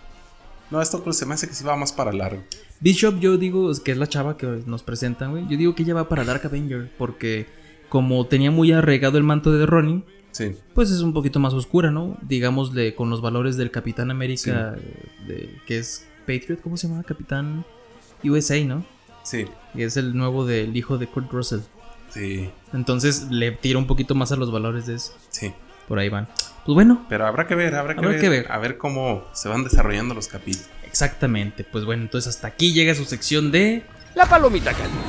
No, 0.70 0.82
esto 0.84 1.00
creo 1.00 1.14
que 1.14 1.18
se 1.18 1.26
me 1.26 1.34
hace 1.34 1.48
que 1.48 1.56
sí 1.56 1.64
va 1.64 1.76
más 1.76 1.92
para 1.92 2.14
largo. 2.14 2.44
Bishop, 2.80 3.20
yo 3.20 3.38
digo, 3.38 3.72
es 3.72 3.80
que 3.80 3.92
es 3.92 3.98
la 3.98 4.06
chava 4.06 4.38
que 4.38 4.46
nos 4.68 4.84
presentan, 4.84 5.32
güey. 5.32 5.48
Yo 5.48 5.58
digo 5.58 5.74
que 5.74 5.82
ella 5.82 5.96
va 5.96 6.08
para 6.08 6.26
Dark 6.26 6.46
Avenger. 6.46 6.92
Porque 6.96 7.48
como 7.90 8.28
tenía 8.28 8.52
muy 8.52 8.72
arraigado 8.72 9.18
el 9.18 9.24
manto 9.24 9.52
de 9.52 9.66
Ronin, 9.66 10.06
Sí. 10.32 10.56
pues 10.76 10.92
es 10.92 11.02
un 11.02 11.14
poquito 11.14 11.40
más 11.40 11.54
oscura, 11.54 11.90
¿no? 11.92 12.18
Digámosle 12.22 12.94
con 12.96 13.10
los 13.10 13.22
valores 13.22 13.58
del 13.58 13.72
Capitán 13.72 14.12
América, 14.12 14.76
de- 15.28 15.50
que 15.66 15.80
es 15.80 16.06
Patriot, 16.28 16.62
¿cómo 16.62 16.78
se 16.78 16.88
llama? 16.88 17.04
Capitán 17.04 17.66
USA, 18.24 18.64
¿no? 18.64 18.86
Sí. 19.24 19.46
Y 19.74 19.84
es 19.84 19.98
el 19.98 20.16
nuevo 20.16 20.46
del 20.46 20.76
hijo 20.78 20.98
de 20.98 21.08
Kurt 21.08 21.32
Russell. 21.32 21.62
Sí. 22.10 22.50
Entonces 22.74 23.28
le 23.30 23.52
tira 23.52 23.80
un 23.80 23.88
poquito 23.88 24.16
más 24.16 24.32
a 24.32 24.36
los 24.36 24.52
valores 24.52 24.86
de 24.86 24.96
eso. 24.96 25.14
Sí. 25.30 25.54
Por 25.88 26.00
ahí 26.00 26.10
van. 26.10 26.28
Pues 26.66 26.76
bueno, 26.76 27.06
Pero 27.10 27.26
habrá 27.26 27.48
que 27.48 27.56
ver, 27.56 27.74
habrá 27.76 27.94
que, 27.96 28.00
Habrá 28.00 28.12
ver, 28.12 28.22
que 28.22 28.30
ver. 28.30 28.52
A 28.52 28.60
ver 28.60 28.78
cómo 28.78 29.26
se 29.34 29.50
van 29.50 29.64
desarrollando 29.64 30.14
los 30.14 30.28
capítulos. 30.28 30.70
exactamente. 30.86 31.64
Pues 31.64 31.84
bueno, 31.86 32.04
entonces 32.04 32.34
hasta 32.36 32.48
aquí 32.48 32.74
llega 32.74 32.94
su 32.96 33.06
sección 33.06 33.52
de. 33.52 33.84
La 34.16 34.26
palomita 34.28 34.74
caliente. 34.74 35.00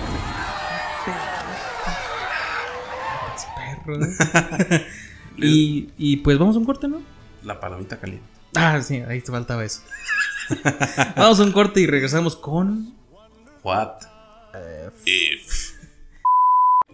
y, 5.36 5.90
y 5.96 6.16
pues 6.18 6.38
vamos 6.38 6.56
a 6.56 6.58
un 6.58 6.64
corte, 6.64 6.88
¿no? 6.88 7.00
La 7.44 7.60
palomita 7.60 7.98
caliente. 7.98 8.26
Ah, 8.56 8.80
sí, 8.82 8.96
ahí 8.96 9.20
te 9.20 9.30
faltaba 9.30 9.64
eso. 9.64 9.82
vamos 11.16 11.40
a 11.40 11.44
un 11.44 11.52
corte 11.52 11.80
y 11.80 11.86
regresamos 11.86 12.36
con. 12.36 12.94
What 13.62 14.00
if? 15.06 15.74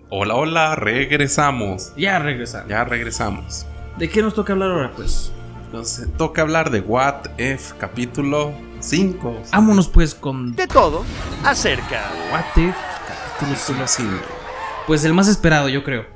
Hola, 0.08 0.34
hola, 0.34 0.76
regresamos. 0.76 1.92
Ya 1.96 2.18
regresamos. 2.18 2.68
Ya 2.68 2.84
regresamos. 2.84 3.66
¿De 3.98 4.08
qué 4.08 4.22
nos 4.22 4.34
toca 4.34 4.52
hablar 4.52 4.70
ahora, 4.70 4.92
pues? 4.94 5.32
Entonces, 5.64 6.08
toca 6.16 6.42
hablar 6.42 6.70
de 6.70 6.80
What 6.80 7.38
If, 7.38 7.72
capítulo 7.72 8.54
5. 8.78 9.42
Vámonos 9.52 9.88
pues 9.88 10.14
con 10.14 10.54
De 10.54 10.66
todo 10.68 11.04
acerca. 11.44 12.12
What 12.30 12.44
If, 12.56 12.76
Capítulo 13.38 13.86
5. 13.86 14.10
Pues 14.86 15.04
el 15.04 15.12
más 15.12 15.26
esperado, 15.26 15.68
yo 15.68 15.82
creo. 15.82 16.15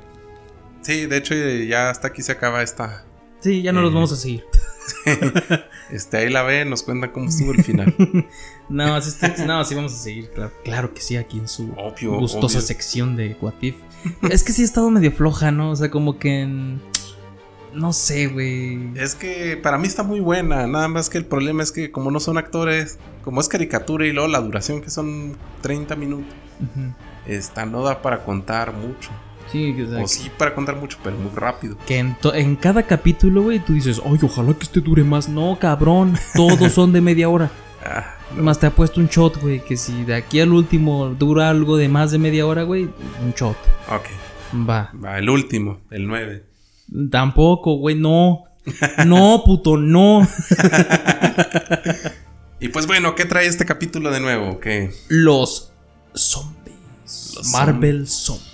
Sí, 0.81 1.05
de 1.05 1.17
hecho, 1.17 1.35
ya 1.35 1.89
hasta 1.89 2.07
aquí 2.09 2.21
se 2.21 2.31
acaba 2.31 2.61
esta. 2.63 3.05
Sí, 3.39 3.61
ya 3.61 3.71
no 3.71 3.81
los 3.81 3.91
Eh. 3.91 3.95
vamos 3.95 4.11
a 4.11 4.15
seguir. 4.15 4.43
Este, 5.91 6.17
ahí 6.17 6.29
la 6.29 6.41
ve, 6.43 6.63
nos 6.63 6.83
cuenta 6.83 7.11
cómo 7.11 7.27
estuvo 7.29 7.51
el 7.51 7.63
final. 7.63 7.93
No, 8.69 9.01
sí, 9.01 9.09
está- 9.09 9.45
no, 9.45 9.65
sí 9.65 9.75
vamos 9.75 9.91
a 9.93 9.97
seguir, 9.97 10.29
claro. 10.31 10.51
Claro 10.63 10.93
que 10.93 11.01
sí, 11.01 11.17
aquí 11.17 11.37
en 11.39 11.49
su 11.49 11.73
Obvio, 11.75 12.17
gustosa 12.17 12.59
obvio. 12.59 12.67
sección 12.67 13.17
de 13.17 13.35
What 13.41 13.55
If. 13.59 13.75
Es 14.29 14.43
que 14.43 14.53
sí 14.53 14.61
ha 14.61 14.65
estado 14.65 14.89
medio 14.89 15.11
floja, 15.11 15.51
¿no? 15.51 15.71
O 15.71 15.75
sea, 15.75 15.91
como 15.91 16.17
que... 16.17 16.41
en- 16.43 16.81
No 17.73 17.91
sé, 17.91 18.27
güey. 18.27 18.79
Es 18.95 19.13
que 19.15 19.57
para 19.57 19.77
mí 19.77 19.87
está 19.87 20.03
muy 20.03 20.21
buena, 20.21 20.67
nada 20.67 20.87
más 20.87 21.09
que 21.09 21.17
el 21.17 21.25
problema 21.25 21.63
es 21.63 21.73
que 21.73 21.91
como 21.91 22.11
no 22.11 22.21
son 22.21 22.37
actores, 22.37 22.97
como 23.25 23.41
es 23.41 23.49
caricatura 23.49 24.05
y 24.07 24.13
luego 24.13 24.29
la 24.29 24.39
duración 24.39 24.81
que 24.81 24.89
son 24.89 25.35
30 25.61 25.95
minutos, 25.97 26.33
esta 27.27 27.65
no 27.65 27.83
da 27.83 28.01
para 28.01 28.23
contar 28.23 28.71
mucho. 28.73 29.09
Sí, 29.51 29.75
O 29.83 30.37
para 30.37 30.55
contar 30.55 30.75
mucho, 30.77 30.97
pero 31.03 31.17
muy 31.17 31.31
rápido. 31.35 31.75
que 31.85 31.97
en, 31.99 32.15
en 32.33 32.55
cada 32.55 32.83
capítulo, 32.83 33.43
güey, 33.43 33.59
tú 33.59 33.73
dices, 33.73 34.01
ay, 34.05 34.17
ojalá 34.23 34.53
que 34.53 34.63
este 34.63 34.79
dure 34.81 35.03
más. 35.03 35.27
No, 35.27 35.57
cabrón, 35.59 36.17
todos 36.35 36.71
son 36.71 36.91
de 36.93 37.01
media 37.01 37.29
hora. 37.29 37.51
Ah, 37.83 38.13
Más 38.37 38.59
te 38.59 38.67
ha 38.67 38.69
puesto 38.69 38.99
un 38.99 39.07
shot, 39.07 39.41
güey, 39.41 39.59
que 39.65 39.75
si 39.75 40.03
de 40.03 40.13
aquí 40.13 40.39
al 40.39 40.53
último 40.53 41.15
dura 41.17 41.49
algo 41.49 41.77
de 41.77 41.89
más 41.89 42.11
de 42.11 42.19
media 42.19 42.45
hora, 42.45 42.61
güey, 42.61 42.83
un 43.23 43.33
shot. 43.35 43.57
ok, 43.89 44.05
Va. 44.69 44.91
va, 45.03 45.17
el 45.17 45.27
último, 45.27 45.79
el 45.89 46.05
9. 46.05 46.43
Tampoco, 47.09 47.77
güey, 47.77 47.95
no. 47.95 48.43
No, 49.07 49.41
puto, 49.43 49.77
no. 49.77 50.27
Y 52.59 52.69
pues 52.69 52.85
bueno, 52.85 53.15
¿qué 53.15 53.25
trae 53.25 53.47
este 53.47 53.65
capítulo 53.65 54.11
de 54.11 54.19
nuevo? 54.19 54.59
¿Qué? 54.59 54.91
Los 55.09 55.71
zombies. 56.13 57.33
Los 57.35 57.47
Marvel 57.51 58.07
zombies. 58.07 58.50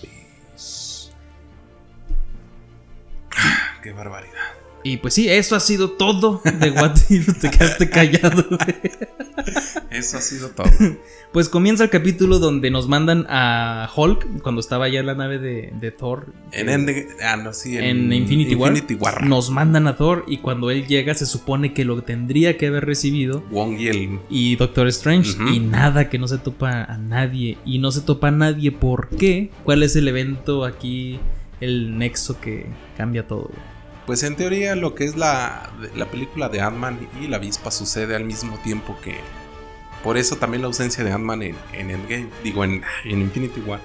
Qué 3.88 3.94
barbaridad. 3.94 4.34
Y 4.84 4.98
pues 4.98 5.14
sí, 5.14 5.30
eso 5.30 5.56
ha 5.56 5.62
sido 5.62 5.92
todo 5.92 6.42
de 6.44 6.72
What 6.72 6.98
If. 7.08 7.40
Te 7.40 7.50
quedaste 7.58 7.90
callado, 7.90 8.46
güey. 8.50 8.76
Eso 9.90 10.18
ha 10.18 10.22
sido 10.22 10.50
todo. 10.50 10.68
Pues 11.32 11.50
comienza 11.50 11.84
el 11.84 11.90
capítulo 11.90 12.40
donde 12.40 12.72
nos 12.72 12.88
mandan 12.88 13.26
a 13.30 13.90
Hulk 13.96 14.42
cuando 14.42 14.60
estaba 14.62 14.88
ya 14.88 15.02
en 15.02 15.06
la 15.06 15.14
nave 15.14 15.40
de, 15.40 15.74
de 15.80 15.92
Thor. 15.92 16.34
En 16.52 16.70
ah, 17.22 17.36
no, 17.36 17.54
sí, 17.54 17.78
En 17.78 18.12
Infinity, 18.12 18.56
War, 18.56 18.74
War. 19.00 19.26
Nos 19.26 19.50
mandan 19.52 19.88
a 19.88 19.98
Thor 19.98 20.24
y 20.28 20.38
cuando 20.38 20.72
él 20.72 20.88
llega 20.88 21.14
se 21.16 21.26
supone 21.26 21.74
que 21.74 21.86
lo 21.86 22.02
tendría 22.02 22.58
que 22.58 22.68
haber 22.68 22.86
recibido. 22.86 23.44
Wong 23.52 23.78
y 23.78 23.88
el 23.88 24.20
Y 24.30 24.56
Doctor 24.56 24.88
Strange. 24.88 25.38
Y 25.54 25.60
nada, 25.60 26.10
que 26.10 26.18
no 26.18 26.28
se 26.28 26.40
topa 26.40 26.84
a 26.84 26.98
nadie. 26.98 27.58
Y 27.66 27.80
no 27.80 27.92
se 27.92 28.02
topa 28.02 28.30
a 28.30 28.32
nadie. 28.32 28.72
¿Por 28.72 29.10
qué? 29.10 29.52
¿Cuál 29.64 29.84
es 29.84 29.96
el 29.96 30.08
evento 30.08 30.66
aquí? 30.66 31.20
El 31.60 31.98
nexo 31.98 32.40
que 32.40 32.68
cambia 32.96 33.28
todo. 33.28 33.50
güey? 33.54 33.77
Pues 34.08 34.24
en 34.24 34.36
teoría 34.36 34.76
lo 34.76 34.96
que 34.96 35.04
es 35.04 35.16
la, 35.16 35.70
la 35.96 36.10
película 36.10 36.50
de 36.50 36.62
Ant-Man 36.62 36.98
y 37.22 37.28
la 37.28 37.38
avispa 37.38 37.70
sucede 37.70 38.16
al 38.16 38.24
mismo 38.26 38.58
tiempo 38.64 38.98
que... 39.04 39.18
Por 40.04 40.18
eso 40.18 40.38
también 40.38 40.62
la 40.62 40.68
ausencia 40.68 41.04
de 41.04 41.12
Ant-Man 41.12 41.44
en, 41.44 41.56
en 41.74 41.92
Endgame, 41.92 42.30
digo 42.44 42.64
en, 42.64 42.82
en 43.06 43.22
Infinity 43.22 43.60
War. 43.62 43.82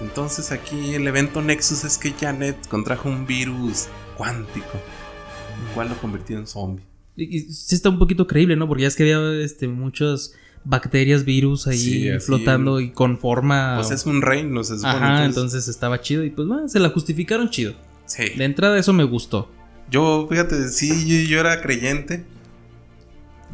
Entonces 0.00 0.50
aquí 0.52 0.94
el 0.94 1.06
evento 1.06 1.42
Nexus 1.42 1.84
es 1.84 1.98
que 1.98 2.12
Janet 2.12 2.66
contrajo 2.68 3.08
un 3.08 3.26
virus 3.26 3.88
cuántico, 4.16 4.72
el 5.66 5.74
cual 5.74 5.88
lo 5.90 5.96
convirtió 5.98 6.38
en 6.38 6.46
zombie. 6.46 6.84
Y, 7.16 7.36
y 7.36 7.40
sí 7.52 7.74
está 7.74 7.88
un 7.88 7.98
poquito 7.98 8.26
creíble, 8.26 8.56
¿no? 8.56 8.66
Porque 8.66 8.82
ya 8.82 8.88
es 8.88 8.96
que 8.96 9.02
había 9.02 9.44
este, 9.44 9.68
muchas 9.68 10.34
bacterias, 10.64 11.24
virus 11.24 11.66
ahí 11.66 11.78
Sí, 11.78 12.10
flotando 12.20 12.80
y 12.80 12.90
con 12.90 13.18
forma. 13.18 13.74
Pues 13.76 13.90
es 13.90 14.06
un 14.06 14.22
reino, 14.22 14.62
se 14.64 14.76
supone. 14.76 14.94
Ajá, 14.94 15.06
entonces- 15.24 15.36
entonces 15.36 15.68
estaba 15.68 16.00
chido 16.00 16.24
y 16.24 16.30
pues 16.30 16.48
bueno, 16.48 16.68
se 16.68 16.78
la 16.80 16.88
justificaron 16.90 17.50
chido. 17.50 17.74
Sí. 18.16 18.30
De 18.36 18.44
entrada 18.44 18.78
eso 18.78 18.92
me 18.92 19.04
gustó. 19.04 19.50
Yo, 19.90 20.26
fíjate, 20.30 20.68
sí, 20.68 21.06
yo, 21.06 21.28
yo 21.30 21.40
era 21.40 21.60
creyente 21.62 22.24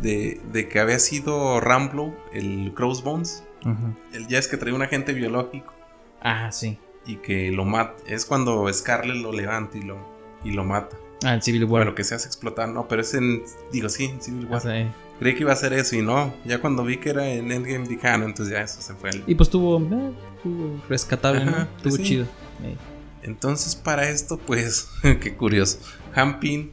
de, 0.01 0.41
de 0.53 0.69
que 0.69 0.79
había 0.81 0.99
sido 0.99 1.61
Ramblo, 1.61 2.15
el 2.33 2.73
Crossbones. 2.75 3.45
Ujú. 3.65 3.95
El, 4.13 4.29
ya 4.29 4.39
es 4.39 4.49
que 4.49 4.57
traía 4.57 4.75
un 4.75 4.83
agente 4.83 5.13
biológico 5.13 5.73
Ah, 6.21 6.51
sí. 6.53 6.79
y 7.07 7.17
que 7.17 7.51
lo 7.51 7.65
mata. 7.65 7.95
Es 8.07 8.25
cuando 8.25 8.73
Scarlet 8.73 9.17
lo 9.17 9.33
levanta 9.33 9.77
y 9.79 9.83
lo, 9.83 9.99
y 10.45 10.53
lo 10.53 10.65
mata. 10.65 10.97
Ah, 11.25 11.35
en 11.35 11.43
Civil 11.43 11.65
War. 11.65 11.83
Bueno, 11.83 11.95
que 11.97 12.05
se 12.05 12.15
hace 12.15 12.27
explotar, 12.29 12.69
no, 12.69 12.87
pero 12.87 13.03
es 13.03 13.13
en. 13.15 13.43
Digo, 13.73 13.89
sí, 13.89 14.05
en 14.05 14.21
Civil 14.23 14.47
War. 14.47 14.63
eh, 14.67 14.89
Creí 15.19 15.35
que 15.35 15.41
iba 15.41 15.53
a 15.53 15.57
ser 15.57 15.73
eso 15.73 15.97
y 15.97 16.03
no. 16.03 16.33
Ya 16.45 16.61
cuando 16.61 16.85
vi 16.85 16.99
que 16.99 17.11
era 17.11 17.27
en 17.29 17.51
Endgame 17.51 17.89
dije, 17.89 18.07
ah, 18.07 18.19
no, 18.19 18.27
entonces 18.27 18.55
ya 18.55 18.63
eso 18.63 18.81
se 18.81 18.95
fue. 18.95 19.11
Y 19.27 19.35
pues 19.35 19.51
tuvo, 19.51 19.79
eh, 19.81 20.13
tuvo 20.45 20.81
rescatable, 20.89 21.45
¿no? 21.45 21.67
Sí. 21.91 22.03
chido. 22.05 22.25
Eh. 22.63 22.77
Entonces, 23.23 23.77
para 23.77 24.09
esto, 24.09 24.39
pues, 24.39 24.89
qué 25.03 25.35
curioso. 25.35 25.79
Hampin. 26.15 26.73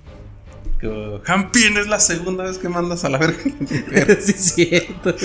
Hampin 1.26 1.78
es 1.78 1.88
la 1.88 2.00
segunda 2.00 2.44
vez 2.44 2.58
que 2.60 2.70
mandas 2.70 3.06
a 3.06 3.10
la 3.10 3.18
verga. 3.18 3.42
sí, 4.20 4.32
es 4.32 4.54
cierto. 4.54 5.16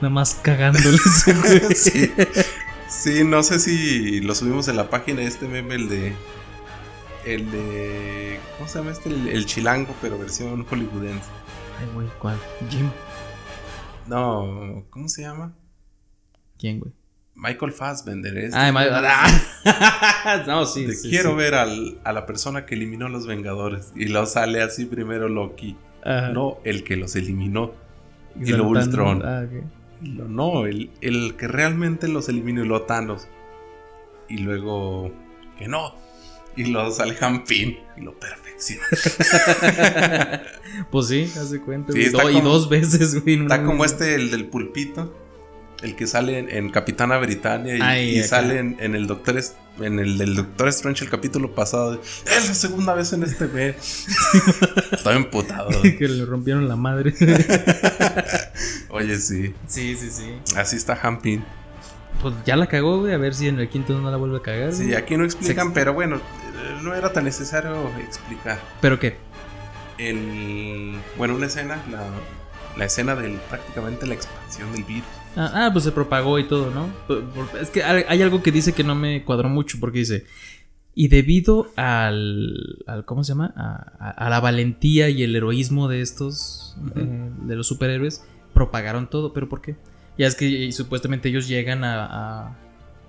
Nada 0.00 0.10
más 0.10 0.34
cagándole. 0.34 0.98
Sí, 2.88 3.24
no 3.24 3.42
sé 3.42 3.58
si 3.58 4.20
lo 4.20 4.34
subimos 4.34 4.68
en 4.68 4.76
la 4.76 4.88
página 4.88 5.22
este 5.22 5.48
meme, 5.48 5.74
el 5.74 5.88
de. 5.88 6.12
El 7.24 7.50
de. 7.50 8.38
¿Cómo 8.56 8.68
se 8.68 8.78
llama 8.78 8.92
este? 8.92 9.08
El, 9.08 9.28
el 9.28 9.44
chilango, 9.44 9.94
pero 10.00 10.16
versión 10.16 10.64
hollywoodense. 10.64 11.28
Ay, 11.80 11.88
güey, 11.94 12.08
¿cuál? 12.20 12.38
Jim. 12.70 12.88
No, 14.06 14.84
¿cómo 14.90 15.08
se 15.08 15.22
llama? 15.22 15.52
¿Quién, 16.58 16.78
güey? 16.78 16.92
Michael 17.36 17.72
Fassbender. 17.72 18.36
Este 18.38 18.56
Ay, 18.58 18.72
ma- 18.72 18.84
ah. 18.90 20.44
No, 20.46 20.64
sí, 20.66 20.86
Te 20.86 20.94
sí, 20.94 21.10
quiero 21.10 21.30
sí. 21.30 21.36
ver 21.36 21.54
al- 21.54 21.98
a 22.02 22.12
la 22.12 22.24
persona 22.26 22.64
que 22.66 22.74
eliminó 22.74 23.06
a 23.06 23.08
los 23.10 23.26
Vengadores. 23.26 23.92
Y 23.94 24.06
lo 24.06 24.24
sale 24.26 24.62
así 24.62 24.86
primero 24.86 25.28
Loki. 25.28 25.76
Ajá. 26.04 26.30
No 26.30 26.58
el 26.64 26.82
que 26.84 26.96
los 26.96 27.14
eliminó. 27.16 27.72
y 28.40 28.52
lo 28.52 28.66
Ultron. 28.68 29.22
Ah. 29.24 29.44
Y 30.02 30.08
lo- 30.08 30.28
no, 30.28 30.66
el, 30.66 30.90
el 31.00 31.36
que 31.36 31.46
realmente 31.48 32.08
los 32.08 32.28
eliminó 32.28 32.64
y 32.64 32.68
lo 32.68 32.82
Thanos. 32.82 33.28
Y 34.28 34.38
luego 34.38 35.12
que 35.58 35.68
no. 35.68 35.94
Y 36.56 36.64
lo 36.72 36.90
sale 36.90 37.16
Hampin. 37.20 37.78
Y 37.96 38.00
lo 38.00 38.14
perfecciona. 38.18 38.82
Pues 40.90 41.06
sí, 41.08 41.22
hace 41.40 41.60
cuenta. 41.60 41.92
Sí, 41.92 42.00
y 42.06 42.12
como- 42.12 42.40
dos 42.40 42.68
veces, 42.68 43.22
güey. 43.22 43.40
Está 43.42 43.62
como 43.64 43.84
este, 43.84 44.14
el 44.14 44.30
del 44.30 44.46
pulpito. 44.46 45.14
El 45.82 45.94
que 45.94 46.06
sale 46.06 46.38
en, 46.38 46.48
en 46.50 46.70
Capitana 46.70 47.18
Britannia 47.18 47.76
y, 47.76 47.80
Ay, 47.82 48.10
y 48.16 48.18
acá. 48.20 48.28
sale 48.28 48.58
en, 48.58 48.76
en 48.80 48.94
el 48.94 49.06
Doctor 49.06 49.38
en 49.80 49.98
el 49.98 50.16
del 50.16 50.34
Doctor 50.34 50.68
Strange 50.68 51.04
el 51.04 51.10
capítulo 51.10 51.54
pasado. 51.54 51.92
de, 51.92 52.00
es 52.00 52.48
la 52.48 52.54
segunda 52.54 52.94
vez 52.94 53.12
en 53.12 53.22
este 53.24 53.46
mes. 53.46 54.06
Estaba 54.92 55.16
emputado. 55.16 55.68
que 55.82 56.08
le 56.08 56.24
rompieron 56.24 56.66
la 56.68 56.76
madre. 56.76 57.14
Oye, 58.90 59.18
sí. 59.18 59.54
sí, 59.66 59.96
sí, 59.96 60.10
sí. 60.10 60.34
Así 60.56 60.76
está 60.76 60.98
Hampin. 61.02 61.44
Pues 62.22 62.34
ya 62.46 62.56
la 62.56 62.66
cagó, 62.66 63.00
güey. 63.00 63.12
A 63.12 63.18
ver 63.18 63.34
si 63.34 63.48
en 63.48 63.58
el 63.58 63.68
quinto 63.68 63.98
no 64.00 64.10
la 64.10 64.16
vuelve 64.16 64.38
a 64.38 64.42
cagar. 64.42 64.72
Sí, 64.72 64.84
güey. 64.84 64.94
aquí 64.96 65.16
no 65.16 65.24
explican, 65.24 65.66
Sexto. 65.66 65.74
pero 65.74 65.92
bueno, 65.92 66.20
no 66.82 66.94
era 66.94 67.12
tan 67.12 67.24
necesario 67.24 67.90
explicar. 67.98 68.58
¿Pero 68.80 68.98
qué? 68.98 69.16
El, 69.98 70.94
bueno, 71.18 71.34
una 71.34 71.46
escena, 71.46 71.82
la, 71.90 72.06
la 72.76 72.84
escena 72.84 73.14
del 73.14 73.32
prácticamente 73.50 74.06
la 74.06 74.14
expansión 74.14 74.72
del 74.72 74.84
virus. 74.84 75.04
Ah, 75.36 75.66
ah, 75.66 75.70
pues 75.72 75.84
se 75.84 75.92
propagó 75.92 76.38
y 76.38 76.44
todo, 76.44 76.70
¿no? 76.70 76.88
Es 77.60 77.70
que 77.70 77.82
hay 77.84 78.22
algo 78.22 78.42
que 78.42 78.50
dice 78.52 78.72
que 78.72 78.82
no 78.84 78.94
me 78.94 79.22
cuadró 79.24 79.48
mucho 79.48 79.78
porque 79.80 79.98
dice, 79.98 80.24
y 80.94 81.08
debido 81.08 81.70
al, 81.76 82.82
al 82.86 83.04
¿cómo 83.04 83.22
se 83.22 83.32
llama? 83.32 83.52
A, 83.54 83.92
a- 83.98 84.10
a 84.26 84.30
la 84.30 84.40
valentía 84.40 85.10
y 85.10 85.22
el 85.22 85.36
heroísmo 85.36 85.88
de 85.88 86.00
estos, 86.00 86.76
eh, 86.96 87.30
de 87.42 87.54
los 87.56 87.66
superhéroes, 87.66 88.24
propagaron 88.54 89.10
todo, 89.10 89.32
pero 89.34 89.48
¿por 89.48 89.60
qué? 89.60 89.76
Ya 90.16 90.26
es 90.26 90.34
que 90.34 90.46
y 90.46 90.72
supuestamente 90.72 91.28
ellos 91.28 91.46
llegan 91.48 91.84
a, 91.84 92.06
a- 92.46 92.56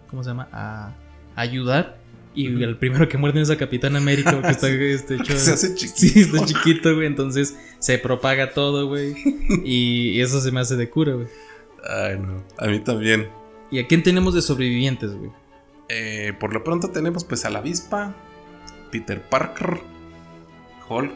¿cómo 0.09 0.21
se 0.23 0.31
llama? 0.31 0.49
A, 0.51 0.93
ayudar 1.37 1.97
Y 2.35 2.47
el 2.61 2.75
primero 2.77 3.07
que 3.07 3.17
muerde 3.17 3.41
es 3.41 3.49
a 3.49 3.57
Capitán 3.57 3.95
América, 3.95 4.31
porque 4.33 4.49
está 4.51 4.67
este, 4.69 5.15
hecho. 5.15 5.23
Que 5.33 5.39
se 5.39 5.53
hace 5.53 5.73
chiquito. 5.75 5.97
Sí, 5.97 6.19
está 6.19 6.45
chiquito, 6.45 6.93
güey. 6.93 7.07
Entonces 7.07 7.57
se 7.79 7.97
propaga 7.99 8.51
todo, 8.53 8.87
güey. 8.87 9.13
Y, 9.63 10.09
y 10.11 10.21
eso 10.21 10.41
se 10.41 10.51
me 10.51 10.59
hace 10.59 10.75
de 10.75 10.89
cura, 10.89 11.13
güey. 11.13 11.27
Ay, 11.87 12.19
no. 12.19 12.43
A 12.57 12.67
mí 12.67 12.79
también. 12.79 13.29
¿Y 13.71 13.79
a 13.79 13.87
quién 13.87 14.03
tenemos 14.03 14.33
de 14.33 14.41
sobrevivientes, 14.41 15.13
güey? 15.15 15.31
Eh, 15.89 16.33
por 16.39 16.53
lo 16.53 16.63
pronto 16.63 16.89
tenemos 16.89 17.23
pues 17.23 17.45
a 17.45 17.49
la 17.49 17.59
avispa, 17.59 18.13
Peter 18.91 19.21
Parker, 19.21 19.79
Hulk, 20.89 21.11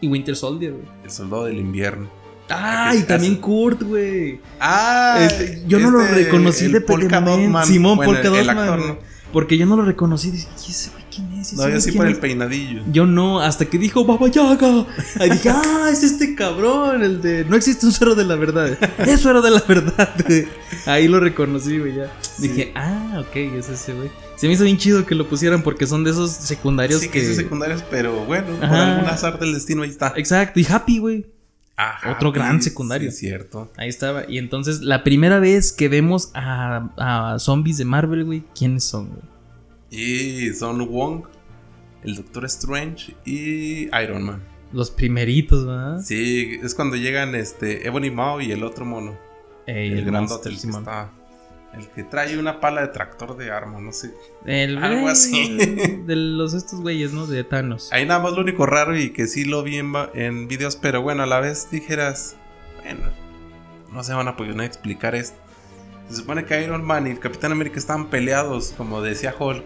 Y 0.00 0.08
Winter 0.08 0.36
Soldier, 0.36 0.72
güey. 0.72 0.84
el 1.04 1.10
soldado 1.10 1.44
del 1.46 1.58
invierno. 1.58 2.08
Ah, 2.48 2.94
y 2.98 3.02
también 3.04 3.36
Kurt, 3.36 3.82
güey. 3.82 4.40
Ah, 4.58 5.18
Este, 5.20 5.62
yo 5.68 5.78
no 5.78 5.90
lo 5.90 6.02
este, 6.02 6.24
reconocí 6.24 6.64
el 6.64 6.72
de 6.72 6.80
Polka. 6.80 7.24
Simón 7.64 7.96
Bueno, 7.96 8.12
Polka 8.12 8.28
el 8.28 8.34
Dot 8.46 8.48
actor, 8.48 8.56
Man, 8.56 8.78
¿no? 8.80 8.94
güey. 8.94 8.98
Porque 9.32 9.56
yo 9.56 9.66
no 9.66 9.76
lo 9.76 9.84
reconocí. 9.84 10.30
Dije, 10.32 10.48
¿y 10.66 10.70
ese 10.70 10.90
quién 11.14 11.32
es? 11.34 11.52
¿Ese 11.52 11.56
No, 11.56 11.68
yo 11.68 11.80
sí 11.80 11.92
por 11.92 12.06
es?" 12.06 12.14
el 12.14 12.18
peinadillo. 12.20 12.82
Yo 12.92 13.06
no, 13.06 13.40
hasta 13.40 13.64
que 13.66 13.78
dijo 13.78 14.04
Baba 14.04 14.28
Yaga. 14.28 14.86
Ahí 15.18 15.30
dije, 15.30 15.50
ah, 15.54 15.88
es 15.90 16.02
este 16.02 16.34
cabrón, 16.34 17.02
el 17.02 17.20
de 17.20 17.44
no 17.44 17.56
existe 17.56 17.84
un 17.86 17.92
cero 17.92 18.14
de 18.14 18.24
la 18.24 18.36
verdad. 18.36 18.78
Eso 18.98 19.30
era 19.30 19.40
de 19.40 19.50
la 19.50 19.62
verdad. 19.66 20.14
Ahí 20.86 21.08
lo 21.08 21.20
reconocí, 21.20 21.78
güey, 21.78 21.96
ya. 21.96 22.12
Dije, 22.38 22.72
ah, 22.74 23.22
ok, 23.26 23.36
es 23.36 23.68
ese, 23.68 23.92
güey. 23.94 24.10
Se 24.36 24.46
me 24.46 24.54
hizo 24.54 24.64
bien 24.64 24.78
chido 24.78 25.04
que 25.04 25.14
lo 25.14 25.28
pusieran 25.28 25.62
porque 25.62 25.86
son 25.86 26.02
de 26.02 26.12
esos 26.12 26.30
secundarios 26.30 27.00
Sí, 27.02 27.08
que. 27.08 27.20
que 27.20 27.26
sí 27.26 27.34
secundarios, 27.34 27.84
pero 27.90 28.24
bueno, 28.24 28.46
por 28.56 28.64
Ajá. 28.64 28.94
algún 28.94 29.10
azar 29.10 29.38
del 29.38 29.52
destino 29.52 29.82
ahí 29.82 29.90
está. 29.90 30.14
Exacto, 30.16 30.58
y 30.60 30.66
Happy, 30.66 30.98
güey. 30.98 31.26
Ajá, 31.76 32.12
otro 32.12 32.30
gran 32.32 32.62
sí, 32.62 32.68
secundario. 32.70 33.10
Sí, 33.10 33.18
cierto. 33.18 33.70
Ahí 33.76 33.88
estaba. 33.88 34.24
Y 34.28 34.36
entonces, 34.38 34.80
la 34.82 35.02
primera 35.02 35.38
vez 35.40 35.72
que 35.72 35.88
vemos 35.88 36.30
a, 36.34 36.90
a 36.98 37.38
zombies 37.38 37.78
de 37.78 37.86
Marvel, 37.86 38.24
güey, 38.24 38.42
¿quiénes 38.54 38.84
son, 38.84 39.08
güey? 39.08 39.22
Y 39.90 40.52
son 40.54 40.86
Wong, 40.88 41.24
el 42.04 42.14
Doctor 42.16 42.44
Strange 42.46 43.14
y 43.24 43.88
Iron 44.02 44.22
Man. 44.22 44.42
Los 44.72 44.90
primeritos, 44.90 45.66
¿verdad? 45.66 46.00
Sí, 46.00 46.58
es 46.62 46.74
cuando 46.74 46.96
llegan 46.96 47.34
este 47.34 47.86
Ebony 47.86 48.10
Maw 48.10 48.40
y 48.40 48.52
el 48.52 48.62
otro 48.62 48.84
mono. 48.84 49.18
Ey, 49.66 49.92
el, 49.92 50.04
grandote, 50.04 50.48
el 50.48 50.60
que 50.60 50.68
está. 50.68 51.10
El 51.76 51.88
que 51.88 52.02
trae 52.02 52.36
una 52.38 52.60
pala 52.60 52.80
de 52.80 52.88
tractor 52.88 53.36
de 53.36 53.50
arma, 53.50 53.80
no 53.80 53.92
sé. 53.92 54.12
El 54.44 54.78
Algo 54.78 55.08
así. 55.08 55.56
De 56.06 56.16
los 56.16 56.54
estos 56.54 56.80
güeyes, 56.80 57.12
¿no? 57.12 57.26
De 57.26 57.44
Thanos. 57.44 57.92
Ahí 57.92 58.06
nada 58.06 58.20
más 58.20 58.32
lo 58.32 58.40
único 58.40 58.66
raro 58.66 58.96
y 58.96 59.10
que 59.10 59.26
sí 59.28 59.44
lo 59.44 59.62
vi 59.62 59.76
en 59.78 60.48
videos, 60.48 60.76
pero 60.76 61.02
bueno, 61.02 61.22
a 61.22 61.26
la 61.26 61.38
vez 61.38 61.68
dijeras, 61.70 62.36
bueno, 62.82 63.08
no 63.92 64.02
se 64.02 64.14
van 64.14 64.28
a 64.28 64.36
poder 64.36 64.60
explicar 64.62 65.14
esto. 65.14 65.38
Se 66.08 66.16
supone 66.16 66.44
que 66.44 66.60
Iron 66.62 66.84
Man 66.84 67.06
y 67.06 67.10
el 67.10 67.20
Capitán 67.20 67.52
América 67.52 67.78
estaban 67.78 68.10
peleados, 68.10 68.74
como 68.76 69.00
decía 69.00 69.34
Hulk. 69.38 69.62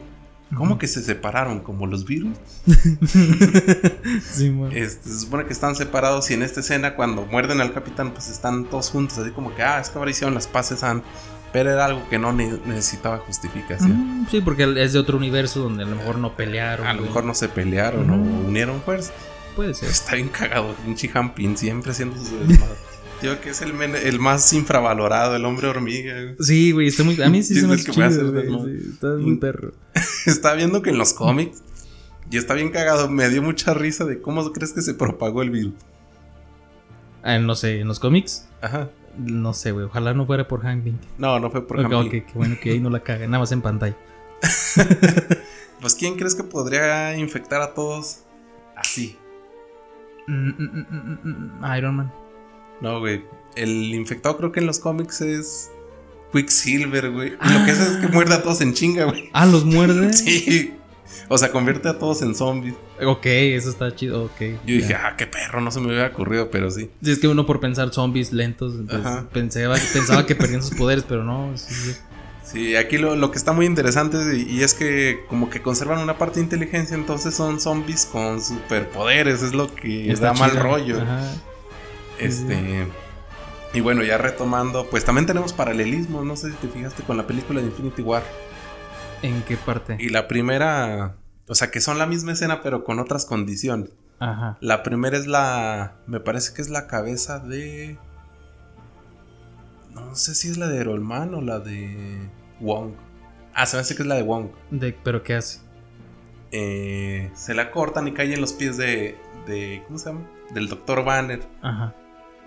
¿Cómo 0.56 0.78
que 0.78 0.86
se 0.86 1.02
separaron? 1.02 1.60
¿Como 1.60 1.86
los 1.86 2.04
virus? 2.04 2.36
Simón. 4.32 4.70
Este, 4.72 5.08
se 5.08 5.20
supone 5.20 5.44
que 5.46 5.52
están 5.52 5.76
separados 5.76 6.30
y 6.30 6.34
en 6.34 6.42
esta 6.42 6.60
escena 6.60 6.94
cuando 6.96 7.26
muerden 7.26 7.60
al 7.60 7.72
capitán 7.72 8.12
pues 8.12 8.28
están 8.28 8.64
todos 8.66 8.90
juntos, 8.90 9.18
así 9.18 9.30
como 9.30 9.54
que, 9.54 9.62
ah, 9.62 9.80
es 9.80 9.90
que 9.90 9.98
ahora 9.98 10.10
hicieron 10.10 10.34
las 10.34 10.46
paces 10.46 10.82
antes. 10.82 11.08
Pero 11.52 11.70
era 11.70 11.84
algo 11.84 12.02
que 12.08 12.18
no 12.18 12.32
ne- 12.32 12.58
necesitaba 12.66 13.18
justificación. 13.18 14.22
Mm, 14.22 14.26
sí, 14.28 14.40
porque 14.40 14.64
es 14.82 14.92
de 14.92 14.98
otro 14.98 15.16
universo 15.18 15.60
donde 15.60 15.84
a 15.84 15.86
lo 15.86 15.94
mejor 15.94 16.18
no 16.18 16.34
pelearon. 16.36 16.84
A 16.84 16.92
lo 16.92 16.98
güey. 17.00 17.08
mejor 17.10 17.24
no 17.24 17.32
se 17.34 17.48
pelearon 17.48 18.10
o 18.10 18.14
unieron 18.48 18.82
fuerzas. 18.82 19.12
Puede 19.54 19.72
ser. 19.74 19.88
Está 19.88 20.16
bien 20.16 20.28
cagado, 20.30 20.74
pinche 20.84 21.08
Hampin, 21.14 21.56
siempre 21.56 21.92
haciendo 21.92 22.16
sus 22.16 22.30
desmadres. 22.32 22.78
Digo 23.22 23.40
que 23.40 23.50
es 23.50 23.62
el, 23.62 23.72
men- 23.72 23.94
el 23.94 24.18
más 24.18 24.52
infravalorado, 24.52 25.36
el 25.36 25.44
hombre 25.44 25.68
hormiga. 25.68 26.14
güey. 26.20 26.34
Sí, 26.40 26.72
güey, 26.72 26.88
está 26.88 27.04
muy. 27.04 27.22
A 27.22 27.28
mí 27.28 27.44
sí 27.44 27.54
Sí, 27.54 27.60
se 27.60 27.66
me 27.68 27.74
hace 27.74 27.84
chido, 27.92 28.32
güey, 28.32 28.46
sí, 28.80 28.88
está 28.92 29.06
muy 29.16 29.34
Y- 29.34 29.36
perro. 29.36 29.72
Está 30.30 30.54
viendo 30.54 30.82
que 30.82 30.90
en 30.90 30.98
los 30.98 31.12
cómics, 31.12 31.62
y 32.30 32.38
está 32.38 32.54
bien 32.54 32.70
cagado, 32.70 33.08
me 33.10 33.28
dio 33.28 33.42
mucha 33.42 33.74
risa 33.74 34.04
de 34.04 34.20
cómo 34.20 34.50
crees 34.52 34.72
que 34.72 34.82
se 34.82 34.94
propagó 34.94 35.42
el 35.42 35.50
virus. 35.50 35.74
Ah, 37.22 37.38
no 37.38 37.54
sé, 37.54 37.80
en 37.80 37.88
los 37.88 38.00
cómics. 38.00 38.48
Ajá. 38.60 38.88
No 39.16 39.52
sé, 39.54 39.72
güey. 39.72 39.86
Ojalá 39.86 40.14
no 40.14 40.26
fuera 40.26 40.48
por 40.48 40.62
Hank 40.62 40.82
Pym. 40.84 40.98
No, 41.18 41.38
no 41.38 41.50
fue 41.50 41.66
por 41.66 41.78
Ok, 41.80 41.84
Hampin. 41.92 42.20
ok, 42.20 42.26
qué 42.26 42.32
bueno 42.34 42.56
que 42.60 42.70
ahí 42.70 42.80
no 42.80 42.90
la 42.90 43.00
caga, 43.00 43.26
nada 43.26 43.38
más 43.40 43.52
en 43.52 43.62
pantalla. 43.62 43.96
Pues, 45.80 45.94
¿quién 45.94 46.16
crees 46.16 46.34
que 46.34 46.42
podría 46.44 47.14
infectar 47.14 47.60
a 47.60 47.74
todos 47.74 48.20
así? 48.74 49.18
Mm, 50.26 50.48
mm, 50.48 50.86
mm, 51.60 51.76
Iron 51.76 51.96
Man. 51.96 52.12
No, 52.80 53.00
güey. 53.00 53.22
El 53.54 53.94
infectado 53.94 54.38
creo 54.38 54.50
que 54.50 54.60
en 54.60 54.66
los 54.66 54.78
cómics 54.78 55.20
es 55.20 55.70
Quicksilver, 56.34 57.10
güey. 57.10 57.28
Y 57.42 57.52
lo 57.52 57.64
que 57.64 57.70
hace 57.70 57.82
es 57.84 57.96
que 57.98 58.08
muerde 58.08 58.34
a 58.34 58.42
todos 58.42 58.60
en 58.60 58.74
chinga, 58.74 59.04
güey. 59.04 59.30
Ah, 59.32 59.46
los 59.46 59.64
muerde. 59.64 60.12
Sí. 60.12 60.74
O 61.28 61.38
sea, 61.38 61.50
convierte 61.50 61.88
a 61.88 61.98
todos 61.98 62.20
en 62.22 62.34
zombies. 62.34 62.74
Ok, 63.02 63.26
eso 63.26 63.70
está 63.70 63.94
chido. 63.94 64.24
Ok. 64.24 64.40
Yo 64.66 64.74
dije, 64.74 64.94
ah, 64.94 65.14
qué 65.16 65.26
perro, 65.26 65.60
no 65.60 65.70
se 65.70 65.80
me 65.80 65.86
hubiera 65.86 66.08
ocurrido, 66.08 66.50
pero 66.50 66.70
sí. 66.70 66.90
Sí, 67.02 67.12
es 67.12 67.18
que 67.18 67.28
uno 67.28 67.46
por 67.46 67.60
pensar 67.60 67.92
zombies 67.92 68.32
lentos, 68.32 68.74
entonces 68.74 69.24
pensaba, 69.32 69.76
pensaba 69.92 70.26
que 70.26 70.34
perdían 70.34 70.62
sus 70.62 70.76
poderes, 70.76 71.04
pero 71.08 71.24
no. 71.24 71.52
sí, 71.56 71.94
sí. 72.44 72.76
Aquí 72.76 72.98
lo, 72.98 73.16
lo 73.16 73.30
que 73.30 73.38
está 73.38 73.52
muy 73.52 73.64
interesante 73.66 74.18
y, 74.36 74.58
y 74.58 74.62
es 74.62 74.74
que 74.74 75.20
como 75.28 75.48
que 75.48 75.62
conservan 75.62 75.98
una 76.00 76.18
parte 76.18 76.40
de 76.40 76.44
inteligencia, 76.44 76.94
entonces 76.94 77.34
son 77.34 77.58
zombies 77.60 78.06
con 78.06 78.42
superpoderes, 78.42 79.42
es 79.42 79.54
lo 79.54 79.74
que 79.74 80.10
Está 80.12 80.26
da 80.26 80.34
mal 80.34 80.56
rollo. 80.56 81.00
Ajá. 81.00 81.32
Este. 82.18 82.86
Y 83.74 83.80
bueno, 83.80 84.04
ya 84.04 84.18
retomando, 84.18 84.88
pues 84.88 85.04
también 85.04 85.26
tenemos 85.26 85.52
paralelismos, 85.52 86.24
no 86.24 86.36
sé 86.36 86.52
si 86.52 86.56
te 86.58 86.68
fijaste 86.68 87.02
con 87.02 87.16
la 87.16 87.26
película 87.26 87.60
de 87.60 87.66
Infinity 87.66 88.02
War. 88.02 88.22
¿En 89.20 89.42
qué 89.42 89.56
parte? 89.56 89.96
Y 89.98 90.10
la 90.10 90.28
primera, 90.28 91.16
o 91.48 91.56
sea, 91.56 91.72
que 91.72 91.80
son 91.80 91.98
la 91.98 92.06
misma 92.06 92.32
escena 92.32 92.62
pero 92.62 92.84
con 92.84 93.00
otras 93.00 93.24
condiciones. 93.24 93.90
Ajá. 94.20 94.58
La 94.60 94.84
primera 94.84 95.16
es 95.16 95.26
la, 95.26 95.96
me 96.06 96.20
parece 96.20 96.54
que 96.54 96.62
es 96.62 96.70
la 96.70 96.86
cabeza 96.86 97.40
de... 97.40 97.98
No 99.92 100.14
sé 100.14 100.36
si 100.36 100.48
es 100.48 100.56
la 100.56 100.68
de 100.68 100.78
Erolman 100.78 101.34
o 101.34 101.40
la 101.40 101.58
de 101.58 102.28
Wong. 102.60 102.92
Ah, 103.54 103.66
se 103.66 103.76
me 103.76 103.80
hace 103.80 103.96
que 103.96 104.02
es 104.02 104.08
la 104.08 104.14
de 104.14 104.22
Wong. 104.22 104.50
De, 104.70 104.92
¿Pero 104.92 105.24
qué 105.24 105.34
hace? 105.34 105.60
Eh, 106.52 107.30
se 107.34 107.54
la 107.54 107.72
cortan 107.72 108.06
y 108.06 108.12
cae 108.12 108.32
en 108.32 108.40
los 108.40 108.52
pies 108.52 108.76
de, 108.76 109.18
de... 109.46 109.82
¿Cómo 109.86 109.98
se 109.98 110.10
llama? 110.10 110.30
Del 110.52 110.68
Dr. 110.68 111.04
Banner. 111.04 111.42
Ajá. 111.60 111.92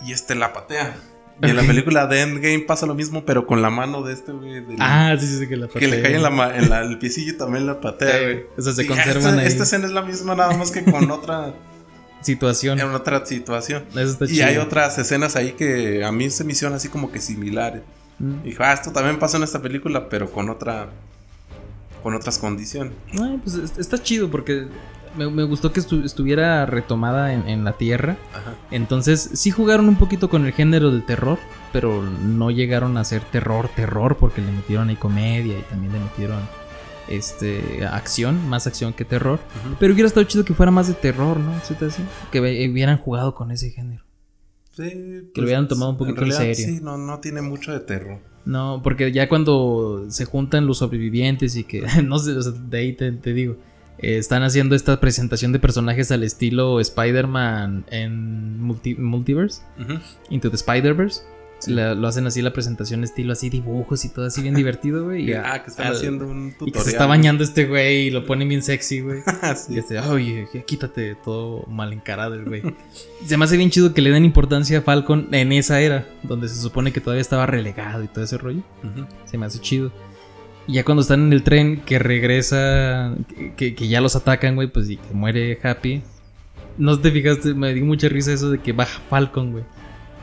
Y 0.06 0.14
este 0.14 0.36
la 0.36 0.54
patea. 0.54 0.96
Y 1.42 1.50
en 1.50 1.56
la 1.56 1.62
película 1.64 2.08
de 2.08 2.22
Endgame 2.22 2.60
pasa 2.60 2.86
lo 2.88 2.96
mismo, 2.96 3.24
pero 3.24 3.46
con 3.46 3.62
la 3.62 3.70
mano 3.70 4.02
de 4.02 4.14
este, 4.14 4.32
güey. 4.32 4.64
Ah, 4.80 5.16
sí, 5.20 5.28
sí, 5.28 5.38
sí, 5.40 5.48
que 5.48 5.56
la 5.56 5.68
que 5.68 5.80
le 5.88 5.98
patea. 5.98 6.02
cae 6.04 6.16
en, 6.16 6.24
la, 6.24 6.58
en 6.58 6.70
la- 6.70 6.82
el 6.82 6.98
piecillo 6.98 7.34
y 7.34 7.38
también 7.38 7.68
la 7.68 7.80
patea, 7.80 8.22
güey. 8.24 8.46
O 8.58 8.62
sea, 8.62 8.74
se 8.74 8.84
Y 8.84 8.88
conservan 8.88 9.18
esta, 9.18 9.42
ahí. 9.42 9.48
esta 9.48 9.64
escena 9.64 9.86
es 9.86 9.92
la 9.92 10.02
misma, 10.02 10.34
nada 10.36 10.58
más 10.58 10.72
que 10.72 10.84
con 10.84 11.12
otra, 11.12 11.54
Situación. 12.22 12.80
en 12.80 12.88
otra 12.90 13.26
situación. 13.26 13.84
Eso 13.92 14.02
está 14.02 14.26
Y 14.26 14.30
chido. 14.30 14.46
hay 14.48 14.58
otras 14.58 14.98
escenas 14.98 15.36
ahí 15.36 15.52
que 15.54 16.04
a 16.04 16.12
mí 16.12 16.30
se 16.30 16.44
me 16.44 16.54
hicieron 16.54 16.76
así 16.76 16.90
como 16.90 17.12
que 17.12 17.20
similares. 17.22 17.84
Mm. 18.20 18.40
Y 18.44 18.50
dije, 18.50 18.64
ah, 18.64 18.74
esto 18.74 18.92
también 18.92 19.20
pasó 19.20 19.38
en 19.38 19.44
esta 19.44 19.62
película, 19.62 20.10
pero 20.10 20.32
con 20.32 20.50
otra. 20.50 20.88
con 22.04 22.14
otras 22.16 22.38
condiciones. 22.38 22.94
Ay, 23.22 23.40
pues 23.44 23.56
es- 23.58 23.78
está 23.78 24.02
chido 24.02 24.30
porque 24.32 24.68
me, 25.18 25.30
me 25.30 25.44
gustó 25.44 25.74
que 25.74 25.82
estu- 25.82 26.04
estuviera 26.06 26.66
retomada 26.66 27.34
en, 27.34 27.48
en 27.50 27.64
la 27.64 27.74
tierra. 27.74 28.18
Ajá. 28.34 28.54
Entonces, 28.72 29.30
sí 29.34 29.52
jugaron 29.52 29.88
un 29.90 29.96
poquito 29.98 30.30
con 30.30 30.46
el 30.46 30.54
género 30.54 30.92
del 30.92 31.04
terror, 31.06 31.38
pero 31.74 32.02
no 32.04 32.52
llegaron 32.52 32.98
a 32.98 33.04
ser 33.04 33.22
terror, 33.24 33.70
terror, 33.76 34.18
porque 34.18 34.42
le 34.42 34.52
metieron 34.52 34.90
ahí 34.90 34.96
comedia 34.96 35.60
y 35.60 35.62
también 35.64 35.92
le 35.94 36.00
metieron 36.00 36.40
este 37.10 37.86
acción, 37.86 38.48
más 38.50 38.68
acción 38.68 38.94
que 38.94 39.06
terror. 39.06 39.40
Pero 39.80 39.94
hubiera 39.94 40.08
estado 40.08 40.26
chido 40.26 40.44
que 40.46 40.54
fuera 40.54 40.72
más 40.72 40.88
de 40.88 40.94
terror, 40.94 41.40
¿no? 41.40 41.54
Que 42.32 42.40
hubieran 42.70 42.98
jugado 42.98 43.34
con 43.34 43.52
ese 43.52 43.70
género. 43.72 44.04
Sí, 44.72 44.84
Que 45.34 45.42
lo 45.42 45.44
hubieran 45.46 45.68
tomado 45.68 45.92
un 45.92 45.98
poquito 45.98 46.22
en 46.22 46.30
realidad, 46.32 46.54
serio. 46.56 46.76
Sí, 46.78 46.84
no, 46.84 46.98
no 46.98 47.20
tiene 47.20 47.42
mucho 47.42 47.72
de 47.72 47.80
terror. 47.80 48.20
No, 48.46 48.82
porque 48.84 49.12
ya 49.12 49.28
cuando 49.28 50.06
se 50.10 50.26
juntan 50.26 50.68
los 50.68 50.78
sobrevivientes 50.78 51.56
y 51.56 51.64
que, 51.64 51.82
no 52.04 52.20
sé, 52.20 52.32
o 52.34 52.42
sea, 52.42 52.52
de 52.52 52.78
ahí 52.78 52.94
te, 52.94 53.12
te 53.14 53.34
digo, 53.34 53.58
eh, 54.00 54.18
están 54.18 54.44
haciendo 54.44 54.76
esta 54.76 55.00
presentación 55.00 55.52
de 55.52 55.60
personajes 55.60 56.12
al 56.12 56.24
estilo 56.24 56.80
Spider-Man 56.80 57.86
en 57.90 58.60
multi- 58.62 58.96
Multiverse. 58.96 59.62
Into 60.30 60.50
the 60.50 60.56
Spider-Verse. 60.56 61.22
Sí. 61.60 61.74
La- 61.74 61.96
lo 61.96 62.08
hacen 62.08 62.28
así 62.28 62.44
la 62.44 62.54
presentación 62.54 63.04
estilo 63.04 63.34
así 63.34 63.50
dibujos 63.50 64.06
y 64.06 64.10
todo 64.10 64.28
así 64.28 64.44
bien 64.44 64.54
divertido, 64.54 65.06
güey. 65.06 65.28
y, 65.28 65.34
ah, 65.34 65.64
que 65.64 65.72
están 65.72 65.88
haciendo 65.92 66.28
un 66.28 66.52
tutorial. 66.52 66.70
Y 66.70 66.72
que 66.72 66.80
se 66.82 66.90
está 66.92 67.08
bañando 67.08 67.44
este 67.44 67.66
güey 67.66 68.08
y 68.08 68.10
lo 68.12 68.28
ponen 68.28 68.48
bien 68.48 68.62
sexy, 68.62 69.00
güey. 69.02 69.22
Sí. 69.56 69.74
Y 69.74 69.80
este, 69.80 69.98
oye, 70.00 70.48
ya 70.54 70.62
quítate 70.62 71.16
todo 71.16 71.66
mal 71.66 71.94
encarado 71.94 72.36
el 72.36 72.46
güey. 72.46 72.62
Se 73.26 73.38
me 73.38 73.46
hace 73.46 73.58
bien 73.58 73.72
chido 73.72 73.92
que 73.96 74.04
le 74.04 74.12
den 74.12 74.24
importancia 74.24 74.78
a 74.78 74.82
Falcon 74.84 75.30
en 75.32 75.52
esa 75.52 75.82
era, 75.82 76.06
donde 76.22 76.48
se 76.48 76.62
supone 76.62 76.94
que 76.94 77.02
todavía 77.02 77.22
estaba 77.22 77.48
relegado 77.48 78.04
y 78.04 78.08
todo 78.08 78.24
ese 78.24 78.38
rollo. 78.38 78.62
Se 79.26 79.40
me 79.40 79.48
hace 79.48 79.58
chido. 79.60 79.92
Y 80.68 80.74
ya 80.74 80.84
cuando 80.84 81.02
están 81.02 81.22
en 81.28 81.34
el 81.34 81.44
tren 81.44 81.82
que 81.86 81.98
regresa, 81.98 83.14
que, 83.56 83.74
que 83.74 83.88
ya 83.88 84.02
los 84.02 84.16
atacan, 84.16 84.56
güey, 84.56 84.68
pues 84.68 84.90
y 84.90 84.98
que 84.98 85.14
muere 85.14 85.58
Happy. 85.64 86.02
No 86.78 87.00
te 87.00 87.10
fijaste, 87.12 87.54
me 87.54 87.74
dio 87.74 87.86
mucha 87.86 88.10
risa 88.10 88.34
eso 88.34 88.52
de 88.52 88.60
que 88.60 88.74
baja 88.74 89.00
Falcon, 89.10 89.52
güey. 89.54 89.64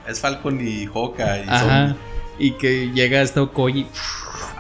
Es 0.09 0.21
Falcon 0.21 0.61
y 0.67 0.87
Hawkeye. 0.87 1.45
y 1.47 1.49
Ajá. 1.49 1.87
Zombie. 1.89 2.01
Y 2.39 2.51
que 2.53 2.91
llega 2.93 3.23
esta 3.23 3.43
Okoye, 3.43 3.87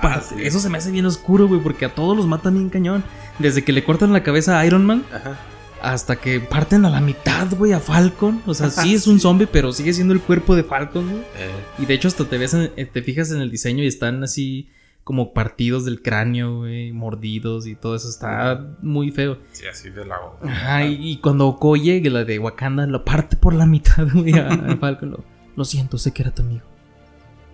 Ah, 0.02 0.20
sí. 0.26 0.34
Eso 0.42 0.58
se 0.60 0.68
me 0.68 0.78
hace 0.78 0.90
bien 0.90 1.06
oscuro, 1.06 1.48
güey, 1.48 1.60
porque 1.60 1.84
a 1.86 1.94
todos 1.94 2.16
los 2.16 2.26
matan 2.26 2.54
bien 2.54 2.68
cañón. 2.70 3.04
Desde 3.38 3.62
que 3.64 3.72
le 3.72 3.84
cortan 3.84 4.12
la 4.12 4.22
cabeza 4.22 4.58
a 4.58 4.66
Iron 4.66 4.84
Man 4.84 5.02
Ajá. 5.12 5.38
hasta 5.82 6.16
que 6.16 6.40
parten 6.40 6.84
a 6.84 6.90
la 6.90 7.00
mitad, 7.00 7.48
güey, 7.56 7.72
a 7.72 7.80
Falcon. 7.80 8.42
O 8.46 8.54
sea, 8.54 8.70
sí 8.70 8.94
es 8.94 9.06
un 9.06 9.18
zombie, 9.20 9.46
pero 9.46 9.72
sigue 9.72 9.92
siendo 9.92 10.12
el 10.14 10.20
cuerpo 10.20 10.54
de 10.56 10.62
Falcon, 10.64 11.08
güey. 11.10 11.22
Eh, 11.38 11.50
Y 11.82 11.86
de 11.86 11.94
hecho 11.94 12.08
hasta 12.08 12.24
te 12.24 12.38
ves 12.38 12.54
en- 12.54 12.70
eh, 12.76 12.84
te 12.86 13.02
fijas 13.02 13.30
en 13.30 13.40
el 13.40 13.50
diseño 13.50 13.82
y 13.82 13.86
están 13.86 14.22
así 14.24 14.68
como 15.04 15.32
partidos 15.34 15.84
del 15.84 16.00
cráneo, 16.02 16.58
güey, 16.60 16.92
mordidos 16.92 17.66
y 17.66 17.74
todo 17.74 17.94
eso 17.94 18.08
está 18.08 18.74
muy 18.80 19.10
feo. 19.10 19.36
sí, 19.52 19.66
así 19.66 19.90
de 19.90 20.04
la 20.06 20.16
Ajá, 20.42 20.86
y, 20.86 21.10
y 21.12 21.16
cuando 21.18 21.46
Okoye, 21.46 22.00
que 22.02 22.08
la 22.10 22.24
de 22.24 22.38
Wakanda, 22.38 22.86
lo 22.86 23.04
parte 23.04 23.36
por 23.36 23.52
la 23.54 23.66
mitad, 23.66 24.06
güey, 24.14 24.32
a, 24.38 24.48
a 24.48 24.76
Falcon. 24.78 25.10
Lo, 25.10 25.24
lo 25.56 25.64
siento, 25.64 25.98
sé 25.98 26.12
que 26.12 26.22
era 26.22 26.34
tu 26.34 26.42
amigo. 26.42 26.62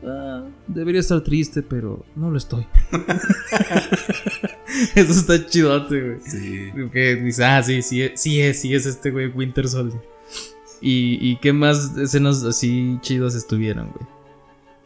Ah, 0.02 0.44
debería 0.66 1.00
estar 1.00 1.20
triste, 1.20 1.60
pero 1.62 2.06
no 2.16 2.30
lo 2.30 2.38
estoy. 2.38 2.66
Eso 4.94 5.12
está 5.12 5.44
chidote, 5.46 6.00
güey. 6.00 6.20
Sí. 6.20 6.70
Que 6.92 7.16
dice, 7.16 7.44
ah, 7.44 7.62
sí, 7.62 7.82
sí, 7.82 8.02
es- 8.02 8.20
sí 8.20 8.40
es, 8.40 8.60
sí 8.60 8.74
es 8.74 8.86
este 8.86 9.10
güey 9.10 9.26
Winter 9.26 9.68
Soldier. 9.68 10.00
Y, 10.80 11.18
y 11.20 11.36
qué 11.36 11.52
más 11.52 11.96
escenas 11.98 12.42
así 12.44 12.98
chidas 13.02 13.34
estuvieron, 13.34 13.88
güey. 13.90 14.06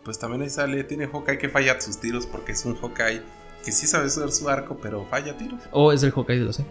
Pues 0.05 0.19
también 0.19 0.43
ahí 0.43 0.51
sale, 0.51 0.85
tiene 0.85 1.07
Hawkeye 1.07 1.39
que 1.39 1.49
falla 1.49 1.81
sus 1.81 1.99
tiros 1.99 2.27
porque 2.27 2.53
es 2.53 2.65
un 2.65 2.77
Hawkeye 2.77 3.23
que 3.65 3.73
sí 3.73 3.87
sabe 3.87 4.07
usar 4.07 4.31
su 4.31 4.49
arco, 4.49 4.77
pero 4.81 5.07
falla 5.07 5.37
tiros. 5.39 5.61
O 5.71 5.91
es 5.93 6.03
el 6.03 6.13
Hawkeye 6.13 6.39
de 6.41 6.45
los 6.45 6.59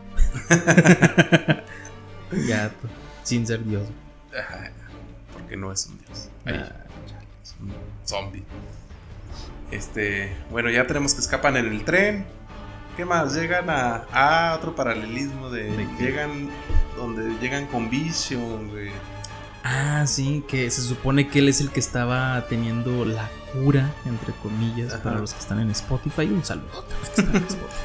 ya, 2.47 2.69
tú, 2.69 2.87
sin 3.23 3.47
ser 3.47 3.63
Dios. 3.63 3.87
Ajá, 4.37 4.71
porque 5.33 5.57
no 5.57 5.71
es 5.71 5.87
un 5.87 5.97
dios. 5.99 6.29
Ahí, 6.45 6.55
Ah, 6.55 6.85
es 7.41 7.55
un 7.59 7.73
zombie. 8.05 8.43
Este, 9.71 10.35
bueno, 10.51 10.69
ya 10.69 10.85
tenemos 10.85 11.15
que 11.15 11.21
escapan 11.21 11.57
en 11.57 11.65
el 11.65 11.83
tren. 11.83 12.25
¿Qué 12.95 13.05
más? 13.05 13.33
Llegan 13.33 13.71
a, 13.71 14.05
a 14.11 14.55
otro 14.55 14.75
paralelismo 14.75 15.49
de, 15.49 15.63
¿De 15.63 15.87
llegan 15.97 16.49
donde 16.95 17.23
llegan 17.39 17.65
con 17.65 17.89
Vision, 17.89 18.69
güey. 18.69 18.91
Ah, 19.63 20.05
sí, 20.07 20.43
que 20.47 20.69
se 20.69 20.81
supone 20.81 21.29
que 21.29 21.39
él 21.39 21.47
es 21.49 21.61
el 21.61 21.69
que 21.69 21.79
estaba 21.79 22.45
teniendo 22.47 23.05
la 23.05 23.29
cura, 23.53 23.93
entre 24.05 24.33
comillas, 24.33 24.93
Ajá. 24.93 25.03
para 25.03 25.19
los 25.19 25.33
que 25.33 25.39
están 25.39 25.59
en 25.59 25.69
Spotify. 25.71 26.23
Un 26.25 26.43
saludo 26.43 26.69
a 26.71 26.99
los 26.99 27.09
que 27.09 27.21
están 27.21 27.35
en 27.35 27.43
Spotify. 27.43 27.83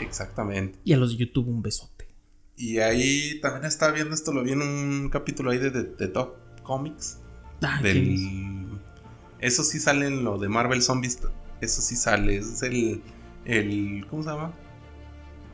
Exactamente. 0.00 0.78
Y 0.84 0.92
a 0.94 0.96
los 0.96 1.10
de 1.10 1.16
YouTube 1.18 1.48
un 1.48 1.62
besote. 1.62 2.08
Y 2.56 2.78
ahí 2.78 3.40
también 3.40 3.64
estaba 3.64 3.92
viendo 3.92 4.14
esto, 4.14 4.32
lo 4.32 4.42
vi 4.42 4.52
en 4.52 4.62
un 4.62 5.10
capítulo 5.10 5.50
ahí 5.50 5.58
de, 5.58 5.70
de, 5.70 5.82
de 5.84 6.08
Top 6.08 6.36
Comics. 6.62 7.18
Ah, 7.62 7.80
del... 7.82 8.68
Eso 9.38 9.64
sí 9.64 9.80
sale 9.80 10.06
en 10.06 10.24
lo 10.24 10.38
de 10.38 10.48
Marvel 10.48 10.82
Zombies. 10.82 11.18
Eso 11.60 11.82
sí 11.82 11.96
sale. 11.96 12.36
Es 12.36 12.62
el, 12.62 13.02
el. 13.44 14.06
¿Cómo 14.08 14.22
se 14.22 14.30
llama? 14.30 14.52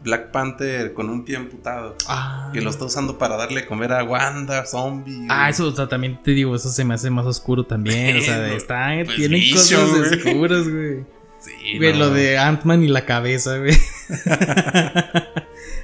Black 0.08 0.30
Panther 0.32 0.92
con 0.94 1.08
un 1.10 1.24
pie 1.24 1.36
amputado. 1.36 1.94
Ah, 2.08 2.50
Que 2.52 2.60
lo 2.60 2.70
está 2.70 2.84
usando 2.86 3.18
para 3.18 3.36
darle 3.36 3.60
a 3.60 3.66
comer 3.66 3.92
a 3.92 4.02
Wanda, 4.04 4.64
zombie. 4.66 5.26
Ah, 5.30 5.48
eso, 5.50 5.68
o 5.68 5.72
sea, 5.72 5.88
también 5.88 6.20
te 6.22 6.30
digo, 6.32 6.54
eso 6.56 6.68
se 6.70 6.84
me 6.84 6.94
hace 6.94 7.10
más 7.10 7.26
oscuro 7.26 7.64
también. 7.64 8.16
O 8.16 8.20
sea, 8.22 8.38
Bueno, 8.38 8.54
está, 8.54 8.88
pues 9.04 9.16
tienen 9.16 9.40
Vision, 9.40 9.80
cosas 9.82 9.98
güey. 9.98 10.14
oscuras, 10.28 10.68
güey. 10.68 11.04
Sí, 11.40 11.76
Güey, 11.78 11.92
no. 11.92 11.98
lo 12.00 12.10
de 12.10 12.36
Ant-Man 12.38 12.82
y 12.82 12.88
la 12.88 13.04
cabeza, 13.04 13.58
güey. 13.58 13.72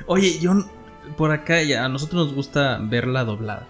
Oye, 0.07 0.39
yo 0.39 0.53
por 1.17 1.31
acá 1.31 1.63
ya 1.63 1.85
a 1.85 1.89
nosotros 1.89 2.27
nos 2.27 2.35
gusta 2.35 2.79
verla 2.83 3.25
doblada. 3.25 3.69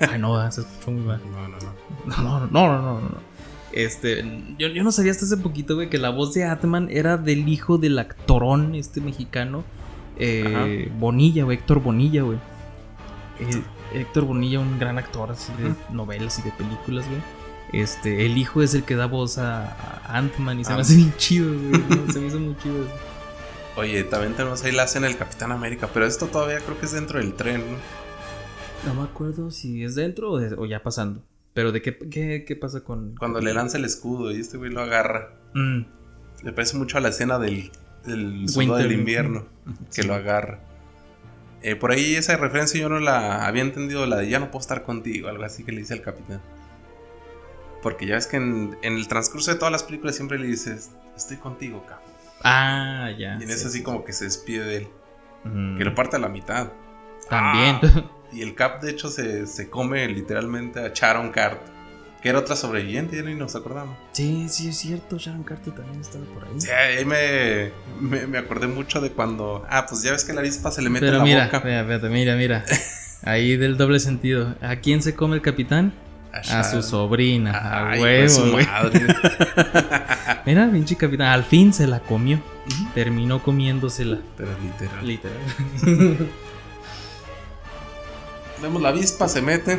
Ay, 0.00 0.18
no, 0.18 0.50
se 0.52 0.60
escuchó 0.60 0.90
muy 0.90 1.02
mal. 1.02 1.20
No, 1.30 1.48
no, 1.48 1.56
no. 1.58 1.72
No, 2.06 2.22
no, 2.22 2.40
no, 2.46 2.68
no, 2.68 2.82
no, 2.82 3.00
no. 3.00 3.35
Este, 3.76 4.24
yo, 4.58 4.68
yo 4.68 4.82
no 4.82 4.90
sabía 4.90 5.12
hasta 5.12 5.26
hace 5.26 5.36
poquito, 5.36 5.74
güey, 5.74 5.90
que 5.90 5.98
la 5.98 6.08
voz 6.10 6.32
de 6.34 6.44
Atman 6.44 6.88
era 6.90 7.16
del 7.18 7.46
hijo 7.48 7.76
del 7.78 7.98
actorón, 7.98 8.74
este 8.74 9.00
mexicano, 9.02 9.64
eh, 10.18 10.90
Bonilla, 10.98 11.44
güey, 11.44 11.58
Héctor 11.58 11.82
Bonilla, 11.82 12.22
güey. 12.22 12.38
Eh, 13.38 13.62
Héctor 13.92 14.24
Bonilla, 14.24 14.60
un 14.60 14.78
gran 14.78 14.96
actor 14.98 15.30
así 15.30 15.52
de 15.60 15.74
novelas 15.94 16.38
y 16.38 16.42
de 16.42 16.52
películas, 16.52 17.06
güey. 17.06 17.20
Este, 17.82 18.24
el 18.24 18.38
hijo 18.38 18.62
es 18.62 18.72
el 18.74 18.84
que 18.84 18.96
da 18.96 19.06
voz 19.06 19.36
a, 19.38 19.66
a 20.06 20.16
Ant-Man 20.16 20.60
y 20.60 20.64
se 20.64 20.70
me 20.70 20.78
Ah. 20.78 20.80
hace 20.80 20.96
bien 20.96 21.12
chido, 21.18 21.52
güey. 21.52 22.12
Se 22.12 22.20
me 22.20 22.26
hizo 22.28 22.38
muy 22.40 22.56
chido. 22.62 22.76
Oye, 23.76 24.04
también 24.04 24.32
tenemos 24.34 24.64
ahí 24.64 24.72
la 24.72 24.84
escena 24.84 25.06
del 25.08 25.18
Capitán 25.18 25.52
América. 25.52 25.90
Pero 25.92 26.06
esto 26.06 26.26
todavía 26.28 26.60
creo 26.60 26.78
que 26.80 26.86
es 26.86 26.92
dentro 26.92 27.18
del 27.18 27.34
tren, 27.34 27.62
¿no? 27.72 28.94
No 28.94 29.00
me 29.02 29.06
acuerdo 29.06 29.50
si 29.50 29.84
es 29.84 29.94
dentro 29.96 30.30
o, 30.30 30.38
de- 30.38 30.54
o 30.54 30.64
ya 30.64 30.82
pasando. 30.82 31.20
Pero 31.56 31.72
de 31.72 31.80
qué, 31.80 31.96
qué, 31.96 32.44
qué 32.46 32.54
pasa 32.56 32.82
con. 32.84 33.16
Cuando 33.16 33.40
le 33.40 33.52
lanza 33.54 33.78
el 33.78 33.84
escudo 33.86 34.30
y 34.30 34.38
este 34.40 34.58
güey 34.58 34.70
lo 34.70 34.82
agarra. 34.82 35.30
Mm, 35.54 35.80
Le 36.44 36.52
parece 36.52 36.76
mucho 36.76 36.98
a 36.98 37.00
la 37.00 37.08
escena 37.08 37.38
del, 37.38 37.70
del 38.04 38.44
Winter. 38.54 38.76
del 38.82 38.92
invierno. 38.92 39.46
Que 39.92 40.02
Sí. 40.02 40.06
lo 40.06 40.12
agarra. 40.14 40.60
Eh, 41.62 41.74
por 41.74 41.90
ahí 41.92 42.14
esa 42.14 42.36
referencia 42.36 42.78
yo 42.78 42.90
no 42.90 43.00
la 43.00 43.46
había 43.46 43.62
entendido, 43.62 44.04
la 44.06 44.18
de 44.18 44.28
ya 44.28 44.38
no 44.38 44.50
puedo 44.50 44.60
estar 44.60 44.82
contigo, 44.84 45.28
algo 45.30 45.44
así 45.44 45.64
que 45.64 45.72
le 45.72 45.78
dice 45.78 45.94
al 45.94 46.02
capitán. 46.02 46.42
Porque 47.82 48.04
ya 48.06 48.16
ves 48.16 48.26
que 48.26 48.36
en, 48.36 48.76
en 48.82 48.94
el 48.96 49.08
transcurso 49.08 49.50
de 49.50 49.56
todas 49.56 49.72
las 49.72 49.82
películas 49.82 50.14
siempre 50.14 50.38
le 50.38 50.46
dices, 50.48 50.90
estoy 51.16 51.38
contigo, 51.38 51.84
cabrón. 51.88 52.10
Ah, 52.44 53.10
ya. 53.18 53.38
Y 53.40 53.44
en 53.44 53.48
sí, 53.48 53.54
así 53.54 53.70
sí, 53.78 53.82
como 53.82 54.04
que 54.04 54.12
se 54.12 54.24
despide 54.26 54.64
de 54.64 54.76
él, 54.78 54.88
Mm, 55.44 55.78
que 55.78 55.84
lo 55.84 55.94
parte 55.94 56.16
a 56.16 56.18
la 56.18 56.28
mitad. 56.28 56.72
También. 57.30 57.78
Ah, 57.82 58.10
y 58.36 58.42
el 58.42 58.54
Cap 58.54 58.82
de 58.82 58.90
hecho 58.90 59.08
se, 59.10 59.46
se 59.46 59.68
come 59.70 60.06
literalmente 60.08 60.80
a 60.80 60.92
Sharon 60.94 61.30
Cart, 61.30 61.60
que 62.22 62.28
era 62.28 62.38
otra 62.38 62.56
sobreviviente, 62.56 63.16
ya 63.16 63.22
ni 63.22 63.34
nos 63.34 63.54
acordamos. 63.56 63.96
Sí, 64.12 64.48
sí, 64.48 64.68
es 64.68 64.76
cierto. 64.78 65.16
Sharon 65.18 65.42
Carter 65.44 65.74
también 65.74 66.00
estaba 66.00 66.24
por 66.26 66.44
ahí. 66.44 66.60
Sí, 66.60 66.68
ahí 66.70 67.04
me, 67.04 67.70
me, 68.00 68.26
me 68.26 68.38
acordé 68.38 68.66
mucho 68.66 69.00
de 69.00 69.10
cuando, 69.10 69.64
ah, 69.68 69.86
pues 69.88 70.02
ya 70.02 70.12
ves 70.12 70.24
que 70.24 70.32
la 70.32 70.40
avispa 70.40 70.70
se 70.70 70.82
le 70.82 70.90
mete 70.90 71.06
Pero 71.06 71.14
en 71.16 71.18
la 71.20 71.24
mira, 71.24 71.44
boca. 71.46 71.60
mira, 71.64 71.80
espérate, 71.80 72.08
mira, 72.08 72.36
mira. 72.36 72.64
Ahí 73.22 73.56
del 73.56 73.76
doble 73.76 73.98
sentido. 74.00 74.54
¿A 74.60 74.76
quién 74.76 75.02
se 75.02 75.14
come 75.14 75.36
el 75.36 75.42
capitán? 75.42 75.92
A 76.32 76.62
su 76.64 76.82
sobrina. 76.82 77.52
A 77.52 77.90
Ay, 77.90 77.96
hijo 77.98 78.06
de 78.06 78.28
su 78.28 78.42
huevo, 78.54 78.68
madre. 78.70 79.06
Mira, 80.44 80.68
pinche 80.70 80.94
capitán. 80.94 81.28
Al 81.28 81.42
fin 81.44 81.72
se 81.72 81.86
la 81.86 82.00
comió. 82.00 82.40
Terminó 82.94 83.42
comiéndosela. 83.42 84.18
Pero 84.36 84.50
literal. 84.62 85.06
Literal. 85.06 85.38
Vemos 88.62 88.80
la 88.82 88.88
avispa, 88.90 89.28
se 89.28 89.42
mete. 89.42 89.78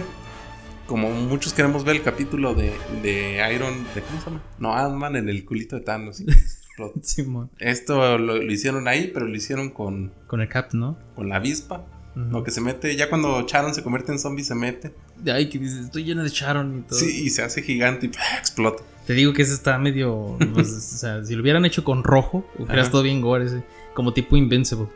Como 0.85 1.09
muchos 1.09 1.53
queremos 1.53 1.83
ver 1.83 1.97
el 1.97 2.03
capítulo 2.03 2.53
de, 2.53 2.71
de 3.01 3.53
Iron. 3.53 3.83
De, 3.93 4.01
¿Cómo 4.01 4.19
se 4.19 4.25
llama? 4.29 4.41
No, 4.59 4.73
Ant-Man 4.73 5.15
en 5.17 5.29
el 5.29 5.43
culito 5.45 5.75
de 5.75 5.81
Thanos. 5.81 6.23
Simón. 7.01 7.49
Esto 7.59 8.17
lo, 8.17 8.37
lo 8.37 8.51
hicieron 8.51 8.87
ahí, 8.87 9.09
pero 9.13 9.25
lo 9.25 9.35
hicieron 9.35 9.71
con, 9.71 10.13
Con 10.27 10.41
el 10.41 10.47
cap, 10.47 10.73
¿no? 10.73 10.97
con 11.15 11.27
la 11.29 11.37
avispa. 11.37 11.85
Ujú. 12.15 12.31
Lo 12.31 12.43
que 12.43 12.51
se 12.51 12.61
mete, 12.61 12.95
ya 12.95 13.09
cuando 13.09 13.45
Sharon 13.47 13.73
se 13.73 13.83
convierte 13.83 14.11
en 14.11 14.19
zombie, 14.19 14.43
se 14.43 14.55
mete. 14.55 14.93
Ay, 15.25 15.49
que 15.49 15.59
dices, 15.59 15.85
estoy 15.85 16.03
llena 16.03 16.23
de 16.23 16.29
Sharon 16.29 16.79
y 16.79 16.81
todo. 16.83 16.97
Sí, 16.99 17.23
y 17.25 17.29
se 17.31 17.41
hace 17.43 17.61
gigante 17.63 18.05
y 18.05 18.09
¡pah! 18.09 18.37
explota. 18.39 18.83
Te 19.05 19.13
digo 19.13 19.33
que 19.33 19.41
ese 19.41 19.53
está 19.53 19.77
medio. 19.79 20.37
pues, 20.53 20.69
o 20.69 20.79
sea, 20.79 21.25
si 21.25 21.35
lo 21.35 21.41
hubieran 21.41 21.65
hecho 21.65 21.83
con 21.83 22.03
rojo, 22.03 22.47
hubiera 22.59 22.81
estado 22.83 23.03
bien 23.03 23.21
gore 23.21 23.45
ese. 23.45 23.63
Como 23.93 24.13
tipo 24.13 24.37
Invincible. 24.37 24.87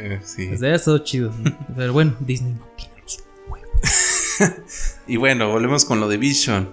Eh, 0.00 0.20
sí. 0.24 0.46
Pues 0.48 0.62
había 0.62 0.76
estado 0.76 0.98
chido. 0.98 1.32
¿no? 1.42 1.56
Pero 1.76 1.92
bueno, 1.92 2.16
Disney 2.20 2.54
no. 2.54 2.66
Y 5.06 5.16
bueno, 5.16 5.50
volvemos 5.50 5.84
con 5.84 6.00
lo 6.00 6.08
de 6.08 6.16
Vision. 6.18 6.68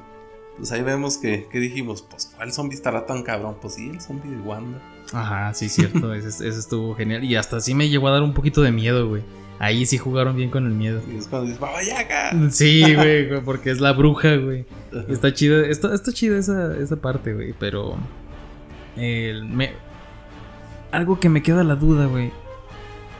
Pues 0.57 0.71
ahí 0.71 0.81
vemos 0.83 1.17
que, 1.17 1.47
que 1.51 1.59
dijimos, 1.59 2.01
pues, 2.01 2.31
¿cuál 2.35 2.53
zombie 2.53 2.75
estará 2.75 3.05
tan 3.05 3.23
cabrón? 3.23 3.57
Pues 3.61 3.73
sí, 3.75 3.89
el 3.89 3.99
zombie 4.01 4.31
de 4.31 4.37
Wanda. 4.41 4.79
Ajá, 5.13 5.53
sí, 5.53 5.67
cierto. 5.69 6.13
ese, 6.13 6.27
ese 6.29 6.47
estuvo 6.59 6.95
genial. 6.95 7.23
Y 7.23 7.35
hasta 7.35 7.59
sí 7.59 7.73
me 7.75 7.89
llegó 7.89 8.07
a 8.07 8.11
dar 8.11 8.23
un 8.23 8.33
poquito 8.33 8.61
de 8.61 8.71
miedo, 8.71 9.07
güey. 9.09 9.21
Ahí 9.59 9.85
sí 9.85 9.97
jugaron 9.97 10.35
bien 10.35 10.49
con 10.49 10.65
el 10.65 10.71
miedo. 10.73 11.01
Y 11.11 11.17
es 11.17 11.27
cuando 11.27 11.45
dices, 11.47 11.59
¡Baba 11.59 11.81
Yaga! 11.83 12.31
Sí, 12.51 12.93
güey, 12.95 13.41
porque 13.41 13.71
es 13.71 13.79
la 13.81 13.91
bruja, 13.93 14.35
güey. 14.35 14.65
Está 15.09 15.33
chida, 15.33 15.65
está, 15.67 15.93
está 15.93 16.11
chida 16.13 16.37
esa, 16.37 16.75
esa 16.77 16.95
parte, 16.97 17.33
güey, 17.33 17.53
pero... 17.57 17.95
el- 18.97 19.45
me- 19.45 19.73
algo 20.91 21.19
que 21.19 21.27
me 21.29 21.41
queda 21.43 21.63
la 21.63 21.75
duda, 21.75 22.05
güey. 22.05 22.31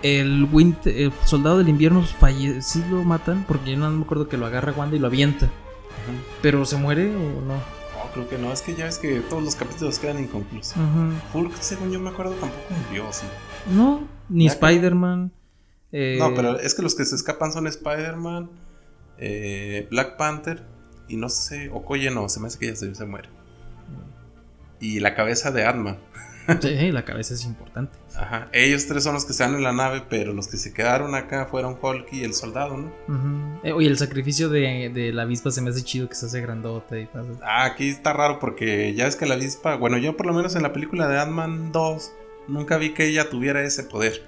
El, 0.02 0.48
Winter- 0.52 0.96
el 0.96 1.12
soldado 1.26 1.58
del 1.58 1.70
invierno 1.70 2.04
falle 2.04 2.62
sí 2.62 2.84
lo 2.90 3.04
matan 3.04 3.44
porque 3.48 3.72
yo 3.72 3.78
no 3.78 3.90
me 3.90 4.04
acuerdo 4.04 4.28
que 4.30 4.38
lo 4.38 4.46
agarra 4.46 4.72
Wanda 4.74 4.96
y 4.96 5.00
lo 5.00 5.08
avienta. 5.08 5.46
Ajá. 5.48 6.14
Pero 6.42 6.66
¿se 6.66 6.78
muere 6.78 7.16
o 7.16 7.20
no? 7.42 7.56
No, 7.56 8.12
creo 8.14 8.30
que 8.30 8.38
no. 8.38 8.52
Es 8.52 8.62
que 8.62 8.76
ya 8.76 8.86
ves 8.86 8.98
que 9.00 9.20
todos 9.22 9.44
los 9.44 9.56
capítulos 9.56 9.98
quedan 10.00 10.20
inconclusos. 10.20 10.78
Ajá. 10.78 11.10
Hulk, 11.34 11.54
según 11.60 11.92
yo 11.92 12.00
me 12.00 12.10
acuerdo, 12.10 12.34
tampoco 12.34 12.62
murió, 12.88 13.06
sí. 13.12 13.26
No, 13.72 14.08
ni 14.30 14.46
Spider-Man. 14.48 15.32
eh, 15.92 16.18
No, 16.20 16.34
pero 16.36 16.60
es 16.60 16.76
que 16.76 16.82
los 16.84 16.94
que 16.94 17.06
se 17.06 17.16
escapan 17.16 17.52
son 17.52 17.66
Spider-Man, 17.66 18.50
eh, 19.18 19.88
Black 19.90 20.18
Panther 20.18 20.64
y 21.08 21.18
no 21.18 21.30
sé, 21.30 21.70
Okoye 21.72 22.12
no, 22.12 22.30
se 22.30 22.40
me 22.40 22.48
hace 22.48 22.60
que 22.60 22.68
ya 22.68 22.76
se, 22.76 22.94
se 22.94 23.06
muere. 23.06 23.30
Y 24.80 25.00
la 25.00 25.16
cabeza 25.16 25.52
de 25.52 25.66
Ant-Man. 25.66 25.98
Sí, 26.62 26.92
la 26.92 27.06
cabeza 27.06 27.34
es 27.34 27.46
importante. 27.46 27.98
Ajá. 28.16 28.48
Ellos 28.52 28.86
tres 28.88 29.04
son 29.04 29.14
los 29.14 29.26
que 29.26 29.32
están 29.32 29.56
en 29.56 29.64
la 29.64 29.74
nave, 29.74 30.04
pero 30.10 30.34
los 30.34 30.48
que 30.48 30.58
se 30.58 30.74
quedaron 30.74 31.16
acá 31.16 31.46
fueron 31.46 31.78
Hulk 31.82 32.12
y 32.14 32.24
el 32.24 32.34
soldado, 32.34 32.78
¿no? 32.78 32.92
Eh, 33.64 33.72
oye, 33.72 33.88
el 33.88 33.98
sacrificio 33.98 34.50
de, 34.50 34.92
de 34.94 35.12
la 35.12 35.24
avispa 35.24 35.52
se 35.52 35.62
me 35.62 35.70
hace 35.72 35.84
chido 35.84 36.08
que 36.08 36.16
se 36.16 36.28
hace 36.28 36.42
grandota 36.42 37.00
y 37.00 37.06
pasa. 37.06 37.30
Ah, 37.44 37.66
aquí 37.66 37.90
está 37.90 38.14
raro 38.14 38.40
porque 38.40 38.94
ya 38.94 39.08
es 39.08 39.16
que 39.16 39.26
la 39.26 39.36
avispa, 39.36 39.76
bueno, 39.76 39.98
yo 39.98 40.16
por 40.16 40.26
lo 40.26 40.34
menos 40.34 40.56
en 40.56 40.64
la 40.64 40.72
película 40.74 41.08
de 41.08 41.20
Ant-Man 41.20 41.72
2 41.72 42.12
nunca 42.48 42.78
vi 42.78 42.94
que 42.94 43.08
ella 43.08 43.30
tuviera 43.30 43.64
ese 43.64 43.84
poder. 43.84 44.24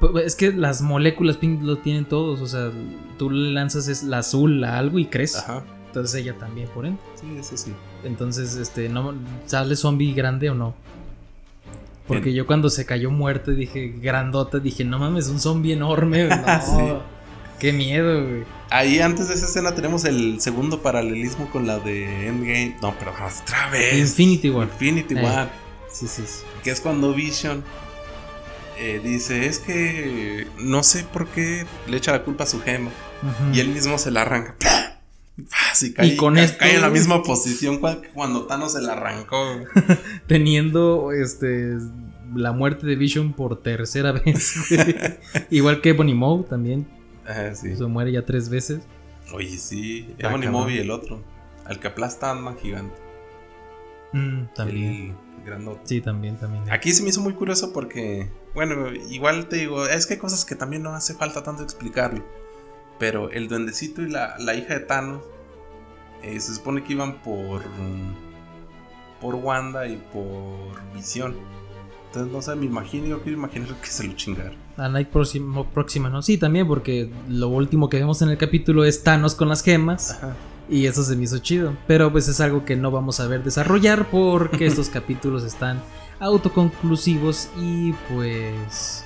Pues, 0.00 0.26
Es 0.26 0.36
que 0.36 0.52
las 0.52 0.82
moléculas 0.82 1.36
pink 1.36 1.62
lo 1.62 1.78
tienen 1.78 2.04
todos. 2.04 2.40
O 2.40 2.46
sea, 2.46 2.70
tú 3.18 3.30
le 3.30 3.52
lanzas 3.52 3.88
es 3.88 4.02
la 4.02 4.18
azul 4.18 4.62
a 4.64 4.78
algo 4.78 4.98
y 4.98 5.06
crece. 5.06 5.38
Ajá. 5.38 5.64
Entonces 5.86 6.20
ella 6.20 6.36
también, 6.36 6.68
por 6.68 6.86
ende. 6.86 6.98
Sí, 7.14 7.36
eso 7.38 7.56
sí. 7.56 7.72
Entonces, 8.02 8.56
este, 8.56 8.88
no 8.88 9.14
sale 9.46 9.76
zombie 9.76 10.12
grande 10.12 10.50
o 10.50 10.54
no. 10.54 10.74
Porque 12.06 12.34
yo 12.34 12.46
cuando 12.46 12.68
se 12.70 12.84
cayó 12.84 13.10
muerto 13.10 13.50
dije, 13.52 13.94
grandota, 14.00 14.58
dije, 14.58 14.84
no 14.84 14.98
mames, 14.98 15.28
un 15.28 15.40
zombie 15.40 15.72
enorme. 15.72 16.28
No, 16.28 16.60
Sí. 16.62 16.94
Qué 17.58 17.72
miedo, 17.72 18.26
güey. 18.26 18.44
Ahí 18.70 18.98
antes 19.00 19.28
de 19.28 19.34
esa 19.34 19.46
escena 19.46 19.74
tenemos 19.74 20.04
el 20.04 20.40
segundo 20.40 20.82
paralelismo 20.82 21.48
con 21.50 21.66
la 21.66 21.78
de 21.78 22.26
Endgame. 22.26 22.76
No, 22.82 22.94
pero 22.98 23.12
otra 23.12 23.70
vez. 23.70 23.96
Infinity 23.96 24.50
War. 24.50 24.66
Infinity 24.68 25.14
Eh. 25.14 25.22
War. 25.22 25.50
Sí, 25.90 26.06
sí, 26.08 26.24
sí. 26.26 26.42
Que 26.62 26.72
es 26.72 26.80
cuando 26.80 27.14
Vision 27.14 27.62
eh, 28.78 29.00
dice, 29.02 29.46
es 29.46 29.60
que 29.60 30.46
no 30.58 30.82
sé 30.82 31.04
por 31.04 31.28
qué 31.28 31.64
le 31.86 31.96
echa 31.96 32.10
la 32.12 32.22
culpa 32.22 32.44
a 32.44 32.46
su 32.46 32.60
gema. 32.60 32.90
Y 33.52 33.60
él 33.60 33.68
mismo 33.68 33.96
se 33.96 34.10
la 34.10 34.22
arranca. 34.22 34.56
Así 35.72 35.92
cae, 35.92 36.06
Y 36.06 36.16
con 36.16 36.34
cae- 36.34 36.44
esto- 36.44 36.58
cae 36.60 36.74
en 36.76 36.80
la 36.82 36.90
misma 36.90 37.22
posición 37.22 37.80
cuando 38.14 38.46
Thanos 38.46 38.72
se 38.72 38.80
la 38.82 38.92
arrancó. 38.92 39.36
Teniendo 40.26 41.12
este 41.12 41.76
la 42.34 42.52
muerte 42.52 42.86
de 42.86 42.96
Vision 42.96 43.32
por 43.32 43.62
tercera 43.62 44.12
vez. 44.24 44.54
Igual 45.50 45.80
que 45.80 45.92
Bonnie 45.92 46.14
Moe 46.14 46.44
también. 46.44 46.86
Ah, 47.26 47.54
sí. 47.54 47.74
Se 47.76 47.84
muere 47.86 48.12
ya 48.12 48.24
tres 48.24 48.48
veces. 48.48 48.80
Oye, 49.32 49.56
sí. 49.58 50.06
Está 50.18 50.30
Ebony. 50.30 50.48
Moe 50.48 50.72
y 50.74 50.78
el 50.78 50.90
otro. 50.90 51.22
Al 51.64 51.80
que 51.80 51.88
aplasta 51.88 52.30
a 52.30 52.54
gigante. 52.60 52.94
Mm, 54.12 54.44
también. 54.54 55.16
El 55.38 55.44
grandote. 55.44 55.80
Sí, 55.84 56.00
también, 56.00 56.36
también. 56.36 56.70
Aquí 56.70 56.92
se 56.92 57.02
me 57.02 57.08
hizo 57.08 57.20
muy 57.20 57.32
curioso 57.34 57.72
porque, 57.72 58.30
bueno, 58.54 58.92
igual 59.10 59.48
te 59.48 59.56
digo, 59.56 59.86
es 59.86 60.06
que 60.06 60.14
hay 60.14 60.20
cosas 60.20 60.44
que 60.44 60.54
también 60.54 60.82
no 60.82 60.90
hace 60.94 61.14
falta 61.14 61.42
tanto 61.42 61.62
explicarlo. 61.62 62.24
Pero 63.04 63.30
el 63.30 63.48
duendecito 63.48 64.00
y 64.00 64.08
la, 64.08 64.34
la 64.38 64.54
hija 64.54 64.72
de 64.72 64.80
Thanos 64.80 65.20
eh, 66.22 66.40
se 66.40 66.54
supone 66.54 66.82
que 66.82 66.94
iban 66.94 67.20
por. 67.20 67.60
mm, 67.60 68.14
por 69.20 69.34
Wanda 69.34 69.86
y 69.86 69.98
por 70.10 70.80
Visión. 70.94 71.34
Entonces, 72.06 72.32
no 72.32 72.40
sé, 72.40 72.54
me 72.56 72.64
imagino, 72.64 73.08
yo 73.08 73.20
quiero 73.20 73.36
imaginar 73.36 73.68
que 73.74 73.88
se 73.88 74.04
lo 74.04 74.14
chingaron. 74.14 74.54
A 74.78 74.88
Night 74.88 75.08
próximo, 75.08 75.66
próxima, 75.66 76.08
¿no? 76.08 76.22
Sí, 76.22 76.38
también, 76.38 76.66
porque 76.66 77.10
lo 77.28 77.48
último 77.48 77.90
que 77.90 77.98
vemos 77.98 78.22
en 78.22 78.30
el 78.30 78.38
capítulo 78.38 78.86
es 78.86 79.02
Thanos 79.02 79.34
con 79.34 79.50
las 79.50 79.62
gemas. 79.62 80.12
Ajá. 80.12 80.34
Y 80.70 80.86
eso 80.86 81.02
se 81.02 81.14
me 81.14 81.24
hizo 81.24 81.36
chido. 81.40 81.76
Pero 81.86 82.10
pues 82.10 82.26
es 82.28 82.40
algo 82.40 82.64
que 82.64 82.74
no 82.74 82.90
vamos 82.90 83.20
a 83.20 83.26
ver 83.26 83.44
desarrollar 83.44 84.06
porque 84.10 84.64
estos 84.66 84.88
capítulos 84.88 85.44
están 85.44 85.78
autoconclusivos 86.20 87.50
y 87.60 87.92
pues... 88.14 89.04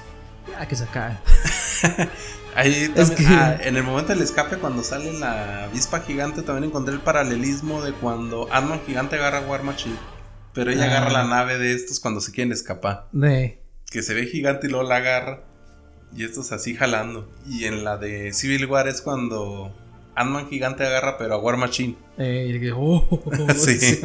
Ya 0.48 0.66
que 0.68 0.76
se 0.76 0.86
Ahí 2.58 2.92
Es 2.94 3.08
también, 3.08 3.16
que- 3.28 3.34
ah, 3.34 3.58
en 3.62 3.76
el 3.76 3.82
momento 3.84 4.12
del 4.12 4.22
escape, 4.22 4.56
cuando 4.58 4.82
sale 4.82 5.12
la 5.18 5.64
avispa 5.64 6.00
gigante, 6.00 6.42
también 6.42 6.64
encontré 6.70 6.92
el 6.94 7.00
paralelismo 7.00 7.82
de 7.82 7.92
cuando 7.92 8.48
Ant-Man 8.52 8.80
gigante 8.86 9.16
agarra 9.16 9.38
a 9.38 9.42
War 9.48 9.62
Machine. 9.62 9.96
Pero 10.54 10.70
ella 10.72 10.84
Ah. 10.84 10.96
agarra 10.98 11.10
la 11.12 11.24
nave 11.24 11.56
de 11.58 11.72
estos 11.72 12.00
cuando 12.00 12.20
se 12.20 12.32
quieren 12.32 12.52
escapar. 12.52 13.06
De... 13.12 13.60
que 13.90 14.02
se 14.02 14.12
ve 14.12 14.26
gigante 14.26 14.66
y 14.66 14.70
luego 14.70 14.88
la 14.88 14.96
agarra. 14.96 15.44
Y 16.14 16.24
estos 16.24 16.52
así 16.52 16.74
jalando. 16.74 17.30
Y 17.46 17.64
en 17.64 17.84
la 17.84 17.96
de 17.96 18.32
Civil 18.32 18.66
War 18.66 18.88
es 18.88 19.00
cuando 19.02 19.72
Ant-Man 20.14 20.48
gigante 20.48 20.84
agarra, 20.84 21.16
pero 21.16 21.34
a 21.34 21.38
War 21.38 21.56
Machine. 21.56 21.96
Eh, 22.18 22.52
y 22.54 22.60
que, 22.60 22.72
oh, 22.74 23.06
Sí. 23.56 24.00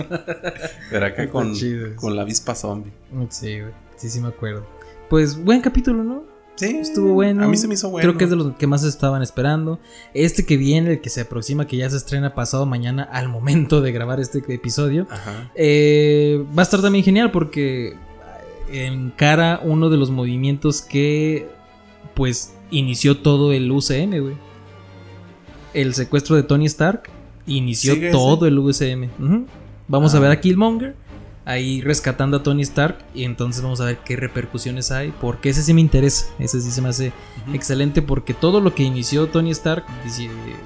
Pero 0.90 1.06
acá 1.06 1.28
con, 1.30 1.54
con 1.96 2.16
la 2.16 2.22
avispa 2.22 2.56
zombie. 2.56 2.92
Sí, 3.30 3.60
güey. 3.62 3.74
Sí, 3.98 4.10
sí 4.10 4.20
me 4.22 4.28
acuerdo. 4.30 4.66
Pues 5.10 5.36
buen 5.44 5.60
capítulo, 5.62 6.04
¿no? 6.04 6.24
Sí, 6.56 6.78
Estuvo 6.78 7.14
bueno. 7.14 7.44
A 7.44 7.48
mí 7.48 7.58
se 7.58 7.68
me 7.68 7.74
hizo 7.74 7.90
bueno. 7.90 8.08
Creo 8.08 8.18
que 8.18 8.26
es 8.26 8.30
de 8.30 8.36
los 8.36 8.54
que 8.56 8.68
más 8.68 8.84
estaban 8.84 9.22
esperando. 9.24 9.80
Este 10.14 10.46
que 10.46 10.56
viene, 10.56 10.92
el 10.92 11.02
que 11.02 11.10
se 11.10 11.22
aproxima, 11.22 11.66
que 11.68 11.78
ya 11.78 11.90
se 11.90 11.98
estrena 11.98 12.36
pasado 12.36 12.66
mañana 12.66 13.04
al 13.04 13.28
momento 13.30 13.82
de 13.82 13.92
grabar 13.92 14.20
este 14.20 14.44
episodio. 14.54 15.08
Ajá. 15.10 15.52
eh, 15.56 16.44
va 16.58 16.62
a 16.62 16.64
estar 16.64 16.82
también 16.82 17.04
genial 17.04 17.32
porque 17.32 17.96
encara 18.72 19.60
uno 19.64 19.90
de 19.90 19.98
los 19.98 20.10
movimientos 20.12 20.82
que 20.82 21.48
pues 22.14 22.54
inició 22.72 23.18
todo 23.18 23.52
el 23.52 23.72
UCM, 23.72 24.20
güey. 24.22 24.36
El 25.74 25.94
secuestro 25.96 26.36
de 26.36 26.44
Tony 26.44 26.66
Stark 26.68 27.10
inició 27.48 27.96
¿Sigue 27.96 28.12
todo 28.12 28.46
el 28.46 28.58
UCM. 28.60 29.10
Vamos 29.88 30.14
a 30.14 30.18
Ah. 30.18 30.22
ver 30.22 30.32
a 30.32 30.40
Killmonger 30.40 30.96
ahí 31.46 31.82
rescatando 31.82 32.38
a 32.38 32.44
Tony 32.44 32.62
Stark 32.62 33.00
y 33.14 33.24
entonces 33.26 33.62
vamos 33.62 33.82
a 33.82 33.86
ver 33.86 33.98
qué 34.06 34.16
repercusiones 34.16 34.92
hay, 34.92 35.14
porque 35.20 35.50
ese 35.50 35.62
sí 35.62 35.74
me 35.74 35.82
interesa, 35.82 36.28
ese 36.40 36.62
sí 36.62 36.72
se 36.72 36.82
me 36.82 36.90
hace 36.90 37.12
excelente 37.54 38.02
porque 38.02 38.34
todo 38.34 38.62
lo 38.62 38.74
que 38.74 38.84
inició 38.84 39.28
Tony 39.28 39.52
Stark 39.52 39.84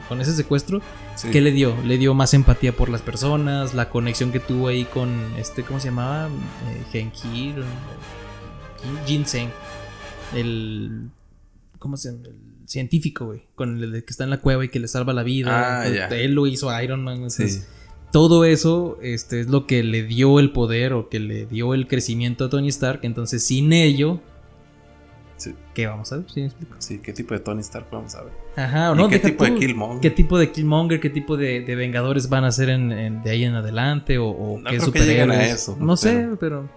con 0.08 0.22
ese 0.22 0.34
secuestro, 0.34 0.82
Sí. 1.16 1.30
¿qué 1.32 1.42
le 1.42 1.52
dio? 1.52 1.76
Le 1.84 1.98
dio 1.98 2.14
más 2.14 2.36
empatía 2.36 2.74
por 2.76 2.90
las 2.90 3.02
personas, 3.02 3.74
la 3.74 3.90
conexión 3.90 4.32
que 4.32 4.40
tuvo 4.40 4.68
ahí 4.68 4.86
con 4.86 5.10
este, 5.38 5.64
¿cómo 5.64 5.80
se 5.80 5.88
llamaba? 5.88 6.28
Eh, 6.28 6.84
Genkir, 6.92 7.58
eh, 7.58 7.64
Ginseng, 9.08 9.50
el, 10.36 11.10
¿cómo 11.80 11.98
se 11.98 12.12
llama? 12.12 12.28
El 12.28 12.36
científico, 12.68 13.26
güey, 13.26 13.44
con 13.56 13.82
el 13.84 14.04
que 14.04 14.12
está 14.12 14.26
en 14.26 14.30
la 14.30 14.38
cueva 14.42 14.64
y 14.66 14.70
que 14.70 14.80
le 14.80 14.88
salva 14.88 15.14
la 15.14 15.24
vida. 15.24 15.82
Ah. 15.82 15.88
Él 15.88 16.34
lo 16.34 16.46
hizo 16.48 16.70
Iron 16.82 17.04
Man. 17.04 17.16
entonces, 17.16 17.54
Sí. 17.54 17.62
Todo 18.12 18.46
eso 18.46 18.98
este, 19.02 19.40
es 19.42 19.48
lo 19.48 19.66
que 19.68 19.84
le 19.84 20.04
dio 20.04 20.40
el 20.40 20.52
poder 20.52 20.94
o 20.94 21.10
que 21.10 21.20
le 21.20 21.46
dio 21.46 21.74
el 21.74 21.88
crecimiento 21.88 22.46
a 22.46 22.50
Tony 22.50 22.70
Stark. 22.70 23.00
Entonces, 23.04 23.44
sin 23.44 23.74
ello, 23.74 24.20
Sí. 25.38 25.54
¿qué 25.76 25.86
vamos 25.86 26.12
a 26.12 26.18
ver? 26.18 26.26
¿Sí 26.34 26.40
me 26.40 26.46
explico? 26.48 26.76
Sí, 26.80 26.98
¿qué 26.98 27.14
tipo 27.14 27.36
de 27.36 27.40
Tony 27.42 27.60
Stark 27.62 27.86
vamos 27.92 28.16
a 28.16 28.24
ver? 28.24 28.34
Ajá, 28.56 28.92
o 28.92 28.96
¿Y 28.96 28.98
no, 28.98 29.08
qué 29.08 29.20
tipo 29.20 29.44
de 29.44 29.52
tú, 29.52 29.60
Killmonger? 29.60 30.02
¿Qué 30.02 30.10
tipo 30.10 30.40
de 30.40 30.52
Killmonger, 30.52 31.00
qué 31.00 31.12
tipo 31.12 31.38
de, 31.38 31.62
de 31.62 31.76
Vengadores 31.76 32.28
van 32.28 32.44
a 32.44 32.52
ser 32.52 32.70
en, 32.70 32.92
en- 32.92 33.22
de 33.22 33.30
ahí 33.30 33.44
en 33.44 33.54
adelante? 33.54 34.18
¿O, 34.18 34.30
o 34.30 34.58
No 34.60 34.64
qué 34.72 34.78
que 34.78 34.82
a 34.82 34.86
superhéroes? 34.86 35.54
eso, 35.54 35.78
no 35.80 35.96
sé, 35.96 36.14
pero- 36.14 36.40
pero. 36.40 36.70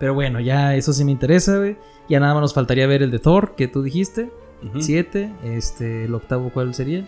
Pero 0.00 0.14
bueno, 0.14 0.40
ya 0.40 0.74
eso 0.76 0.92
sí 0.94 1.04
me 1.04 1.12
interesa, 1.12 1.58
güey. 1.58 1.76
Ya 2.08 2.18
nada 2.20 2.32
más 2.34 2.40
nos 2.40 2.54
faltaría 2.54 2.86
ver 2.86 3.02
el 3.02 3.10
de 3.10 3.18
Thor, 3.20 3.54
que 3.54 3.68
tú 3.68 3.82
dijiste. 3.82 4.30
Ujú. 4.66 4.80
Siete. 4.80 5.30
Este, 5.44 6.04
el 6.06 6.14
octavo, 6.14 6.50
¿cuál 6.52 6.74
sería? 6.74 7.06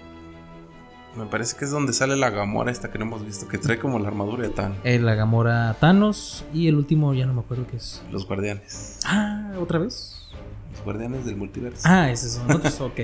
Me 1.17 1.27
parece 1.27 1.57
que 1.57 1.67
es 1.67 1.71
donde 1.71 1.93
sale 1.93 2.17
la 2.17 2.31
Gamora 2.31 2.71
esta 2.71 2.91
que 2.91 2.99
no 2.99 3.05
hemos 3.05 3.25
visto, 3.25 3.47
que 3.47 3.59
trae 3.59 3.79
como 3.79 3.99
la 3.99 4.09
armadura 4.09 4.45
de 4.45 4.49
Thanos. 4.49 4.79
El 4.83 5.05
la 5.05 5.15
Gamora 5.15 5.77
Thanos. 5.79 6.45
Y 6.55 6.69
el 6.69 6.77
último, 6.77 7.13
ya 7.13 7.27
no 7.27 7.35
me 7.35 7.41
acuerdo 7.41 7.67
qué 7.71 7.77
es. 7.77 8.03
Los 8.11 8.27
guardianes. 8.27 8.99
Ah, 9.05 9.53
¿otra 9.61 9.79
vez? 9.79 10.29
Los 10.73 10.83
guardianes 10.85 11.27
del 11.27 11.37
multiverso. 11.37 11.83
Ah, 11.85 12.11
esos 12.11 12.33
son 12.33 12.51
otros, 12.51 12.81
ok. 12.81 13.01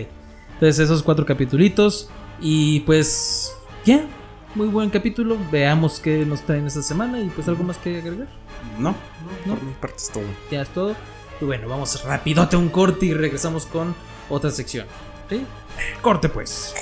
Entonces, 0.55 0.79
esos 0.79 1.03
cuatro 1.03 1.27
capitulitos. 1.27 2.09
Y 2.41 2.81
pues, 2.81 3.53
ya. 3.85 4.07
Muy 4.55 4.69
buen 4.69 4.89
capítulo. 4.89 5.37
Veamos 5.53 6.01
qué 6.01 6.25
nos 6.25 6.41
traen 6.43 6.67
esta 6.67 6.83
semana. 6.83 7.21
Y 7.21 7.29
pues, 7.29 7.47
algo 7.47 7.63
más 7.63 7.77
que 7.77 7.99
agregar. 7.99 8.29
No, 8.79 8.95
¿No? 9.45 9.55
por 9.55 9.63
mi 9.63 9.73
parte 9.75 9.97
es 9.99 10.11
todo. 10.11 10.25
Ya 10.51 10.63
es 10.63 10.69
todo. 10.71 10.97
Y 11.41 11.45
bueno, 11.45 11.69
vamos 11.69 12.03
rapidote 12.05 12.57
a 12.57 12.59
un 12.59 12.71
corte 12.71 13.07
y 13.07 13.13
regresamos 13.15 13.67
con 13.67 13.95
otra 14.31 14.51
sección. 14.51 14.87
¿Sí? 15.29 15.45
Corte 16.01 16.29
pues. 16.31 16.75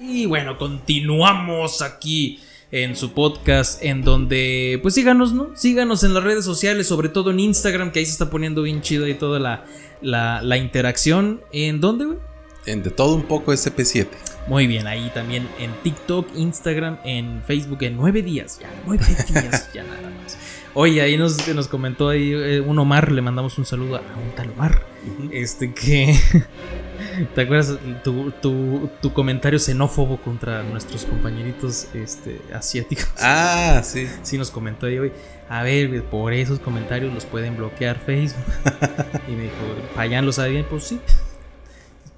Y 0.00 0.26
bueno, 0.26 0.58
continuamos 0.58 1.82
aquí 1.82 2.38
en 2.70 2.94
su 2.94 3.14
podcast 3.14 3.82
en 3.82 4.02
donde 4.04 4.78
pues 4.80 4.94
síganos, 4.94 5.32
¿no? 5.32 5.56
Síganos 5.56 6.04
en 6.04 6.14
las 6.14 6.22
redes 6.22 6.44
sociales, 6.44 6.86
sobre 6.86 7.08
todo 7.08 7.32
en 7.32 7.40
Instagram, 7.40 7.90
que 7.90 7.98
ahí 7.98 8.06
se 8.06 8.12
está 8.12 8.30
poniendo 8.30 8.62
bien 8.62 8.80
chido 8.80 9.08
y 9.08 9.14
toda 9.14 9.40
la, 9.40 9.64
la, 10.00 10.40
la 10.42 10.56
interacción. 10.56 11.40
¿En 11.52 11.80
dónde, 11.80 12.04
güey? 12.04 12.18
En 12.66 12.84
de 12.84 12.90
todo 12.90 13.16
un 13.16 13.24
poco 13.24 13.52
SP7. 13.52 14.06
Muy 14.46 14.68
bien, 14.68 14.86
ahí 14.86 15.10
también 15.14 15.48
en 15.58 15.72
TikTok, 15.82 16.28
Instagram, 16.36 16.98
en 17.04 17.42
Facebook 17.44 17.82
en 17.82 17.96
nueve 17.96 18.22
días. 18.22 18.60
Ya, 18.60 18.70
nueve 18.86 19.04
días, 19.04 19.72
ya 19.74 19.82
nada 19.82 20.10
más. 20.22 20.38
Oye, 20.74 21.02
ahí 21.02 21.16
nos, 21.16 21.48
nos 21.48 21.66
comentó 21.66 22.08
ahí 22.08 22.32
eh, 22.32 22.60
un 22.60 22.78
Omar, 22.78 23.10
le 23.10 23.20
mandamos 23.20 23.58
un 23.58 23.64
saludo 23.64 23.96
a 23.96 24.00
un 24.00 24.30
tal 24.36 24.50
Omar. 24.50 24.86
Este 25.32 25.74
que. 25.74 26.16
¿Te 27.34 27.42
acuerdas 27.42 27.78
tu, 28.04 28.30
tu, 28.42 28.90
tu 29.00 29.12
comentario 29.12 29.58
xenófobo 29.58 30.18
contra 30.18 30.62
nuestros 30.62 31.04
compañeritos 31.04 31.88
este, 31.94 32.40
asiáticos? 32.52 33.08
Ah, 33.18 33.82
sí. 33.84 34.06
Sí, 34.22 34.38
nos 34.38 34.50
comentó 34.50 34.86
ahí 34.86 34.98
hoy. 34.98 35.12
A 35.48 35.62
ver, 35.62 36.04
por 36.04 36.32
esos 36.32 36.60
comentarios 36.60 37.12
los 37.12 37.24
pueden 37.24 37.56
bloquear 37.56 37.98
Facebook. 37.98 38.44
y 39.28 39.32
me 39.32 39.44
dijo, 39.44 39.54
Payán 39.94 40.26
lo 40.26 40.32
sabe 40.32 40.50
bien, 40.50 40.66
pues 40.68 40.84
sí. 40.84 41.00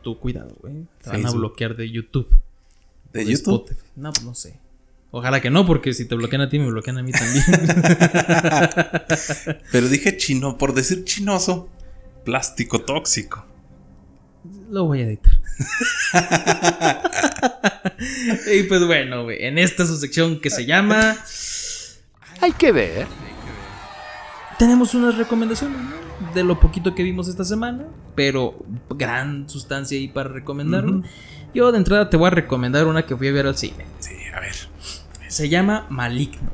Tú 0.03 0.19
cuidado, 0.19 0.57
güey. 0.61 0.87
Te 1.03 1.11
van 1.11 1.27
a 1.27 1.31
bloquear 1.31 1.77
de 1.77 1.91
YouTube. 1.91 2.29
¿De 3.13 3.25
de 3.25 3.33
YouTube? 3.33 3.67
Spotify. 3.67 3.91
No, 3.97 4.13
pues 4.13 4.25
no 4.25 4.35
sé. 4.35 4.59
Ojalá 5.13 5.41
que 5.41 5.51
no, 5.51 5.67
porque 5.67 5.93
si 5.93 6.05
te 6.05 6.15
bloquean 6.15 6.43
a 6.43 6.49
ti, 6.49 6.59
me 6.59 6.71
bloquean 6.71 6.99
a 6.99 7.03
mí 7.03 7.11
también. 7.11 7.45
Pero 9.73 9.89
dije 9.89 10.17
chino, 10.17 10.57
por 10.57 10.73
decir 10.73 11.05
chinoso, 11.05 11.69
plástico 12.25 12.83
tóxico. 12.83 13.45
Lo 14.71 14.85
voy 14.85 15.01
a 15.01 15.05
editar. 15.05 15.33
y 18.55 18.63
pues 18.65 18.87
bueno, 18.87 19.25
güey, 19.25 19.45
en 19.45 19.59
esta 19.59 19.87
su 19.87 19.97
sección 19.97 20.41
que 20.41 20.51
se 20.51 20.65
llama 20.65 21.17
Hay 22.41 22.53
que 22.53 22.73
ver. 22.73 23.07
tenemos 24.59 24.95
unas 24.95 25.17
recomendaciones, 25.19 25.79
¿no? 25.79 26.33
De 26.35 26.45
lo 26.45 26.61
poquito 26.61 26.95
que 26.95 27.03
vimos 27.03 27.29
esta 27.29 27.45
semana, 27.45 27.85
pero 28.15 28.55
gran 28.91 29.49
sustancia 29.49 29.99
ahí 29.99 30.09
para 30.09 30.29
recomendarlo. 30.31 31.03
Yo 31.55 31.73
de 31.73 31.79
entrada 31.79 32.11
te 32.11 32.17
voy 32.17 32.29
a 32.29 32.31
recomendar 32.31 32.87
una 32.87 33.05
que 33.07 33.17
fui 33.17 33.29
a 33.29 33.33
ver 33.33 33.47
al 33.47 33.57
cine. 33.57 33.85
Sí, 33.99 34.15
a 34.35 34.41
ver. 34.41 34.55
Se 35.29 35.49
llama 35.49 35.87
Maligno 35.91 36.51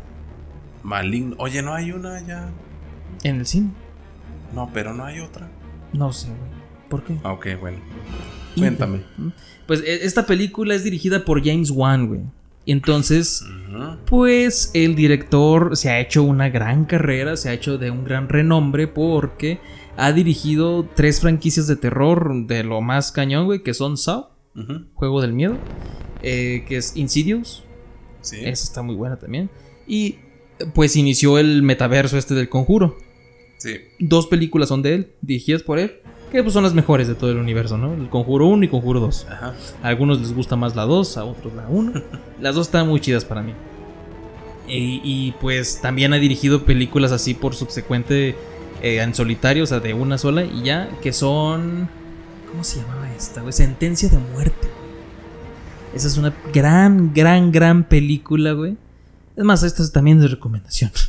Maligno. 0.83 1.35
Oye, 1.39 1.63
¿no 1.63 1.75
hay 1.75 1.91
una 1.91 2.21
ya? 2.21 2.49
en 3.25 3.37
el 3.41 3.47
cine. 3.47 3.71
No, 4.55 4.71
pero 4.73 4.95
no 4.95 5.05
hay 5.05 5.19
otra. 5.21 5.49
No 5.93 6.13
sé, 6.13 6.29
güey. 6.29 6.56
¿Por 6.89 7.03
qué? 7.05 7.17
Ah, 7.25 7.33
Ok, 7.33 7.47
bueno. 7.61 7.79
Cuéntame. 8.57 9.01
Pues 9.67 9.81
e- 9.83 10.05
esta 10.07 10.25
película 10.27 10.75
es 10.75 10.85
dirigida 10.85 11.25
por 11.25 11.45
James 11.45 11.71
Wan, 11.71 12.07
güey. 12.09 12.21
Y 12.65 12.73
Entonces, 12.73 13.45
pues 14.07 14.71
el 14.75 14.95
director 14.97 15.77
se 15.77 15.91
ha 15.91 16.01
hecho 16.01 16.23
una 16.25 16.49
gran 16.49 16.85
carrera, 16.85 17.37
se 17.37 17.49
ha 17.49 17.53
hecho 17.53 17.79
de 17.79 17.91
un 17.91 18.05
gran 18.05 18.29
renombre 18.29 18.89
porque 18.89 19.61
ha 19.97 20.13
dirigido 20.13 20.89
tres 20.95 21.21
franquicias 21.21 21.67
de 21.69 21.77
terror 21.77 22.47
de 22.47 22.65
lo 22.65 22.81
más 22.81 23.13
cañón, 23.13 23.45
güey, 23.47 23.63
que 23.63 23.73
son 23.75 23.97
Saw. 23.97 24.29
Juego 24.95 25.21
del 25.21 25.33
Miedo, 25.35 25.59
eh, 26.23 26.65
que 26.67 26.79
es 26.79 26.97
Insidious, 26.97 27.63
Sí. 28.23 28.37
esa 28.41 28.65
está 28.65 28.81
muy 28.83 28.95
buena 28.97 29.17
también, 29.19 29.51
y 29.87 30.17
pues 30.75 30.97
inició 30.97 31.39
el 31.39 31.63
metaverso 31.63 32.17
este 32.17 32.35
del 32.35 32.49
conjuro. 32.49 32.97
Sí. 33.59 33.77
Dos 34.01 34.27
películas 34.27 34.71
son 34.71 34.81
de 34.83 34.95
él, 34.95 35.13
dirigidas 35.21 35.63
por 35.63 35.79
él, 35.79 36.01
que 36.31 36.43
pues 36.43 36.53
son 36.53 36.65
las 36.65 36.75
mejores 36.75 37.09
de 37.09 37.15
todo 37.15 37.31
el 37.31 37.39
universo, 37.39 37.79
¿no? 37.79 37.95
El 37.95 38.09
conjuro 38.09 38.47
1 38.47 38.65
y 38.65 38.69
conjuro 38.69 39.01
2. 39.01 39.27
Ajá. 39.31 39.55
A 39.83 39.89
algunos 39.89 40.21
les 40.21 40.35
gusta 40.35 40.57
más 40.57 40.75
la 40.75 40.85
2, 40.85 41.17
a 41.17 41.25
otros 41.25 41.55
la 41.55 41.67
1. 41.69 42.03
Las 42.41 42.55
dos 42.55 42.67
están 42.67 42.89
muy 42.89 43.01
chidas 43.01 43.25
para 43.25 43.43
mí. 43.43 43.53
Y, 44.69 45.01
y, 45.05 45.33
pues 45.41 45.81
también 45.81 46.13
ha 46.13 46.17
dirigido 46.17 46.65
películas 46.65 47.13
así 47.13 47.35
por 47.35 47.55
subsecuente 47.55 48.35
eh, 48.83 49.01
en 49.01 49.15
solitario, 49.15 49.63
o 49.63 49.67
sea, 49.67 49.79
de 49.79 49.95
una 49.95 50.19
sola 50.19 50.45
y 50.45 50.65
ya, 50.65 50.89
que 51.03 51.13
son... 51.13 51.89
¿Cómo 52.51 52.65
se 52.65 52.81
llamaba 52.81 53.09
esta? 53.17 53.43
güey? 53.43 53.53
Sentencia 53.53 54.09
de 54.09 54.19
muerte. 54.19 54.69
güey. 54.69 54.87
Esa 55.95 56.09
es 56.09 56.17
una 56.19 56.35
gran, 56.53 57.15
gran, 57.15 57.53
gran 57.53 57.85
película, 57.85 58.53
güey. 58.53 58.77
Es 59.37 59.45
más, 59.45 59.63
esta 59.63 59.83
es 59.83 59.93
también 59.93 60.19
de 60.21 60.29
recomendación. 60.29 60.91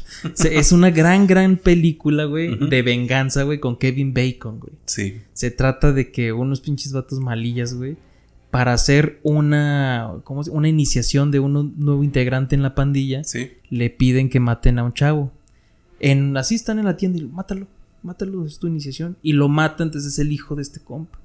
Es 0.52 0.72
una 0.72 0.90
gran, 0.90 1.28
gran 1.28 1.58
película, 1.58 2.26
güey, 2.26 2.58
de 2.58 2.82
venganza, 2.82 3.44
güey, 3.44 3.60
con 3.60 3.78
Kevin 3.78 4.14
Bacon, 4.14 4.60
güey. 4.60 4.74
Sí. 4.86 5.22
Se 5.34 5.52
trata 5.52 5.94
de 5.94 6.12
que 6.12 6.34
unos 6.34 6.60
pinches 6.60 6.92
vatos 6.92 7.20
malillas, 7.20 7.74
güey, 7.76 7.96
para 8.52 8.74
hacer 8.74 9.20
una, 9.24 10.16
¿cómo 10.24 10.42
una 10.52 10.68
iniciación 10.68 11.32
de 11.32 11.40
un 11.40 11.76
nuevo 11.78 12.04
integrante 12.04 12.56
en 12.56 12.64
la 12.64 12.76
pandilla, 12.76 13.24
Sí. 13.24 13.52
le 13.70 13.90
piden 13.90 14.30
que 14.30 14.40
maten 14.40 14.80
a 14.80 14.84
un 14.84 14.94
chavo. 14.94 15.32
En, 16.00 16.36
así 16.36 16.56
están 16.56 16.80
en 16.80 16.86
la 16.86 16.98
tienda 16.98 17.20
y 17.20 17.22
lo, 17.22 17.30
mátalo, 17.30 17.68
mátalo, 18.04 18.46
es 18.46 18.60
tu 18.60 18.68
iniciación. 18.68 19.18
Y 19.22 19.34
lo 19.34 19.48
mata, 19.50 19.84
entonces 19.84 20.14
es 20.14 20.20
el 20.20 20.32
hijo 20.32 20.56
de 20.56 20.64
este 20.64 20.80
compa. 20.80 21.20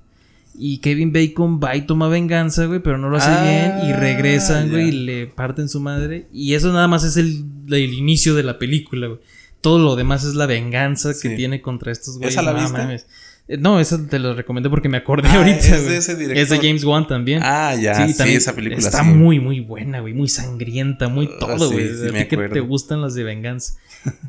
Y 0.54 0.78
Kevin 0.78 1.12
Bacon 1.12 1.60
va 1.62 1.74
y 1.76 1.82
toma 1.86 2.08
venganza, 2.08 2.66
güey, 2.66 2.80
pero 2.80 2.98
no 2.98 3.08
lo 3.08 3.16
hace 3.16 3.30
Ah, 3.30 3.42
bien. 3.80 3.88
Y 3.90 3.92
regresan, 3.94 4.70
güey, 4.70 4.88
y 4.88 4.92
le 4.92 5.26
parten 5.26 5.68
su 5.68 5.80
madre. 5.80 6.26
Y 6.32 6.54
eso 6.54 6.72
nada 6.72 6.88
más 6.88 7.04
es 7.04 7.16
el, 7.16 7.44
el 7.68 7.94
inicio 7.94 8.34
de 8.34 8.42
la 8.42 8.58
película, 8.58 9.06
güey. 9.06 9.20
Todo 9.62 9.78
lo 9.78 9.96
demás 9.96 10.24
es 10.24 10.34
la 10.34 10.46
venganza 10.46 11.12
que 11.20 11.30
tiene 11.30 11.62
contra 11.62 11.90
estos 11.92 12.18
güeyes. 12.18 12.34
¿Esa 12.34 12.42
la 12.42 12.52
no 12.52 12.68
mames. 12.68 13.06
Eh, 13.48 13.56
No, 13.56 13.80
esa 13.80 14.06
te 14.06 14.18
lo 14.18 14.34
recomendé 14.34 14.68
porque 14.68 14.88
me 14.88 14.98
acordé 14.98 15.28
Ah, 15.28 15.36
ahorita. 15.38 15.58
es 15.58 15.88
de 15.88 15.96
ese 15.96 16.16
director. 16.16 16.36
Es 16.42 16.50
de 16.50 16.56
James 16.58 16.84
Wan 16.84 17.06
también. 17.06 17.40
Ah, 17.42 17.74
ya. 17.74 18.06
Sí, 18.06 18.16
también 18.16 18.38
esa 18.38 18.54
película 18.54 18.78
Está 18.78 19.02
sí. 19.04 19.08
muy, 19.10 19.40
muy 19.40 19.60
buena, 19.60 20.00
güey. 20.00 20.12
Muy 20.14 20.28
sangrienta, 20.28 21.08
muy 21.08 21.26
Ah, 21.32 21.36
todo, 21.40 21.70
güey. 21.72 21.88
ti 22.12 22.24
que 22.28 22.36
te 22.48 22.60
gustan 22.60 23.00
las 23.00 23.14
de 23.14 23.22
venganza. 23.24 23.74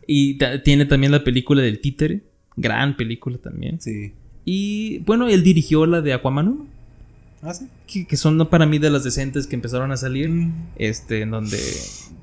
y 0.08 0.38
tiene 0.64 0.86
también 0.86 1.12
la 1.12 1.24
película 1.24 1.62
del 1.62 1.80
títere. 1.80 2.22
Gran 2.56 2.96
película 2.96 3.38
también. 3.40 3.82
Sí. 3.82 4.14
Y 4.46 5.00
bueno, 5.00 5.28
él 5.28 5.44
dirigió 5.44 5.86
la 5.86 6.02
de 6.02 6.14
Aquaman 6.14 6.48
1. 6.50 6.68
Ah, 7.44 7.54
sí. 7.54 7.68
Que, 7.88 8.06
que 8.08 8.18
son 8.18 8.38
para 8.48 8.66
mí 8.66 8.80
de 8.80 8.90
las 8.90 9.04
decentes 9.04 9.48
que 9.48 9.56
empezaron 9.56 9.92
a 9.92 9.98
salir. 9.98 10.30
Este, 10.78 11.22
en 11.22 11.32
donde 11.32 11.60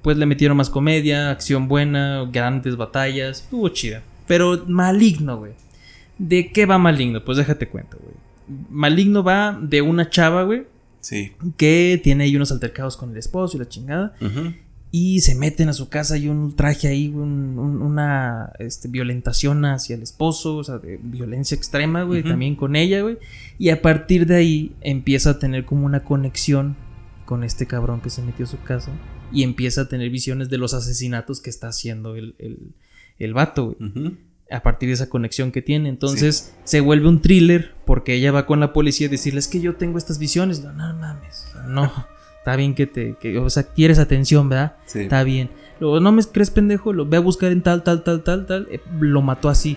pues 0.03 0.17
le 0.17 0.27
metieron 0.27 0.57
más 0.57 0.71
comedia, 0.71 1.31
acción 1.31 1.69
buena, 1.69 2.27
grandes 2.33 2.77
batallas. 2.77 3.43
Estuvo 3.43 3.69
chida. 3.69 4.03
Pero 4.27 4.65
maligno, 4.67 5.39
güey. 5.39 5.53
¿De 6.19 6.51
qué 6.53 6.67
va 6.67 6.79
maligno? 6.79 7.25
Pues 7.25 7.39
déjate 7.39 7.69
cuento, 7.69 7.99
güey. 8.01 8.15
Maligno 8.71 9.23
va 9.23 9.59
de 9.61 9.81
una 9.83 10.09
chava, 10.11 10.43
güey 10.43 10.65
Sí. 11.01 11.33
que 11.57 12.01
tiene 12.03 12.25
ahí 12.25 12.37
unos 12.37 12.51
altercados 12.53 12.97
con 12.97 13.11
el 13.11 13.17
esposo 13.17 13.57
y 13.57 13.61
la 13.61 13.69
chingada. 13.69 14.15
Ujú. 14.21 14.53
Y 14.93 15.21
se 15.21 15.37
meten 15.37 15.69
a 15.69 15.73
su 15.73 15.89
casa 15.89 16.17
y 16.17 16.27
un 16.29 16.57
traje 16.57 16.89
ahí, 16.89 17.09
un- 17.09 17.59
un- 17.59 17.81
una 17.83 18.53
este, 18.59 18.89
violentación 18.89 19.65
hacia 19.65 19.95
el 19.95 20.03
esposo, 20.03 20.57
o 20.57 20.65
sea, 20.65 20.79
de 20.79 20.99
violencia 21.03 21.55
extrema, 21.55 22.03
güey, 22.03 22.23
también 22.25 22.57
con 22.57 22.75
ella, 22.75 23.03
güey. 23.03 23.19
Y 23.59 23.69
a 23.69 23.83
partir 23.83 24.27
de 24.27 24.35
ahí 24.37 24.73
empieza 24.81 25.31
a 25.31 25.39
tener 25.39 25.65
como 25.65 25.87
una 25.87 26.03
conexión 26.03 26.77
con 27.25 27.45
este 27.45 27.67
cabrón 27.67 28.01
que 28.01 28.11
se 28.11 28.21
metió 28.23 28.47
a 28.47 28.49
su 28.49 28.61
casa. 28.63 28.91
Y 29.33 29.45
empieza 29.45 29.83
a 29.83 29.89
tener 29.89 30.11
visiones 30.11 30.49
de 30.51 30.59
los 30.59 30.75
asesinatos 30.75 31.41
que 31.41 31.51
está 31.51 31.69
haciendo 31.69 32.17
el, 32.17 32.35
el, 32.39 32.73
el 33.19 33.33
vato, 33.35 33.77
güey 33.79 33.91
a 34.53 34.65
partir 34.65 34.89
de 34.89 34.95
esa 34.95 35.09
conexión 35.09 35.53
que 35.53 35.63
tiene. 35.63 35.89
Entonces 35.89 36.53
se 36.65 36.81
vuelve 36.81 37.07
un 37.07 37.23
thriller 37.23 37.77
porque 37.87 38.15
ella 38.15 38.33
va 38.33 38.47
con 38.47 38.59
la 38.59 38.73
policía 38.73 39.07
a 39.07 39.11
decirle, 39.11 39.39
es 39.39 39.47
que 39.47 39.61
yo 39.61 39.77
tengo 39.77 39.97
estas 39.97 40.19
visiones. 40.19 40.61
No, 40.65 40.73
no 40.73 40.93
mames, 40.95 41.47
no, 41.69 41.93
está 42.41 42.57
bien 42.57 42.75
que 42.75 42.87
te, 42.87 43.17
que, 43.21 43.39
o 43.39 43.51
sea, 43.51 43.65
quieres 43.65 43.99
atención, 43.99 44.49
¿verdad? 44.49 44.77
Sí. 44.87 45.01
Está 45.01 45.23
bien. 45.25 45.51
Luego, 45.79 46.01
no 46.01 46.11
me 46.11 46.23
crees 46.25 46.51
pendejo, 46.51 46.93
lo 46.93 47.07
ve 47.07 47.19
a 47.19 47.21
buscar 47.21 47.53
en 47.53 47.61
tal, 47.61 47.83
tal, 47.83 48.03
tal, 48.03 48.23
tal, 48.23 48.47
tal, 48.47 48.67
eh, 48.71 48.81
lo 48.99 49.21
mató 49.21 49.51
así. 49.51 49.77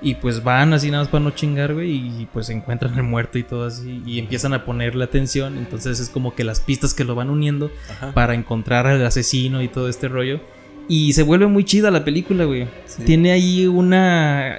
Y 0.00 0.14
pues 0.14 0.44
van 0.44 0.72
así 0.74 0.90
nada 0.90 1.02
más 1.02 1.10
para 1.10 1.24
no 1.24 1.30
chingar, 1.30 1.74
güey, 1.74 1.90
y 1.90 2.28
pues 2.32 2.50
encuentran 2.50 2.94
el 2.94 3.02
muerto 3.02 3.36
y 3.38 3.42
todo 3.42 3.66
así, 3.66 4.02
y 4.06 4.18
empiezan 4.18 4.52
a 4.54 4.64
ponerle 4.64 5.02
atención. 5.02 5.58
Entonces 5.58 5.98
es 5.98 6.08
como 6.10 6.34
que 6.34 6.44
las 6.44 6.60
pistas 6.60 6.94
que 6.94 7.04
lo 7.04 7.14
van 7.14 7.30
uniendo 7.30 7.70
Ajá. 7.90 8.12
para 8.12 8.34
encontrar 8.34 8.86
al 8.86 9.04
asesino 9.04 9.62
y 9.62 9.68
todo 9.68 9.88
este 9.88 10.08
rollo. 10.08 10.40
Y 10.88 11.14
se 11.14 11.22
vuelve 11.22 11.46
muy 11.46 11.64
chida 11.64 11.90
la 11.90 12.04
película, 12.04 12.44
güey. 12.44 12.68
Sí. 12.86 13.02
Tiene 13.04 13.32
ahí 13.32 13.66
una. 13.66 14.58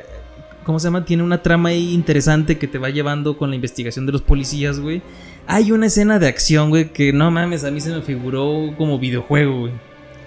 ¿Cómo 0.69 0.77
se 0.77 0.85
llama? 0.85 1.03
Tiene 1.03 1.23
una 1.23 1.41
trama 1.41 1.69
ahí 1.69 1.95
interesante 1.95 2.59
que 2.59 2.67
te 2.67 2.77
va 2.77 2.91
llevando 2.91 3.39
con 3.39 3.49
la 3.49 3.55
investigación 3.55 4.05
de 4.05 4.11
los 4.11 4.21
policías, 4.21 4.79
güey. 4.79 5.01
Hay 5.47 5.71
una 5.71 5.87
escena 5.87 6.19
de 6.19 6.27
acción, 6.27 6.69
güey, 6.69 6.93
que 6.93 7.11
no 7.11 7.31
mames, 7.31 7.63
a 7.63 7.71
mí 7.71 7.81
se 7.81 7.89
me 7.89 8.03
figuró 8.03 8.75
como 8.77 8.99
videojuego, 8.99 9.61
güey. 9.61 9.73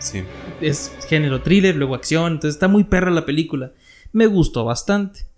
Sí. 0.01 0.25
Es 0.61 0.91
género 1.09 1.43
thriller, 1.43 1.77
luego 1.77 1.95
acción, 1.95 2.33
entonces 2.33 2.57
está 2.57 2.67
muy 2.67 2.83
perra 2.83 3.13
la 3.13 3.25
película. 3.25 3.71
Me 4.11 4.27
gustó 4.27 4.65
bastante. 4.65 5.29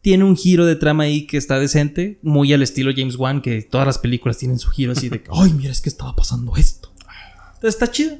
Tiene 0.00 0.24
un 0.24 0.36
giro 0.36 0.66
de 0.66 0.74
trama 0.74 1.04
ahí 1.04 1.28
que 1.28 1.36
está 1.36 1.60
decente, 1.60 2.18
muy 2.20 2.52
al 2.52 2.62
estilo 2.62 2.90
James 2.92 3.14
Wan, 3.14 3.42
que 3.42 3.62
todas 3.62 3.86
las 3.86 3.98
películas 3.98 4.38
tienen 4.38 4.58
su 4.58 4.70
giro 4.70 4.90
así 4.90 5.08
de 5.08 5.22
que, 5.22 5.30
ay, 5.32 5.52
mira, 5.52 5.70
es 5.70 5.80
que 5.80 5.90
estaba 5.90 6.16
pasando 6.16 6.56
esto. 6.56 6.92
Entonces 7.54 7.80
está 7.80 7.88
chido. 7.88 8.18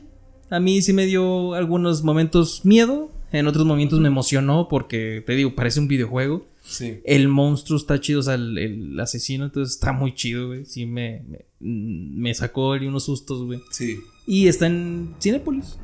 A 0.51 0.61
mí 0.61 0.83
sí 0.83 0.93
me 0.93 1.07
dio 1.07 1.55
algunos 1.55 2.03
momentos 2.03 2.65
miedo, 2.65 3.11
en 3.33 3.47
otros 3.47 3.65
momentos 3.65 4.01
me 4.01 4.09
emocionó 4.09 4.69
porque, 4.69 5.23
te 5.25 5.35
digo, 5.35 5.55
parece 5.55 5.81
un 5.81 5.89
videojuego. 5.89 6.47
Sí. 6.63 7.01
El 7.05 7.29
monstruo 7.29 7.79
está 7.79 8.01
chido, 8.01 8.21
o 8.21 8.23
sea, 8.23 8.35
el, 8.35 8.59
el 8.59 9.01
asesino, 9.01 9.45
entonces 9.45 9.75
está 9.75 9.93
muy 9.93 10.15
chido, 10.15 10.49
güey. 10.49 10.65
Sí 10.65 10.87
me, 10.87 11.23
me, 11.29 11.47
me 11.61 12.35
sacó 12.35 12.73
ahí 12.73 12.87
unos 12.87 13.05
sustos, 13.05 13.45
güey. 13.45 13.61
Sí. 13.71 14.01
Y 14.27 14.49
está 14.49 14.67
en 14.67 15.15
Cinépolis. 15.21 15.79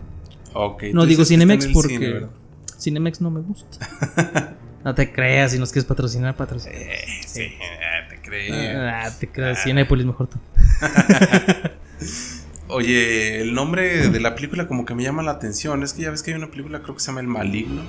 Ok. 0.52 0.84
No 0.92 1.06
digo 1.06 1.24
Cinemex 1.24 1.68
porque 1.68 1.98
cine. 1.98 2.26
Cinemex 2.78 3.20
no 3.20 3.30
me 3.30 3.40
gusta. 3.40 4.56
no 4.84 4.94
te 4.94 5.12
creas, 5.12 5.52
si 5.52 5.58
nos 5.58 5.70
quieres 5.70 5.86
patrocinar, 5.86 6.36
patrocinar. 6.36 6.80
Eh, 6.80 6.98
sí, 7.26 7.42
ah, 7.60 8.08
te 8.08 8.20
creo. 8.20 8.54
Ah, 8.80 9.10
te 9.18 9.28
creas, 9.28 9.62
Cinépolis 9.62 10.06
mejor 10.06 10.28
tú. 10.28 10.38
Oye, 12.68 13.40
el 13.40 13.54
nombre 13.54 14.08
de 14.08 14.20
la 14.20 14.34
película 14.34 14.66
como 14.66 14.84
que 14.84 14.94
me 14.94 15.02
llama 15.02 15.22
la 15.22 15.32
atención. 15.32 15.82
Es 15.82 15.92
que 15.92 16.02
ya 16.02 16.10
ves 16.10 16.22
que 16.22 16.32
hay 16.32 16.36
una 16.36 16.50
película, 16.50 16.82
creo 16.82 16.94
que 16.94 17.00
se 17.00 17.08
llama 17.08 17.20
El 17.20 17.28
Maligno. 17.28 17.82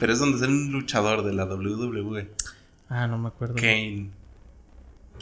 Pero 0.00 0.12
es 0.12 0.18
donde 0.18 0.38
es 0.38 0.42
un 0.42 0.72
luchador 0.72 1.24
de 1.24 1.32
la 1.32 1.44
WWE. 1.44 2.30
Ah, 2.88 3.06
no 3.06 3.18
me 3.18 3.28
acuerdo. 3.28 3.54
Kane. 3.54 4.10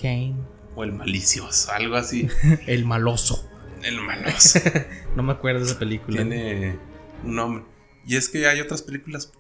Kane. 0.01 0.37
O 0.75 0.85
el 0.85 0.93
malicioso, 0.93 1.71
algo 1.73 1.97
así. 1.97 2.29
El 2.67 2.87
maloso. 2.87 3.49
El 3.83 4.01
maloso. 4.01 4.61
No 5.17 5.23
me 5.23 5.33
acuerdo 5.33 5.61
de 5.61 5.67
esa 5.67 5.79
película. 5.79 6.17
Tiene 6.17 6.79
un 7.25 7.35
nombre. 7.35 7.65
Y 8.07 8.17
es 8.17 8.31
que 8.31 8.47
hay 8.47 8.61
otras 8.61 8.81
películas, 8.81 9.31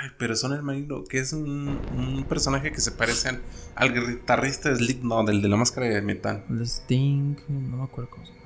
ay, 0.00 0.10
pero 0.18 0.36
son 0.36 0.52
el 0.52 0.62
maligno, 0.62 1.02
que 1.04 1.18
es 1.18 1.32
un, 1.32 1.80
un 1.96 2.24
personaje 2.28 2.70
que 2.70 2.80
se 2.80 2.92
parece 2.92 3.28
al, 3.28 3.42
al 3.74 3.92
guitarrista 3.92 4.70
de 4.70 4.76
Slipknot, 4.76 5.26
del 5.26 5.42
de 5.42 5.48
la 5.48 5.56
máscara 5.56 5.88
de 5.88 6.00
metal. 6.00 6.44
El 6.48 6.62
Sting. 6.62 7.36
No 7.48 7.78
me 7.78 7.84
acuerdo 7.84 8.10
cómo 8.10 8.24
se 8.24 8.32
llama. 8.32 8.45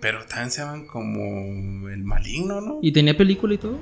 Pero 0.00 0.24
también 0.24 0.50
se 0.50 0.62
llaman 0.62 0.86
como 0.86 1.88
el 1.88 2.02
maligno, 2.04 2.60
¿no? 2.60 2.78
¿Y 2.82 2.92
tenía 2.92 3.16
película 3.16 3.54
y 3.54 3.58
todo? 3.58 3.78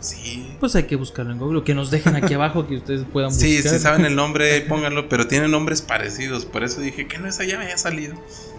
Sí. 0.00 0.54
Pues 0.60 0.76
hay 0.76 0.82
que 0.82 0.96
buscarlo 0.96 1.32
en 1.32 1.38
Google. 1.38 1.64
Que 1.64 1.74
nos 1.74 1.90
dejen 1.90 2.14
aquí 2.14 2.34
abajo 2.34 2.66
que 2.66 2.76
ustedes 2.76 3.04
puedan 3.10 3.30
buscar. 3.30 3.48
Sí, 3.48 3.62
si 3.62 3.78
saben 3.78 4.04
el 4.04 4.14
nombre, 4.14 4.60
pónganlo, 4.68 5.08
pero 5.08 5.26
tienen 5.26 5.50
nombres 5.50 5.80
parecidos. 5.80 6.44
Por 6.44 6.62
eso 6.62 6.80
dije 6.80 7.06
que 7.08 7.18
no, 7.18 7.26
esa 7.26 7.44
ya 7.44 7.56
me 7.56 7.64
había 7.64 7.78
salido. 7.78 8.14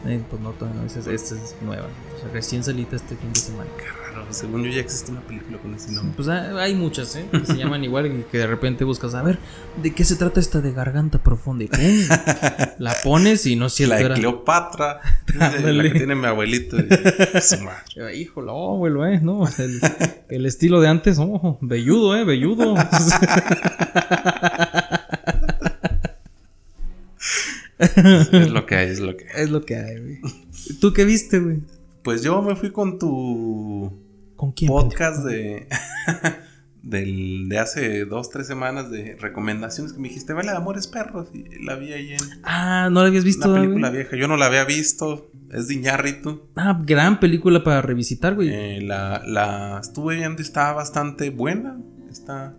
Eh, 0.07 0.21
pues 0.27 0.41
no, 0.41 0.51
todavía 0.51 0.81
no, 0.81 0.87
esta 0.87 0.99
es, 0.99 1.07
esta 1.07 1.35
es 1.35 1.55
nueva. 1.61 1.87
O 2.15 2.19
sea, 2.19 2.29
recién 2.33 2.63
salita 2.63 2.95
este 2.95 3.15
fin 3.15 3.31
de 3.31 3.39
semana. 3.39 3.69
Qué 3.77 3.85
raro, 4.15 4.27
según 4.31 4.63
yo 4.63 4.71
ya 4.71 4.79
existe 4.81 5.11
una 5.11 5.21
película 5.21 5.57
con 5.59 5.73
ese 5.75 5.91
nombre. 5.91 6.13
Pues 6.15 6.27
ah, 6.27 6.51
hay 6.61 6.73
muchas, 6.75 7.15
¿eh? 7.15 7.25
Que 7.31 7.45
se 7.45 7.55
llaman 7.57 7.83
igual 7.83 8.07
y 8.07 8.23
que 8.31 8.37
de 8.39 8.47
repente 8.47 8.83
buscas, 8.83 9.13
a 9.13 9.21
ver, 9.21 9.37
¿de 9.81 9.93
qué 9.93 10.03
se 10.03 10.15
trata 10.15 10.39
esta 10.39 10.61
de 10.61 10.71
garganta 10.71 11.19
profunda? 11.21 11.65
Y 11.65 11.67
¡pum! 11.67 11.79
la 12.79 12.95
pones 13.03 13.45
y 13.45 13.55
no 13.55 13.69
cierto. 13.69 13.93
La 13.93 13.99
de 13.99 14.05
era- 14.05 14.15
Cleopatra, 14.15 14.99
la 15.35 15.83
que 15.83 15.89
tiene 15.91 16.15
mi 16.15 16.25
abuelito. 16.25 16.77
y- 16.77 16.87
su 17.41 17.57
madre. 17.61 18.15
Híjole, 18.17 18.47
oh, 18.51 18.75
abuelo, 18.75 19.05
eh, 19.05 19.19
no, 19.21 19.45
el, 19.57 19.79
el 20.29 20.45
estilo 20.45 20.81
de 20.81 20.87
antes, 20.87 21.17
oh, 21.19 21.57
velludo, 21.61 22.15
eh, 22.15 22.23
velludo. 22.23 22.75
Es 27.77 28.51
lo 28.51 28.65
que 28.65 28.75
hay, 28.75 28.89
es 28.89 28.99
lo 28.99 29.15
que 29.17 29.25
hay. 29.33 29.43
es 29.43 29.49
lo 29.49 29.61
que 29.65 29.75
hay, 29.75 29.99
güey. 29.99 30.19
¿Tú 30.79 30.93
qué 30.93 31.05
viste, 31.05 31.39
güey? 31.39 31.59
Pues 32.03 32.23
yo 32.23 32.41
me 32.41 32.55
fui 32.55 32.71
con 32.71 32.99
tu 32.99 33.91
¿Con 34.35 34.51
quién? 34.51 34.69
podcast 34.69 35.23
de, 35.25 35.67
del, 36.83 37.47
de 37.49 37.59
hace 37.59 38.05
dos, 38.05 38.29
tres 38.29 38.47
semanas 38.47 38.91
de 38.91 39.15
recomendaciones 39.19 39.93
que 39.93 39.99
me 39.99 40.07
dijiste, 40.09 40.33
vale, 40.33 40.51
Amores 40.51 40.87
Perros. 40.87 41.29
Y 41.33 41.63
la 41.63 41.75
vi 41.75 41.93
ahí 41.93 42.11
en 42.13 42.19
Ah, 42.43 42.89
¿no 42.91 43.01
la 43.01 43.07
habías 43.07 43.23
visto, 43.23 43.47
una 43.49 43.57
güey? 43.59 43.69
película 43.69 43.89
vieja. 43.89 44.15
Yo 44.17 44.27
no 44.27 44.37
la 44.37 44.47
había 44.47 44.65
visto. 44.65 45.31
Es 45.51 45.67
de 45.67 45.75
Iñárritu. 45.75 46.49
Ah, 46.55 46.81
gran 46.85 47.19
película 47.19 47.63
para 47.63 47.81
revisitar, 47.81 48.35
güey. 48.35 48.49
Eh, 48.51 48.81
la, 48.81 49.21
la 49.25 49.79
estuve 49.81 50.15
viendo 50.15 50.41
y 50.41 50.45
está 50.45 50.73
bastante 50.73 51.29
buena. 51.29 51.79
Está. 52.09 52.55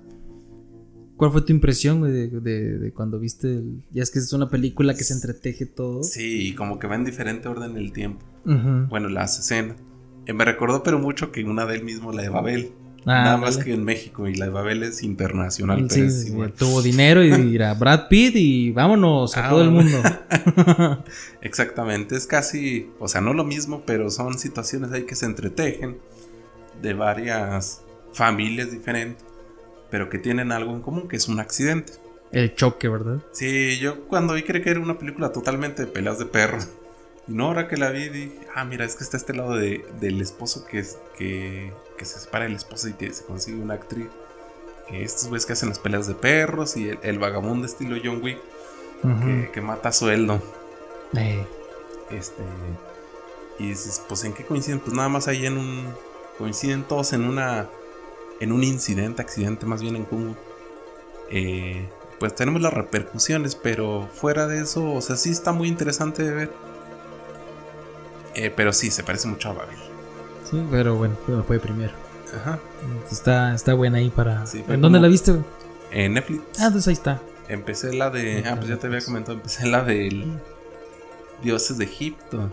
¿Cuál 1.16 1.32
fue 1.32 1.42
tu 1.42 1.52
impresión, 1.52 2.00
güey, 2.00 2.12
de, 2.12 2.28
de- 2.40 2.78
de 2.78 2.92
cuando 2.92 3.18
viste 3.18 3.48
el... 3.48 3.82
Ya 3.90 4.02
es 4.02 4.10
que 4.10 4.18
es 4.18 4.32
una 4.34 4.48
película 4.50 4.94
que 4.94 5.02
se 5.02 5.14
entreteje 5.14 5.64
todo. 5.66 6.02
Sí, 6.02 6.54
como 6.54 6.78
que 6.78 6.86
va 6.86 6.94
en 6.94 7.04
diferente 7.04 7.48
orden 7.48 7.76
el 7.76 7.92
tiempo. 7.92 8.24
Ujú. 8.44 8.86
Bueno, 8.88 9.08
las 9.08 9.38
escenas. 9.38 9.76
Eh, 10.26 10.32
me 10.32 10.44
recordó, 10.44 10.82
pero 10.82 10.98
mucho 10.98 11.32
que 11.32 11.42
una 11.44 11.66
de 11.66 11.76
él 11.76 11.84
mismo, 11.84 12.12
la 12.12 12.22
de 12.22 12.28
Babel. 12.28 12.72
Ah, 13.08 13.22
Nada 13.22 13.36
más 13.36 13.56
que 13.58 13.72
en 13.72 13.84
México. 13.84 14.26
Y 14.26 14.34
la 14.34 14.46
de 14.46 14.50
Babel 14.50 14.82
es 14.82 15.02
internacional, 15.04 15.78
Sí, 15.82 15.86
pero 15.94 16.06
es 16.08 16.22
sí, 16.22 16.28
igual. 16.32 16.52
tuvo 16.52 16.82
dinero 16.82 17.24
y 17.24 17.28
irá 17.54 17.72
Brad 17.74 18.08
Pitt 18.08 18.34
y 18.34 18.72
vámonos 18.72 19.36
a 19.36 19.46
Ah, 19.46 19.50
todo 19.50 19.62
el 19.62 19.70
mundo. 19.70 19.98
Exactamente, 21.40 22.16
es 22.16 22.26
casi, 22.26 22.90
o 22.98 23.08
sea, 23.08 23.20
no 23.20 23.32
lo 23.32 23.44
mismo, 23.44 23.82
pero 23.86 24.10
son 24.10 24.38
situaciones 24.38 24.92
ahí 24.92 25.04
que 25.04 25.14
se 25.14 25.26
entretejen 25.26 25.98
de 26.82 26.94
varias 26.94 27.82
familias 28.12 28.70
diferentes, 28.72 29.24
pero 29.90 30.08
que 30.10 30.18
tienen 30.18 30.50
algo 30.52 30.72
en 30.72 30.80
común, 30.82 31.08
que 31.08 31.16
es 31.16 31.28
un 31.28 31.38
accidente. 31.40 31.92
El 32.32 32.54
choque, 32.56 32.88
¿verdad? 32.88 33.18
Sí, 33.32 33.78
yo 33.80 34.04
cuando 34.08 34.34
vi 34.34 34.42
creí 34.42 34.60
que 34.62 34.70
era 34.70 34.80
una 34.80 34.98
película 34.98 35.30
totalmente 35.30 35.82
de 35.84 35.88
peleas 35.92 36.18
de 36.18 36.26
perros. 36.26 36.68
Y 37.28 37.32
no, 37.32 37.46
ahora 37.46 37.68
que 37.68 37.76
la 37.76 37.90
vi 37.90 38.08
dije, 38.08 38.38
ah, 38.54 38.64
mira, 38.64 38.84
es 38.84 38.96
que 38.96 39.04
está 39.04 39.16
este 39.16 39.34
lado 39.34 39.56
de, 39.56 39.84
del 40.00 40.20
esposo 40.20 40.64
que, 40.66 40.78
es, 40.78 40.98
que, 41.18 41.72
que 41.98 42.04
se 42.04 42.20
separa 42.20 42.44
del 42.44 42.54
esposo 42.54 42.88
y 42.88 42.92
que 42.92 43.12
se 43.12 43.24
consigue 43.24 43.60
una 43.60 43.74
actriz. 43.74 44.06
Que 44.88 45.02
estos 45.02 45.28
güeyes 45.28 45.46
que 45.46 45.54
hacen 45.54 45.68
las 45.68 45.78
peleas 45.80 46.06
de 46.06 46.14
perros 46.14 46.76
y 46.76 46.90
el, 46.90 46.98
el 47.02 47.18
vagabundo 47.18 47.66
estilo 47.66 47.96
John 48.02 48.22
Wick 48.22 48.38
que, 49.24 49.50
que 49.52 49.60
mata 49.60 49.88
a 49.90 49.92
sueldo. 49.92 50.40
Eh, 51.16 51.44
Este. 52.10 52.42
Y 53.58 53.68
dices, 53.68 54.02
pues 54.08 54.22
en 54.24 54.32
qué 54.32 54.44
coinciden? 54.44 54.80
Pues 54.80 54.94
nada 54.94 55.08
más 55.08 55.28
ahí 55.28 55.46
en 55.46 55.56
un. 55.58 55.94
Coinciden 56.38 56.84
todos 56.84 57.12
en 57.12 57.24
una. 57.24 57.68
En 58.38 58.52
un 58.52 58.62
incidente, 58.62 59.22
accidente 59.22 59.66
más 59.66 59.80
bien 59.82 59.96
en 59.96 60.04
común. 60.04 60.36
Eh, 61.30 61.88
pues 62.18 62.34
tenemos 62.34 62.60
las 62.62 62.72
repercusiones, 62.72 63.54
pero 63.56 64.08
fuera 64.14 64.46
de 64.46 64.60
eso, 64.60 64.92
o 64.92 65.00
sea, 65.00 65.16
sí 65.16 65.30
está 65.30 65.52
muy 65.52 65.68
interesante 65.68 66.22
de 66.22 66.32
ver. 66.32 66.50
Eh, 68.36 68.52
pero 68.54 68.72
sí, 68.72 68.90
se 68.90 69.02
parece 69.02 69.26
mucho 69.28 69.48
a 69.50 69.54
Babel. 69.54 69.76
sí, 70.48 70.62
pero 70.70 70.94
bueno, 70.94 71.16
pero 71.26 71.42
fue 71.42 71.58
primero. 71.58 71.92
Ajá. 72.40 72.58
Está, 73.10 73.54
está 73.54 73.74
buena 73.74 73.98
ahí 73.98 74.10
para... 74.10 74.46
Sí, 74.46 74.62
¿En 74.68 74.80
dónde 74.80 75.00
la 75.00 75.08
viste? 75.08 75.34
En 75.90 76.14
Netflix. 76.14 76.42
Ah, 76.58 76.66
entonces 76.66 76.88
ahí 76.88 76.92
está. 76.94 77.20
Empecé 77.48 77.94
la 77.94 78.10
de. 78.10 78.42
Ah, 78.46 78.56
pues 78.56 78.68
ya 78.68 78.76
te 78.76 78.88
había 78.88 79.00
comentado. 79.00 79.34
Empecé 79.36 79.66
la 79.66 79.82
del. 79.84 80.24
Dioses 81.42 81.78
de 81.78 81.84
Egipto. 81.84 82.50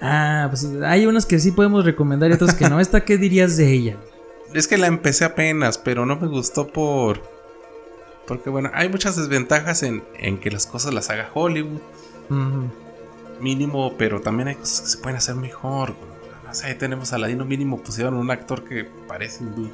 Ah, 0.00 0.46
pues 0.48 0.64
hay 0.84 1.06
unas 1.06 1.26
que 1.26 1.38
sí 1.40 1.50
podemos 1.50 1.84
recomendar 1.84 2.30
y 2.30 2.34
otras 2.34 2.54
que 2.54 2.68
no. 2.68 2.78
¿Esta 2.80 3.04
qué 3.04 3.18
dirías 3.18 3.56
de 3.56 3.72
ella? 3.72 3.96
Es 4.54 4.68
que 4.68 4.78
la 4.78 4.86
empecé 4.86 5.24
apenas, 5.24 5.76
pero 5.76 6.06
no 6.06 6.16
me 6.16 6.28
gustó 6.28 6.68
por. 6.68 7.20
Porque 8.26 8.48
bueno, 8.48 8.70
hay 8.74 8.88
muchas 8.88 9.16
desventajas 9.16 9.82
en, 9.82 10.04
en 10.18 10.38
que 10.38 10.50
las 10.50 10.66
cosas 10.66 10.94
las 10.94 11.10
haga 11.10 11.30
Hollywood. 11.34 11.80
Ujú. 12.30 12.70
Mínimo, 13.40 13.94
pero 13.96 14.20
también 14.20 14.48
hay 14.48 14.54
cosas 14.56 14.80
que 14.82 14.86
se 14.88 14.98
pueden 14.98 15.16
hacer 15.16 15.34
mejor. 15.36 15.94
No 16.46 16.54
sé, 16.54 16.66
ahí 16.68 16.74
tenemos 16.76 17.12
a 17.12 17.16
Aladino 17.16 17.44
mínimo, 17.44 17.78
pusieron 17.82 18.14
un 18.14 18.30
actor 18.30 18.64
que 18.64 18.84
parece 19.06 19.44
hindú. 19.44 19.68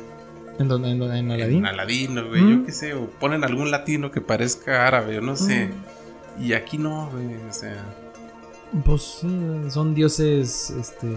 ¿En 0.59 0.69
dónde? 0.69 0.91
¿En, 0.91 0.99
dónde? 0.99 1.19
¿En? 1.19 1.67
Aladino, 1.67 2.29
güey, 2.29 2.43
Mm. 2.43 2.61
yo 2.61 2.67
qué 2.67 2.73
sé, 2.73 2.95
o 2.95 3.07
ponen 3.09 3.43
algún 3.45 3.71
latino 3.71 4.11
que 4.11 4.21
parezca 4.21 4.87
árabe, 4.87 5.19
o 5.19 5.21
no 5.21 5.37
sé. 5.37 5.67
Mm. 6.39 6.43
Y 6.45 6.53
aquí 6.53 6.79
no, 6.79 7.09
güey, 7.13 7.37
o 7.49 7.53
sea. 7.53 7.77
Pues 8.85 9.21
son 9.69 9.95
dioses 9.95 10.71
este, 10.71 11.07
de 11.07 11.15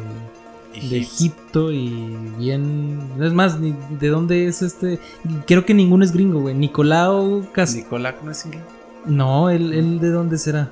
egipcios. 0.75 1.13
Egipto 1.15 1.71
y 1.71 2.15
bien... 2.37 3.09
Es 3.19 3.33
más, 3.33 3.59
ni- 3.59 3.75
¿de 3.99 4.07
dónde 4.09 4.45
es 4.47 4.61
este? 4.61 4.99
Creo 5.47 5.65
que 5.65 5.73
ninguno 5.73 6.03
es 6.03 6.11
gringo, 6.11 6.39
güey. 6.41 6.53
Nicolau 6.53 7.47
Cas... 7.51 7.73
Nicolás 7.75 8.13
no 8.23 8.29
es 8.31 8.45
inglés. 8.45 8.61
No, 9.05 9.49
él, 9.49 9.73
él 9.73 9.99
de 9.99 10.11
dónde 10.11 10.37
será? 10.37 10.69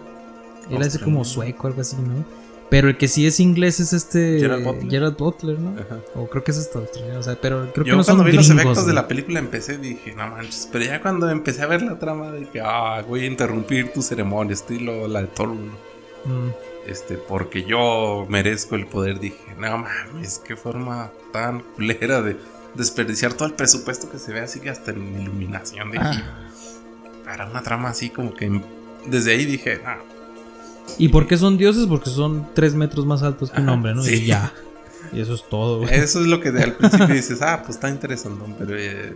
Él 0.70 0.82
hace 0.82 1.00
como 1.00 1.24
sueco, 1.26 1.68
algo 1.68 1.82
así, 1.82 1.96
¿no? 1.98 2.26
Pero 2.70 2.90
el 2.90 2.98
que 2.98 3.08
sí 3.08 3.28
es 3.28 3.40
inglés 3.40 3.80
es 3.80 3.94
este... 3.94 4.40
Gerard 4.40 4.64
Butler. 4.64 4.90
Gerard 4.90 5.16
Butler, 5.18 5.60
¿no? 5.60 5.80
Ajá. 5.80 6.00
O 6.16 6.28
creo 6.28 6.44
que 6.44 6.50
es 6.52 6.58
hasta 6.58 6.80
australiano, 6.80 7.20
o 7.20 7.24
sea, 7.24 7.40
pero 7.40 7.72
creo 7.72 7.84
que 7.86 7.92
Yo 7.92 7.96
no 7.98 8.04
son 8.04 8.16
cuando 8.18 8.24
vi 8.24 8.32
gringos. 8.32 8.50
los 8.50 8.58
efectos 8.58 8.78
de 8.78 8.84
güey. 8.84 8.96
la 8.96 9.08
película 9.08 9.40
empecé 9.40 9.78
dije, 9.78 10.16
no 10.16 10.28
manches, 10.28 10.68
pero 10.72 10.84
ya 10.86 11.00
cuando 11.00 11.30
empecé 11.30 11.62
a 11.62 11.68
ver 11.68 11.84
la 11.84 12.00
trama 12.00 12.32
de 12.32 12.48
que, 12.50 12.62
ah, 12.62 13.04
voy 13.08 13.22
a 13.22 13.26
interrumpir 13.28 13.94
tu 13.94 14.02
ceremonia, 14.02 14.54
estilo 14.54 15.08
la 15.08 15.22
de 15.22 15.28
Thor 15.28 15.50
1, 15.50 15.62
Mm. 16.26 16.50
este, 16.88 17.18
porque 17.18 17.64
yo 17.66 18.26
merezco 18.30 18.76
el 18.76 18.88
poder, 18.88 19.20
dije, 19.20 19.38
no 19.60 19.78
mames, 19.78 20.40
qué 20.40 20.56
forma 20.56 21.12
tan 21.32 21.60
culera 21.76 22.24
de 22.24 22.36
desperdiciar 22.74 23.34
todo 23.34 23.48
el 23.48 23.54
presupuesto 23.54 24.10
que 24.10 24.18
se 24.18 24.34
ve 24.34 24.40
así 24.42 24.60
que 24.60 24.72
hasta 24.72 24.90
en 24.90 25.22
iluminación 25.22 25.92
de 25.92 26.00
Ah. 26.00 26.50
para 27.24 27.46
una 27.46 27.62
trama 27.62 27.90
así 27.90 28.10
como 28.10 28.34
que 28.34 28.60
desde 29.06 29.34
ahí 29.34 29.46
dije, 29.46 29.82
ah, 29.86 30.00
¿Y 30.98 31.10
por 31.10 31.28
qué 31.28 31.38
son 31.38 31.58
dioses? 31.58 31.86
Porque 31.88 32.10
son 32.10 32.48
tres 32.54 32.74
metros 32.76 33.06
más 33.06 33.22
altos 33.24 33.52
que 33.52 33.60
un 33.62 33.70
hombre, 33.70 33.94
¿no? 33.96 34.02
sí. 34.04 34.16
Y 34.16 34.26
ya. 34.28 34.54
Y 35.14 35.20
eso 35.22 35.34
es 35.36 35.44
todo, 35.50 35.80
güey. 35.80 35.94
eso 35.94 36.20
es 36.22 36.28
lo 36.28 36.40
que 36.42 36.50
al 36.50 36.74
principio 36.74 37.08
dices, 37.08 37.42
ah, 37.42 37.62
pues 37.64 37.76
está 37.76 37.90
interesante, 37.90 38.44
pero 38.58 38.76
eh, 38.76 39.16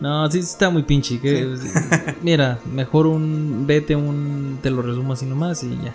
No, 0.00 0.28
sí 0.30 0.38
está 0.38 0.70
muy 0.70 0.82
pinche. 0.82 1.20
que- 1.20 1.56
Mira, 2.22 2.58
mejor 2.72 3.06
un. 3.06 3.64
Vete 3.66 3.94
un. 3.96 4.58
Te 4.62 4.70
lo 4.70 4.82
resumo 4.82 5.12
así 5.12 5.26
nomás 5.26 5.62
y 5.62 5.78
ya. 5.82 5.94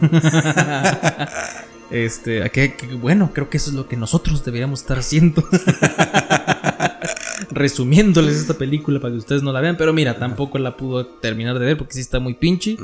este, 1.90 2.48
que, 2.50 2.74
que- 2.74 2.94
bueno, 2.94 3.30
creo 3.32 3.50
que 3.50 3.58
eso 3.58 3.70
es 3.70 3.76
lo 3.76 3.86
que 3.88 3.96
nosotros 3.96 4.44
deberíamos 4.44 4.80
estar 4.80 4.98
haciendo. 4.98 5.44
Resumiéndoles 7.54 8.36
esta 8.36 8.54
película 8.54 9.00
para 9.00 9.12
que 9.12 9.18
ustedes 9.18 9.42
no 9.42 9.52
la 9.52 9.60
vean. 9.60 9.76
Pero 9.76 9.92
mira, 9.92 10.18
tampoco 10.18 10.58
la 10.58 10.76
pudo 10.76 11.06
terminar 11.06 11.58
de 11.58 11.66
ver 11.66 11.76
porque 11.78 11.94
sí 11.94 12.00
está 12.00 12.20
muy 12.20 12.34
pinche. 12.34 12.76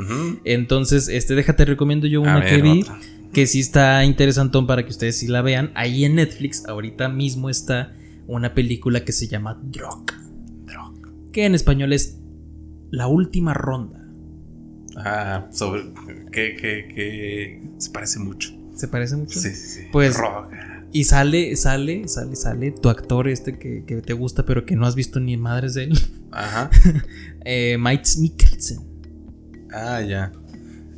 Entonces, 0.45 1.09
este, 1.09 1.35
déjate, 1.35 1.65
recomiendo 1.65 2.07
yo 2.07 2.21
una 2.21 2.41
ver, 2.41 2.49
que 2.49 2.63
vi. 2.63 2.83
otra. 2.83 2.99
Que 3.33 3.47
sí 3.47 3.61
está 3.61 4.05
interesantón 4.05 4.67
para 4.67 4.85
que 4.85 4.91
ustedes 4.91 5.19
sí 5.19 5.27
la 5.27 5.43
vean. 5.43 5.71
Ahí 5.75 6.05
en 6.05 6.15
Netflix, 6.15 6.65
ahorita 6.67 7.09
mismo 7.09 7.51
está 7.51 7.95
una 8.27 8.55
película 8.55 9.05
que 9.05 9.13
se 9.13 9.29
llama 9.29 9.61
Drog. 9.63 10.07
Drog. 10.65 11.31
Que 11.33 11.45
en 11.45 11.55
español 11.55 11.93
es 11.93 12.19
La 12.91 13.07
última 13.07 13.53
ronda. 13.55 14.05
Ah, 14.97 15.47
sobre 15.53 15.83
que, 16.33 16.57
que, 16.57 16.89
que 16.95 17.63
se 17.79 17.91
parece 17.91 18.19
mucho. 18.19 18.51
¿Se 18.75 18.89
parece 18.89 19.17
mucho? 19.17 19.39
Sí, 19.39 19.51
sí, 19.51 19.69
sí. 19.69 19.81
Pues-. 19.93 20.19
Y 20.93 21.05
sale, 21.05 21.55
sale, 21.57 22.09
sale, 22.09 22.35
sale 22.37 22.71
tu 22.73 22.89
actor 22.89 23.29
este 23.29 23.59
que, 23.59 23.85
que 23.87 24.01
te 24.01 24.15
gusta, 24.15 24.45
pero 24.47 24.65
que 24.65 24.75
no 24.77 24.87
has 24.87 24.95
visto 24.95 25.21
ni 25.21 25.37
madres 25.37 25.75
de 25.75 25.85
él. 25.85 25.99
Ajá. 26.33 26.71
eh, 27.45 27.77
Mike 27.79 28.05
Mikkelsen. 28.19 28.79
Ah, 29.73 30.01
ya. 30.01 30.33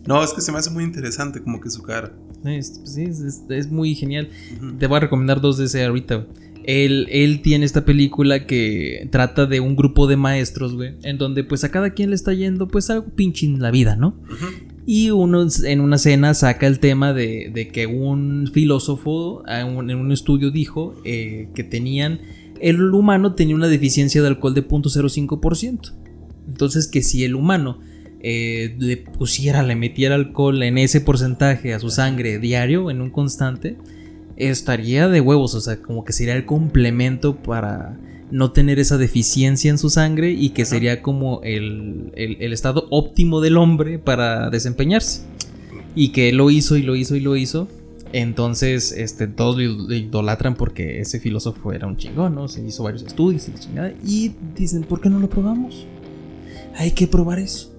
No, 0.07 0.23
es 0.23 0.33
que 0.33 0.41
se 0.41 0.53
me 0.53 0.59
hace 0.59 0.71
muy 0.71 0.85
interesante 0.85 1.43
como 1.43 1.61
que 1.61 1.71
su 1.71 1.83
cara. 1.83 2.13
Es, 2.45 2.79
pues 2.79 2.93
sí, 2.95 3.03
es, 3.03 3.21
es- 3.21 3.43
es 3.49 3.71
muy 3.71 3.95
genial. 3.95 4.31
Te 4.79 4.87
voy 4.87 4.97
a 4.99 5.01
recomendar 5.01 5.41
dos 5.41 5.59
de 5.59 5.65
ese 5.67 5.85
ahorita. 5.85 6.27
Él, 6.65 7.09
él 7.11 7.43
tiene 7.43 7.65
esta 7.65 7.85
película 7.85 8.47
que 8.47 9.09
trata 9.11 9.47
de 9.47 9.61
un 9.61 9.77
grupo 9.77 10.07
de 10.07 10.17
maestros, 10.17 10.75
güey, 10.75 10.95
en 11.03 11.19
donde 11.19 11.43
pues 11.43 11.65
a 11.65 11.71
cada 11.71 11.91
quien 11.91 12.11
le 12.11 12.17
está 12.17 12.33
yendo 12.35 12.69
pues 12.69 12.91
algo 12.91 13.09
pinche 13.09 13.47
en 13.47 13.61
la 13.61 13.71
vida, 13.71 13.97
¿no? 13.97 14.09
Ujú. 14.31 14.47
Y 14.87 15.11
uno 15.11 15.47
en 15.65 15.81
una 15.81 15.99
cena 15.99 16.35
saca 16.35 16.67
el 16.67 16.81
tema 16.81 17.13
de, 17.13 17.51
de 17.53 17.69
que 17.69 17.87
un 17.87 18.51
filósofo 18.53 19.43
en 19.47 19.77
un 19.77 20.13
estudio 20.13 20.51
dijo 20.51 20.95
eh, 21.05 21.49
que 21.55 21.65
tenían. 21.65 22.21
El 22.61 22.93
humano 22.93 23.35
tenía 23.35 23.55
una 23.55 23.69
deficiencia 23.69 24.21
de 24.23 24.29
alcohol 24.29 24.55
de 24.55 24.67
0.05%. 24.67 25.93
Entonces, 26.49 26.89
que 26.89 27.03
si 27.03 27.25
el 27.25 27.35
humano 27.35 27.79
eh, 28.23 28.75
le 28.79 28.97
pusiera, 28.97 29.63
le 29.63 29.77
metiera 29.77 30.15
alcohol 30.15 30.63
en 30.63 30.79
ese 30.79 31.01
porcentaje 31.01 31.73
a 31.73 31.79
su 31.79 31.91
sangre 31.91 32.39
diario, 32.39 32.91
en 32.91 33.01
un 33.01 33.11
constante, 33.11 33.77
estaría 34.37 35.09
de 35.09 35.21
huevos. 35.21 35.55
O 35.55 35.61
sea, 35.61 35.81
como 35.81 36.05
que 36.05 36.13
sería 36.13 36.35
el 36.35 36.47
complemento 36.47 37.37
para 37.37 37.99
no 38.31 38.53
tener 38.53 38.79
esa 38.79 38.97
deficiencia 38.99 39.71
en 39.71 39.79
su 39.79 39.91
sangre 39.91 40.31
y 40.33 40.51
que 40.51 40.65
sería 40.65 41.03
como 41.03 41.41
el, 41.43 42.13
el- 42.15 42.37
el 42.41 42.53
estado 42.53 42.87
óptimo 42.91 43.41
del 43.41 43.57
hombre 43.57 43.99
para 43.99 44.51
desempeñarse. 44.51 45.23
Y 45.95 46.09
que 46.11 46.33
lo 46.33 46.51
hizo 46.51 46.77
y 46.77 46.83
lo 46.83 46.95
hizo 46.97 47.17
y 47.17 47.21
lo 47.21 47.37
hizo. 47.37 47.67
Entonces, 48.13 48.93
este, 48.93 49.27
todos 49.29 49.57
lo 49.59 49.95
idolatran 49.95 50.55
porque 50.57 51.01
ese 51.01 51.21
filósofo 51.21 51.73
era 51.73 51.87
un 51.87 51.97
chingón, 51.97 52.35
¿no? 52.35 52.49
Se 52.49 52.61
hizo 52.65 52.83
varios 52.83 53.03
estudios 53.05 53.49
y 53.49 53.53
chingada. 53.55 53.93
Y 54.05 54.33
dicen, 54.57 54.83
¿por 54.83 55.01
qué 55.01 55.09
no 55.09 55.19
lo 55.21 55.29
probamos? 55.29 55.87
Hay 56.77 56.91
que 56.93 57.07
probar 57.07 57.39
eso. 57.39 57.73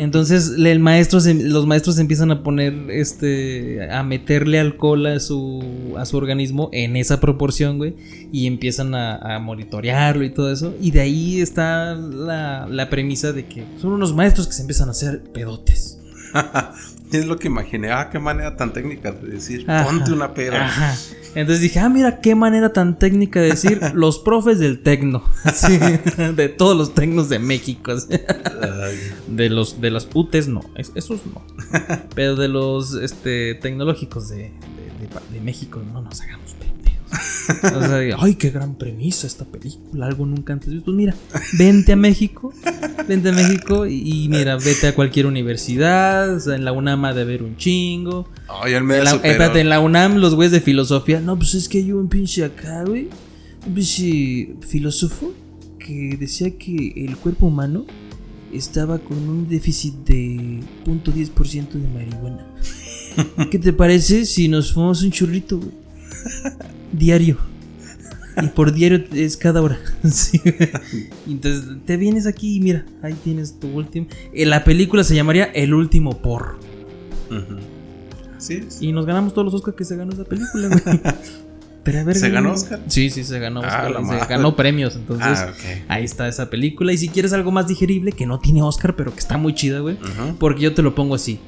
Entonces 0.00 0.52
el 0.58 0.78
maestro 0.80 1.20
se- 1.20 1.34
los 1.34 1.66
maestros 1.66 1.98
empiezan 1.98 2.30
a 2.30 2.42
poner 2.42 2.74
este 2.90 3.90
a 3.90 4.02
meterle 4.02 4.58
alcohol 4.60 5.06
a 5.06 5.20
su 5.20 5.94
a 5.96 6.04
su 6.04 6.16
organismo 6.16 6.68
en 6.72 6.96
esa 6.96 7.20
proporción, 7.20 7.78
güey, 7.78 7.94
y 8.32 8.46
empiezan 8.46 8.94
a, 8.94 9.16
a 9.16 9.38
monitorearlo 9.38 10.24
y 10.24 10.30
todo 10.30 10.52
eso. 10.52 10.74
Y 10.80 10.90
de 10.90 11.00
ahí 11.00 11.40
está 11.40 11.94
la, 11.94 12.66
la 12.70 12.90
premisa 12.90 13.32
de 13.32 13.46
que 13.46 13.64
son 13.80 13.92
unos 13.92 14.14
maestros 14.14 14.46
que 14.46 14.52
se 14.54 14.62
empiezan 14.62 14.88
a 14.88 14.92
hacer 14.92 15.22
pedotes. 15.32 15.98
Es 17.18 17.26
lo 17.26 17.38
que 17.38 17.48
imaginé. 17.48 17.90
Ah, 17.92 18.08
qué 18.10 18.18
manera 18.18 18.56
tan 18.56 18.72
técnica 18.72 19.12
de 19.12 19.28
decir, 19.28 19.64
Ajá. 19.70 19.84
ponte 19.84 20.12
una. 20.12 20.26
Ajá. 20.26 20.94
Entonces 21.34 21.60
dije, 21.60 21.78
ah, 21.80 21.88
mira 21.88 22.20
qué 22.20 22.34
manera 22.34 22.72
tan 22.72 22.98
técnica 22.98 23.40
de 23.40 23.48
decir 23.50 23.80
los 23.94 24.18
profes 24.18 24.58
del 24.58 24.82
tecno. 24.82 25.22
Sí, 25.54 25.78
de 26.34 26.48
todos 26.48 26.76
los 26.76 26.94
tecnos 26.94 27.28
de 27.28 27.38
México. 27.38 27.92
De 29.28 29.48
los 29.50 29.80
de 29.80 29.90
las 29.90 30.08
UTES 30.12 30.48
no, 30.48 30.62
es- 30.76 30.92
esos 30.94 31.20
no. 31.26 31.42
Pero 32.14 32.36
de 32.36 32.48
los 32.48 32.94
este, 32.94 33.54
tecnológicos 33.54 34.28
de, 34.28 34.36
de- 34.36 34.50
de- 34.50 35.32
de 35.32 35.40
México 35.40 35.82
no 35.92 36.02
nos 36.02 36.20
hagamos 36.20 36.52
pendejos. 36.52 36.75
O 37.62 37.80
sea, 37.80 38.16
ay, 38.18 38.34
qué 38.34 38.50
gran 38.50 38.74
premisa 38.74 39.26
esta 39.26 39.44
película, 39.44 40.06
algo 40.06 40.26
nunca 40.26 40.52
antes 40.52 40.70
visto. 40.70 40.86
Pues 40.86 40.96
mira, 40.96 41.14
vente 41.58 41.92
a 41.92 41.96
México, 41.96 42.52
vente 43.08 43.28
a 43.28 43.32
México 43.32 43.86
y, 43.86 44.24
y 44.24 44.28
mira, 44.28 44.56
vete 44.56 44.88
a 44.88 44.94
cualquier 44.94 45.26
universidad, 45.26 46.34
o 46.34 46.40
sea, 46.40 46.54
en 46.54 46.64
la 46.64 46.72
UNAM 46.72 47.04
ha 47.04 47.14
de 47.14 47.22
haber 47.22 47.42
un 47.42 47.56
chingo. 47.56 48.28
Ay, 48.48 48.74
él 48.74 48.84
me 48.84 48.98
En 48.98 49.04
la, 49.04 49.12
espérate, 49.12 49.60
en 49.60 49.68
la 49.68 49.80
UNAM 49.80 50.16
los 50.16 50.34
güeyes 50.34 50.52
de 50.52 50.60
filosofía, 50.60 51.20
no, 51.20 51.36
pues 51.36 51.54
es 51.54 51.68
que 51.68 51.78
hay 51.78 51.92
un 51.92 52.08
pinche 52.08 52.44
acá, 52.44 52.84
güey, 52.84 53.08
un 53.66 53.74
pinche 53.74 54.54
filósofo 54.66 55.32
que 55.78 56.16
decía 56.18 56.56
que 56.58 56.92
el 56.96 57.16
cuerpo 57.16 57.46
humano 57.46 57.86
estaba 58.52 58.98
con 58.98 59.18
un 59.28 59.48
déficit 59.48 59.94
de 60.06 60.60
0.10% 60.84 61.68
de 61.70 61.88
marihuana. 61.88 62.46
¿Qué 63.50 63.58
te 63.58 63.72
parece 63.72 64.26
si 64.26 64.48
nos 64.48 64.72
fumamos 64.72 65.02
un 65.02 65.10
churrito, 65.10 65.58
güey? 65.58 65.85
Diario. 66.92 67.36
Y 68.42 68.48
por 68.48 68.72
diario 68.72 69.02
es 69.12 69.36
cada 69.36 69.62
hora. 69.62 69.78
Sí. 70.04 70.40
Entonces 71.26 71.64
te 71.86 71.96
vienes 71.96 72.26
aquí 72.26 72.56
y 72.56 72.60
mira, 72.60 72.84
ahí 73.02 73.14
tienes 73.24 73.58
tu 73.58 73.68
último. 73.68 74.06
eh, 74.32 74.46
La 74.46 74.62
película 74.64 75.04
se 75.04 75.14
llamaría 75.14 75.44
El 75.44 75.72
último 75.74 76.18
porro. 76.20 76.58
Ujú. 77.30 77.56
Sí. 78.38 78.60
Y 78.80 78.92
nos 78.92 79.06
ganamos 79.06 79.32
todos 79.32 79.46
los 79.46 79.54
Oscars 79.54 79.76
que 79.76 79.84
se 79.84 79.96
ganó 79.96 80.12
esa 80.12 80.24
película, 80.24 80.68
güey. 80.68 81.00
Pero 81.82 82.00
a 82.00 82.04
ver, 82.04 82.14
¿Se 82.16 82.22
güey. 82.22 82.32
ganó 82.32 82.52
Oscar? 82.52 82.80
Sí, 82.88 83.10
sí, 83.10 83.22
se 83.24 83.38
ganó 83.38 83.60
Ah, 83.62 83.66
Oscar. 83.88 83.92
se 83.94 84.02
madre. 84.02 84.26
ganó 84.28 84.56
premios, 84.56 84.96
entonces. 84.96 85.26
Ah. 85.38 85.52
Ahí 85.88 86.04
está 86.04 86.26
esa 86.28 86.50
película. 86.50 86.92
Y 86.92 86.98
si 86.98 87.08
quieres 87.08 87.32
algo 87.32 87.52
más 87.52 87.68
digerible, 87.68 88.10
que 88.12 88.26
no 88.26 88.38
tiene 88.40 88.60
Oscar, 88.62 88.96
pero 88.96 89.12
que 89.12 89.20
está 89.20 89.38
muy 89.38 89.54
chida, 89.54 89.78
güey. 89.80 89.96
Porque 90.40 90.62
yo 90.62 90.74
te 90.74 90.82
lo 90.82 90.94
pongo 90.96 91.14
así. 91.14 91.38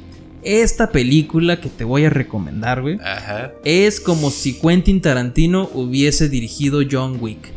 Esta 0.42 0.90
película 0.90 1.60
que 1.60 1.68
te 1.68 1.84
voy 1.84 2.04
a 2.04 2.10
recomendar, 2.10 2.80
güey, 2.82 2.98
Ajá. 3.04 3.52
es 3.64 4.00
como 4.00 4.30
si 4.30 4.58
Quentin 4.58 5.00
Tarantino 5.00 5.68
hubiese 5.74 6.28
dirigido 6.28 6.80
John 6.90 7.18
Wick. 7.20 7.52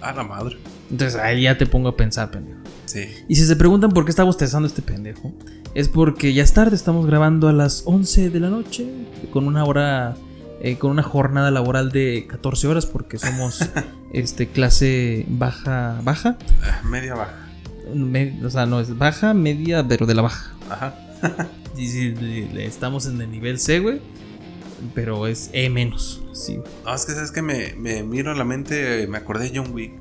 A 0.00 0.12
la 0.12 0.22
madre. 0.24 0.56
Entonces 0.90 1.18
ahí 1.20 1.42
ya 1.42 1.56
te 1.58 1.66
pongo 1.66 1.88
a 1.88 1.96
pensar, 1.96 2.30
pendejo. 2.30 2.58
Sí. 2.86 3.04
Y 3.28 3.36
si 3.36 3.44
se 3.46 3.56
preguntan 3.56 3.90
por 3.90 4.04
qué 4.04 4.10
está 4.10 4.24
bostezando 4.24 4.66
este 4.66 4.82
pendejo, 4.82 5.32
es 5.74 5.88
porque 5.88 6.32
ya 6.34 6.42
es 6.42 6.52
tarde, 6.52 6.74
estamos 6.74 7.06
grabando 7.06 7.48
a 7.48 7.52
las 7.52 7.82
11 7.86 8.30
de 8.30 8.40
la 8.40 8.50
noche, 8.50 8.86
con 9.32 9.46
una 9.46 9.64
hora, 9.64 10.16
eh, 10.60 10.76
con 10.78 10.90
una 10.90 11.02
jornada 11.04 11.50
laboral 11.50 11.90
de 11.92 12.26
14 12.28 12.66
horas, 12.66 12.86
porque 12.86 13.18
somos 13.18 13.60
este, 14.12 14.48
clase 14.48 15.24
baja, 15.28 16.00
baja, 16.02 16.36
Ah, 16.62 16.80
Media 16.84 17.14
baja. 17.14 17.34
Me- 17.94 18.38
o 18.44 18.50
sea, 18.50 18.66
no 18.66 18.80
es 18.80 18.96
baja, 18.98 19.32
media, 19.34 19.86
pero 19.86 20.06
de 20.06 20.14
la 20.14 20.22
baja. 20.22 20.52
Ajá. 20.68 20.94
Y 21.76 21.86
si 21.86 22.10
le- 22.10 22.52
le- 22.52 22.66
estamos 22.66 23.06
en 23.06 23.20
el 23.20 23.30
nivel 23.30 23.58
C, 23.58 23.78
güey, 23.80 24.00
pero 24.94 25.26
es 25.26 25.50
E 25.52 25.70
menos, 25.70 26.20
sí. 26.32 26.58
No, 26.84 26.94
es 26.94 27.06
que 27.06 27.12
sabes 27.12 27.30
que 27.30 27.42
me, 27.42 27.74
me 27.74 28.02
miro 28.02 28.32
a 28.32 28.34
la 28.34 28.44
mente, 28.44 29.06
me 29.06 29.18
acordé 29.18 29.50
de 29.50 29.58
John 29.58 29.72
Wick. 29.72 29.92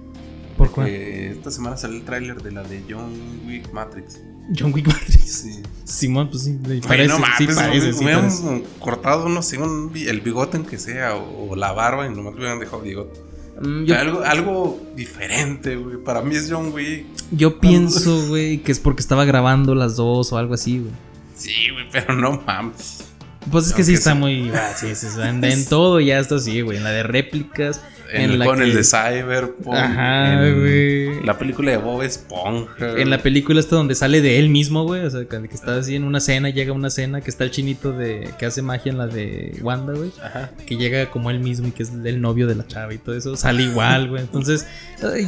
¿Por 0.57 0.71
cuál? 0.71 0.87
Que 0.87 1.29
esta 1.31 1.51
semana 1.51 1.77
salió 1.77 1.97
el 1.97 2.03
tráiler 2.03 2.41
de 2.41 2.51
la 2.51 2.63
de 2.63 2.83
John 2.89 3.13
Wick 3.47 3.71
Matrix. 3.71 4.19
John 4.57 4.73
Wick 4.73 4.87
Matrix. 4.87 5.19
Sí. 5.31 5.61
Simón, 5.85 6.29
pues 6.29 6.43
sí, 6.43 6.57
Ay, 6.67 6.81
parece, 6.81 7.07
no 7.09 7.15
sí 7.15 7.21
mames, 7.21 7.55
parece, 7.55 7.87
me, 7.87 7.93
sí 7.93 8.03
hubieran 8.03 8.63
cortado, 8.79 9.29
no 9.29 9.41
sé, 9.41 9.57
un 9.59 9.91
el 9.95 10.21
bigote 10.21 10.57
aunque 10.57 10.77
sea, 10.79 11.15
o, 11.15 11.51
o 11.51 11.55
la 11.55 11.71
barba, 11.71 12.07
y 12.07 12.09
nomás 12.09 12.33
me 12.33 12.39
hubieran 12.39 12.59
dejado 12.59 12.81
bigote. 12.81 13.19
Mm, 13.61 13.83
yo- 13.85 13.95
Algo, 13.97 14.21
algo 14.23 14.81
diferente, 14.95 15.75
güey. 15.75 15.97
Para 16.03 16.21
mí 16.23 16.35
es 16.35 16.47
John 16.51 16.73
Wick. 16.73 17.05
Yo 17.31 17.59
pienso, 17.59 18.27
güey, 18.27 18.57
que 18.63 18.71
es 18.71 18.79
porque 18.79 19.01
estaba 19.01 19.23
grabando 19.23 19.75
las 19.75 19.95
dos 19.95 20.33
o 20.33 20.37
algo 20.37 20.55
así, 20.55 20.79
güey. 20.79 20.91
Sí, 21.39 21.69
güey, 21.71 21.85
pero 21.91 22.15
no 22.15 22.41
mames. 22.45 23.05
Pues 23.51 23.65
es 23.67 23.71
que 23.71 23.81
Aunque 23.81 23.83
sí 23.85 23.93
está 23.93 24.13
muy. 24.15 24.51
ah, 24.53 24.73
sí, 24.75 24.93
sí, 24.95 25.07
en, 25.23 25.43
en 25.43 25.65
todo 25.65 25.99
ya 25.99 26.19
está 26.19 26.35
así, 26.35 26.61
güey. 26.61 26.77
En 26.77 26.83
la 26.83 26.91
de 26.91 27.03
réplicas. 27.03 27.81
En 28.11 28.39
la 28.39 28.45
con 28.45 28.61
el 28.61 28.73
de 28.73 28.83
Cyberpunk. 28.83 29.75
Ajá, 29.75 30.35
güey. 30.51 31.23
La 31.23 31.37
película 31.37 31.69
de 31.71 31.77
Bob 31.77 32.01
Esponja. 32.01 32.97
En 32.97 33.09
la 33.11 33.19
película 33.19 33.59
esta 33.59 33.75
donde 33.75 33.93
sale 33.95 34.21
de 34.21 34.39
él 34.39 34.49
mismo, 34.49 34.83
güey. 34.83 35.05
O 35.05 35.09
sea, 35.11 35.25
que 35.25 35.37
está 35.53 35.77
así 35.77 35.95
en 35.95 36.03
una 36.03 36.19
cena, 36.19 36.49
llega 36.49 36.71
a 36.71 36.73
una 36.75 36.89
cena, 36.89 37.21
que 37.21 37.29
está 37.29 37.43
el 37.43 37.51
chinito 37.51 37.91
de. 37.91 38.29
que 38.39 38.45
hace 38.47 38.61
magia 38.63 38.91
en 38.91 38.97
la 38.97 39.07
de 39.07 39.57
Wanda, 39.61 39.93
güey. 39.93 40.11
Ajá. 40.23 40.51
Que 40.65 40.75
llega 40.75 41.09
como 41.11 41.29
él 41.31 41.39
mismo 41.39 41.67
y 41.67 41.71
que 41.71 41.83
es 41.83 41.91
el 42.03 42.19
novio 42.19 42.45
de 42.47 42.55
la 42.55 42.65
chava 42.67 42.93
y 42.93 42.97
todo 42.97 43.15
eso. 43.15 43.35
Sale 43.37 43.63
igual, 43.63 44.09
güey. 44.09 44.21
Entonces, 44.23 44.65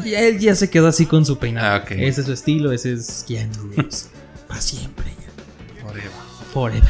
ya- 0.03 0.19
él 0.21 0.39
ya 0.39 0.55
se 0.55 0.69
quedó 0.69 0.87
así 0.87 1.05
con 1.05 1.23
su 1.25 1.37
peinado. 1.37 1.83
Ah. 1.87 1.93
Ese 1.93 2.21
es 2.21 2.27
su 2.27 2.33
estilo, 2.33 2.71
ese 2.71 2.93
es 2.93 3.23
Keanu 3.27 3.71
Reeves. 3.75 4.09
Para 4.47 4.59
siempre. 4.59 5.10
Forever. 5.81 6.11
Forever. 6.53 6.89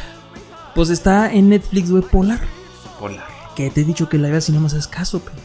Pues 0.74 0.90
está 0.90 1.32
en 1.32 1.48
Netflix, 1.50 1.90
güey, 1.90 2.02
Polar. 2.02 2.40
Polar. 2.98 3.26
Que 3.56 3.70
te 3.70 3.82
he 3.82 3.84
dicho 3.84 4.08
que 4.08 4.18
la 4.18 4.28
veas 4.28 4.48
y 4.48 4.52
no 4.52 4.60
me 4.60 4.66
haces 4.66 4.86
caso, 4.88 5.20
pero. 5.20 5.36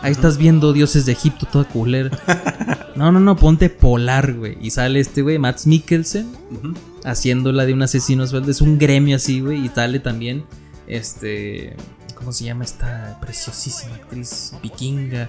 Ahí 0.00 0.12
estás 0.12 0.36
viendo 0.36 0.72
dioses 0.74 1.06
de 1.06 1.12
Egipto 1.12 1.46
toda 1.46 1.64
culera. 1.64 2.10
No, 2.94 3.10
no, 3.10 3.18
no, 3.18 3.34
ponte 3.34 3.70
polar, 3.70 4.34
güey. 4.34 4.56
Y 4.60 4.70
sale 4.70 5.00
este, 5.00 5.22
güey, 5.22 5.36
Max 5.36 5.66
Mikkelsen, 5.66 6.30
Ujú. 6.52 6.74
haciéndola 7.04 7.66
de 7.66 7.72
un 7.72 7.82
asesino 7.82 8.24
sueldo. 8.24 8.52
Es 8.52 8.60
un 8.60 8.78
gremio 8.78 9.16
así, 9.16 9.40
güey. 9.40 9.66
Y 9.66 9.68
sale 9.68 9.98
también, 9.98 10.44
este. 10.86 11.74
¿Cómo 12.14 12.30
se 12.30 12.44
llama 12.44 12.62
esta 12.62 13.18
preciosísima 13.20 13.96
actriz 13.96 14.52
vikinga? 14.62 15.28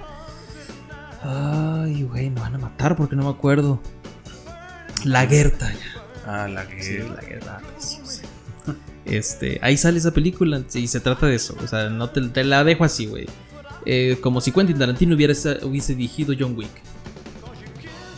Ay, 1.24 2.04
güey, 2.04 2.30
me 2.30 2.40
van 2.40 2.54
a 2.54 2.58
matar 2.60 2.96
porque 2.96 3.16
no 3.16 3.24
me 3.24 3.30
acuerdo. 3.32 3.82
La 5.04 5.26
Gerta, 5.26 5.74
ya. 5.74 5.95
Ah, 6.26 6.48
la 6.48 6.68
que. 6.68 6.82
Sí, 6.82 6.98
la 6.98 7.22
guerra 7.22 7.60
preciosa. 7.60 8.24
Este, 9.06 9.60
ahí 9.62 9.78
sale 9.78 10.00
esa 10.00 10.10
película 10.10 10.64
y 10.74 10.88
se 10.88 11.00
trata 11.00 11.28
de 11.28 11.36
eso. 11.36 11.56
O 11.64 11.68
sea, 11.68 11.92
no 11.92 12.10
te, 12.10 12.22
te 12.22 12.44
la 12.44 12.64
dejo 12.64 12.84
así, 12.84 13.06
güey. 13.06 13.28
Eh, 13.86 14.18
como 14.20 14.42
si 14.42 14.52
Quentin 14.52 14.80
Tarantino 14.80 15.16
hubiera, 15.16 15.36
hubiese 15.62 15.94
dirigido 15.94 16.34
John 16.38 16.58
Wick. 16.58 16.72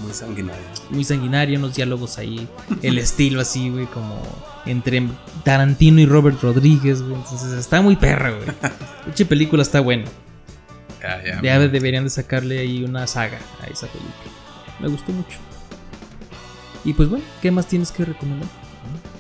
Muy 0.01 0.13
sanguinaria. 0.13 0.63
Muy 0.89 1.03
sanguinario, 1.03 1.59
unos 1.59 1.75
diálogos 1.75 2.17
ahí. 2.17 2.47
El 2.81 2.97
estilo 2.99 3.41
así, 3.41 3.69
güey, 3.69 3.85
como 3.87 4.21
entre 4.65 5.05
Tarantino 5.43 5.99
y 5.99 6.05
Robert 6.05 6.41
Rodríguez, 6.41 7.01
güey. 7.01 7.15
Entonces 7.15 7.51
está 7.53 7.81
muy 7.81 7.97
perra, 7.97 8.31
güey. 8.31 8.47
Mucha 9.05 9.25
película 9.25 9.63
está 9.63 9.81
buena. 9.81 10.05
Ya, 11.01 11.23
ya. 11.23 11.41
Ya 11.41 11.59
deberían 11.59 12.05
de 12.05 12.09
sacarle 12.09 12.59
ahí 12.59 12.83
una 12.83 13.05
saga 13.07 13.39
a 13.61 13.67
esa 13.67 13.87
película. 13.87 14.31
Me 14.79 14.87
gustó 14.87 15.11
mucho. 15.11 15.37
Y 16.88 16.93
pues 16.93 17.09
bueno, 17.09 17.25
¿qué 17.41 17.51
más 17.51 17.67
tienes 17.67 17.91
que 17.91 18.05
recomendar? 18.05 18.47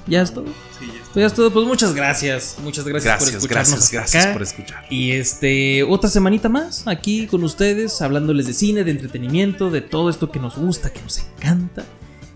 ¿Ya 0.07 0.21
es 0.21 0.33
todo? 0.33 0.45
Sí, 0.79 0.87
ya 0.87 0.93
está. 0.93 1.13
Pues 1.13 1.15
ya 1.15 1.25
es 1.25 1.33
todo, 1.33 1.51
pues 1.51 1.67
muchas 1.67 1.93
gracias. 1.93 2.55
Muchas 2.63 2.85
gracias, 2.85 3.17
por 3.17 3.27
escucharnos. 3.27 3.49
gracias, 3.49 3.83
hasta 3.83 3.97
gracias 3.97 4.23
acá. 4.23 4.33
por 4.33 4.41
escuchar. 4.41 4.85
Y 4.89 5.11
este, 5.11 5.83
otra 5.83 6.09
semanita 6.09 6.47
más 6.47 6.87
aquí 6.87 7.27
con 7.27 7.43
ustedes, 7.43 8.01
hablándoles 8.01 8.47
de 8.47 8.53
cine, 8.53 8.85
de 8.85 8.91
entretenimiento, 8.91 9.69
de 9.69 9.81
todo 9.81 10.09
esto 10.09 10.31
que 10.31 10.39
nos 10.39 10.57
gusta, 10.57 10.93
que 10.93 11.01
nos 11.01 11.19
encanta. 11.19 11.83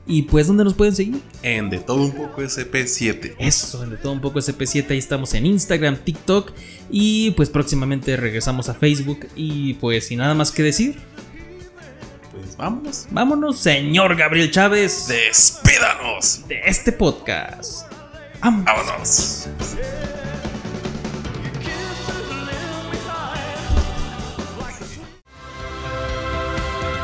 Y 0.05 0.23
pues, 0.23 0.47
¿dónde 0.47 0.65
nos 0.65 0.73
pueden 0.73 0.93
seguir? 0.93 1.21
En 1.43 1.69
De 1.69 1.79
Todo 1.79 2.03
Un 2.03 2.11
Poco 2.11 2.41
SP7. 2.41 3.35
Eso, 3.39 3.83
en 3.85 3.91
de 3.91 3.95
todo 3.95 4.11
un 4.11 4.19
poco 4.19 4.39
SP7, 4.39 4.89
ahí 4.89 4.97
estamos 4.97 5.33
en 5.33 5.45
Instagram, 5.45 5.95
TikTok 5.95 6.51
y 6.89 7.31
pues 7.31 7.49
próximamente 7.49 8.17
regresamos 8.17 8.67
a 8.67 8.73
Facebook 8.73 9.27
y 9.35 9.75
pues 9.75 10.07
sin 10.07 10.17
nada 10.17 10.33
más 10.33 10.51
que 10.51 10.63
decir, 10.63 10.97
Pues 12.41 12.57
vámonos. 12.57 13.07
vámonos, 13.11 13.59
señor 13.59 14.15
Gabriel 14.15 14.49
Chávez, 14.49 15.07
de, 15.07 15.15
¡Despídanos! 15.27 16.41
este 16.65 16.91
podcast. 16.91 17.85
Vámonos. 18.41 18.65
¡Vámonos! 18.65 19.47